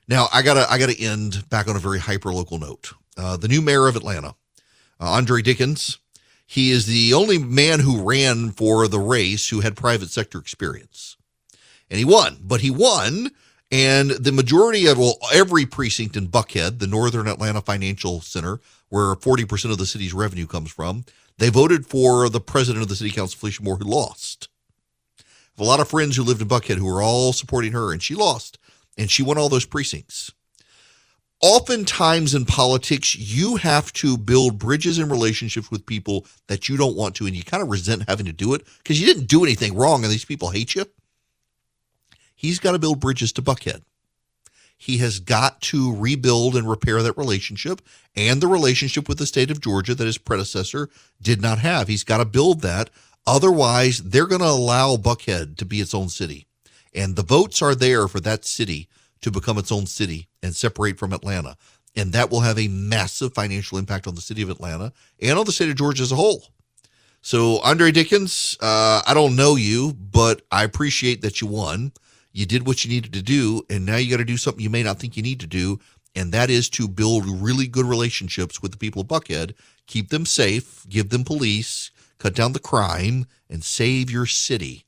Now 0.07 0.27
I 0.31 0.41
gotta 0.43 0.65
I 0.71 0.77
gotta 0.77 0.99
end 0.99 1.49
back 1.49 1.67
on 1.67 1.75
a 1.75 1.79
very 1.79 1.99
hyper 1.99 2.31
local 2.31 2.57
note. 2.57 2.93
Uh, 3.17 3.37
the 3.37 3.47
new 3.47 3.61
mayor 3.61 3.87
of 3.87 3.95
Atlanta, 3.95 4.35
uh, 4.99 5.11
Andre 5.11 5.41
Dickens. 5.41 5.99
He 6.47 6.69
is 6.69 6.85
the 6.85 7.11
only 7.13 7.39
man 7.39 7.79
who 7.79 8.07
ran 8.07 8.51
for 8.51 8.87
the 8.87 8.99
race 8.99 9.49
who 9.49 9.61
had 9.61 9.75
private 9.75 10.11
sector 10.11 10.37
experience, 10.37 11.17
and 11.89 11.97
he 11.97 12.05
won. 12.05 12.37
But 12.39 12.61
he 12.61 12.69
won 12.69 13.31
and 13.71 14.11
the 14.11 14.31
majority 14.31 14.85
of, 14.87 14.97
well, 14.97 15.17
every 15.33 15.65
precinct 15.65 16.15
in 16.15 16.27
Buckhead, 16.27 16.79
the 16.79 16.87
Northern 16.87 17.27
Atlanta 17.27 17.61
Financial 17.61 18.21
Center, 18.21 18.59
where 18.89 19.15
40% 19.15 19.71
of 19.71 19.77
the 19.77 19.85
city's 19.85 20.13
revenue 20.13 20.45
comes 20.45 20.71
from, 20.71 21.05
they 21.37 21.49
voted 21.49 21.85
for 21.85 22.29
the 22.29 22.39
president 22.39 22.83
of 22.83 22.89
the 22.89 22.95
city 22.95 23.11
council, 23.11 23.37
Felicia 23.39 23.63
Moore, 23.63 23.77
who 23.77 23.85
lost. 23.85 24.47
A 25.57 25.63
lot 25.63 25.79
of 25.79 25.89
friends 25.89 26.15
who 26.15 26.23
lived 26.23 26.41
in 26.41 26.47
Buckhead 26.47 26.77
who 26.77 26.85
were 26.85 27.01
all 27.01 27.33
supporting 27.33 27.71
her, 27.71 27.91
and 27.91 28.01
she 28.01 28.13
lost, 28.13 28.57
and 28.97 29.09
she 29.09 29.23
won 29.23 29.37
all 29.37 29.49
those 29.49 29.65
precincts. 29.65 30.31
Oftentimes 31.41 32.33
in 32.33 32.45
politics, 32.45 33.15
you 33.15 33.57
have 33.57 33.91
to 33.93 34.17
build 34.17 34.57
bridges 34.57 34.97
and 34.97 35.11
relationships 35.11 35.69
with 35.69 35.85
people 35.85 36.25
that 36.47 36.69
you 36.69 36.77
don't 36.77 36.95
want 36.95 37.15
to, 37.15 37.25
and 37.25 37.35
you 37.35 37.43
kind 37.43 37.63
of 37.63 37.69
resent 37.69 38.07
having 38.07 38.25
to 38.25 38.33
do 38.33 38.53
it 38.53 38.65
because 38.77 38.99
you 38.99 39.05
didn't 39.05 39.27
do 39.27 39.43
anything 39.43 39.75
wrong, 39.75 40.03
and 40.03 40.11
these 40.11 40.25
people 40.25 40.49
hate 40.49 40.75
you. 40.75 40.85
He's 42.35 42.59
got 42.59 42.73
to 42.73 42.79
build 42.79 42.99
bridges 42.99 43.31
to 43.33 43.41
Buckhead. 43.41 43.81
He 44.77 44.97
has 44.97 45.19
got 45.19 45.61
to 45.61 45.95
rebuild 45.95 46.55
and 46.55 46.69
repair 46.69 47.01
that 47.01 47.17
relationship 47.17 47.81
and 48.15 48.41
the 48.41 48.47
relationship 48.47 49.07
with 49.07 49.17
the 49.17 49.25
state 49.25 49.49
of 49.49 49.61
Georgia 49.61 49.95
that 49.95 50.05
his 50.05 50.17
predecessor 50.17 50.89
did 51.21 51.41
not 51.41 51.59
have. 51.59 51.87
He's 51.87 52.03
got 52.03 52.17
to 52.17 52.25
build 52.25 52.61
that. 52.61 52.89
Otherwise, 53.25 53.99
they're 53.99 54.27
going 54.27 54.41
to 54.41 54.47
allow 54.47 54.97
Buckhead 54.97 55.57
to 55.57 55.65
be 55.65 55.79
its 55.79 55.95
own 55.95 56.09
city. 56.09 56.45
And 56.93 57.15
the 57.15 57.23
votes 57.23 57.61
are 57.61 57.73
there 57.73 58.07
for 58.07 58.19
that 58.21 58.45
city 58.45 58.87
to 59.21 59.31
become 59.31 59.57
its 59.57 59.71
own 59.71 59.87
city 59.87 60.27
and 60.43 60.55
separate 60.55 60.99
from 60.99 61.13
Atlanta. 61.13 61.57
And 61.95 62.11
that 62.13 62.29
will 62.29 62.41
have 62.41 62.59
a 62.59 62.67
massive 62.67 63.33
financial 63.33 63.77
impact 63.77 64.07
on 64.07 64.15
the 64.15 64.21
city 64.21 64.41
of 64.41 64.49
Atlanta 64.49 64.91
and 65.21 65.39
on 65.39 65.45
the 65.45 65.51
state 65.51 65.69
of 65.69 65.77
Georgia 65.77 66.03
as 66.03 66.11
a 66.11 66.15
whole. 66.15 66.43
So, 67.21 67.59
Andre 67.61 67.91
Dickens, 67.91 68.55
uh, 68.61 69.01
I 69.07 69.13
don't 69.15 69.35
know 69.35 69.55
you, 69.55 69.93
but 69.93 70.43
I 70.51 70.63
appreciate 70.63 71.21
that 71.21 71.41
you 71.41 71.47
won 71.47 71.91
you 72.35 72.45
did 72.45 72.67
what 72.67 72.83
you 72.83 72.91
needed 72.91 73.13
to 73.13 73.21
do, 73.21 73.65
and 73.69 73.85
now 73.85 73.95
you 73.95 74.11
got 74.11 74.17
to 74.17 74.25
do 74.25 74.35
something 74.35 74.61
you 74.61 74.69
may 74.69 74.83
not 74.83 74.99
think 74.99 75.15
you 75.15 75.23
need 75.23 75.39
to 75.39 75.47
do, 75.47 75.79
and 76.17 76.33
that 76.33 76.49
is 76.49 76.69
to 76.71 76.85
build 76.85 77.25
really 77.25 77.65
good 77.65 77.85
relationships 77.85 78.61
with 78.61 78.71
the 78.71 78.77
people 78.77 79.03
of 79.03 79.07
Buckhead, 79.07 79.53
keep 79.87 80.09
them 80.09 80.25
safe, 80.25 80.85
give 80.89 81.11
them 81.11 81.23
police, 81.23 81.91
cut 82.17 82.35
down 82.35 82.51
the 82.51 82.59
crime, 82.59 83.25
and 83.49 83.63
save 83.63 84.11
your 84.11 84.25
city. 84.25 84.83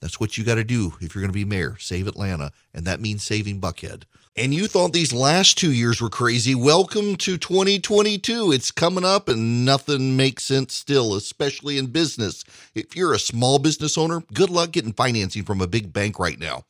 That's 0.00 0.20
what 0.20 0.38
you 0.38 0.44
got 0.44 0.54
to 0.54 0.62
do 0.62 0.94
if 1.00 1.14
you're 1.14 1.22
going 1.22 1.32
to 1.32 1.34
be 1.36 1.44
mayor. 1.44 1.76
Save 1.80 2.06
Atlanta, 2.06 2.52
and 2.72 2.86
that 2.86 3.00
means 3.00 3.24
saving 3.24 3.60
Buckhead. 3.60 4.04
And 4.36 4.54
you 4.54 4.68
thought 4.68 4.92
these 4.92 5.12
last 5.12 5.58
two 5.58 5.72
years 5.72 6.00
were 6.00 6.10
crazy. 6.10 6.54
Welcome 6.54 7.16
to 7.16 7.36
2022. 7.36 8.52
It's 8.52 8.70
coming 8.70 9.04
up, 9.04 9.28
and 9.28 9.64
nothing 9.64 10.16
makes 10.16 10.44
sense 10.44 10.74
still, 10.74 11.14
especially 11.16 11.76
in 11.76 11.86
business. 11.86 12.44
If 12.72 12.94
you're 12.94 13.14
a 13.14 13.18
small 13.18 13.58
business 13.58 13.98
owner, 13.98 14.22
good 14.32 14.50
luck 14.50 14.70
getting 14.70 14.92
financing 14.92 15.42
from 15.42 15.60
a 15.60 15.66
big 15.66 15.92
bank 15.92 16.20
right 16.20 16.38
now. 16.38 16.64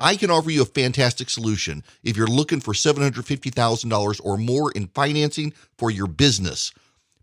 I 0.00 0.16
can 0.16 0.30
offer 0.30 0.50
you 0.50 0.62
a 0.62 0.66
fantastic 0.66 1.28
solution 1.28 1.84
if 2.02 2.16
you're 2.16 2.26
looking 2.26 2.60
for 2.60 2.72
$750,000 2.72 4.20
or 4.24 4.38
more 4.38 4.72
in 4.72 4.88
financing 4.88 5.52
for 5.76 5.90
your 5.90 6.06
business. 6.06 6.72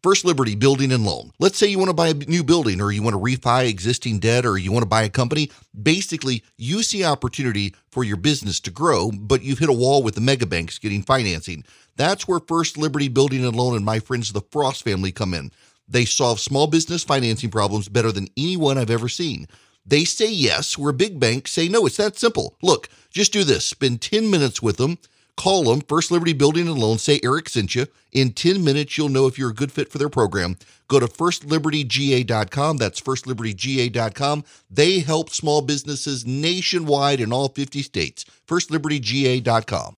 First 0.03 0.25
Liberty 0.25 0.53
Building 0.53 0.91
and 0.91 1.03
Loan. 1.03 1.31
Let's 1.39 1.57
say 1.57 1.67
you 1.67 1.79
want 1.79 1.89
to 1.89 1.95
buy 1.95 2.09
a 2.09 2.13
new 2.13 2.43
building 2.43 2.79
or 2.79 2.91
you 2.91 3.01
want 3.01 3.15
to 3.15 3.19
refi 3.19 3.67
existing 3.67 4.19
debt 4.19 4.45
or 4.45 4.59
you 4.59 4.71
want 4.71 4.83
to 4.83 4.89
buy 4.89 5.01
a 5.01 5.09
company. 5.09 5.49
Basically, 5.81 6.43
you 6.55 6.83
see 6.83 7.03
opportunity 7.03 7.73
for 7.89 8.03
your 8.03 8.15
business 8.15 8.59
to 8.61 8.71
grow, 8.71 9.09
but 9.11 9.41
you've 9.41 9.57
hit 9.57 9.69
a 9.69 9.73
wall 9.73 10.03
with 10.03 10.13
the 10.13 10.21
mega 10.21 10.45
banks 10.45 10.77
getting 10.77 11.01
financing. 11.01 11.65
That's 11.95 12.27
where 12.27 12.39
First 12.39 12.77
Liberty 12.77 13.07
Building 13.07 13.43
and 13.43 13.55
Loan 13.55 13.75
and 13.75 13.83
my 13.83 13.99
friends 13.99 14.31
the 14.31 14.41
Frost 14.51 14.83
family 14.83 15.11
come 15.11 15.33
in. 15.33 15.51
They 15.87 16.05
solve 16.05 16.39
small 16.39 16.67
business 16.67 17.03
financing 17.03 17.49
problems 17.49 17.89
better 17.89 18.11
than 18.11 18.27
anyone 18.37 18.77
I've 18.77 18.91
ever 18.91 19.09
seen. 19.09 19.47
They 19.87 20.03
say 20.03 20.29
yes, 20.29 20.77
where 20.77 20.91
big 20.91 21.19
banks 21.19 21.51
say 21.51 21.69
no. 21.69 21.85
It's 21.85 21.97
that 21.97 22.19
simple. 22.19 22.57
Look, 22.61 22.89
just 23.09 23.31
do 23.31 23.45
this. 23.45 23.65
Spend 23.65 24.01
10 24.01 24.29
minutes 24.29 24.61
with 24.61 24.75
them. 24.77 24.97
Call 25.37 25.63
them, 25.63 25.81
First 25.81 26.11
Liberty 26.11 26.33
Building 26.33 26.67
and 26.67 26.77
Loan. 26.77 26.97
Say 26.97 27.19
Erick 27.23 27.47
sent 27.47 27.75
you. 27.75 27.85
In 28.11 28.33
10 28.33 28.63
minutes, 28.63 28.97
you'll 28.97 29.07
know 29.07 29.27
if 29.27 29.37
you're 29.37 29.51
a 29.51 29.55
good 29.55 29.71
fit 29.71 29.89
for 29.91 29.97
their 29.97 30.09
program. 30.09 30.57
Go 30.87 30.99
to 30.99 31.07
firstlibertyga.com. 31.07 32.77
That's 32.77 32.99
firstlibertyga.com. 32.99 34.43
They 34.69 34.99
help 34.99 35.29
small 35.29 35.61
businesses 35.61 36.25
nationwide 36.25 37.21
in 37.21 37.31
all 37.31 37.47
50 37.47 37.81
states. 37.83 38.25
Firstlibertyga.com. 38.47 39.95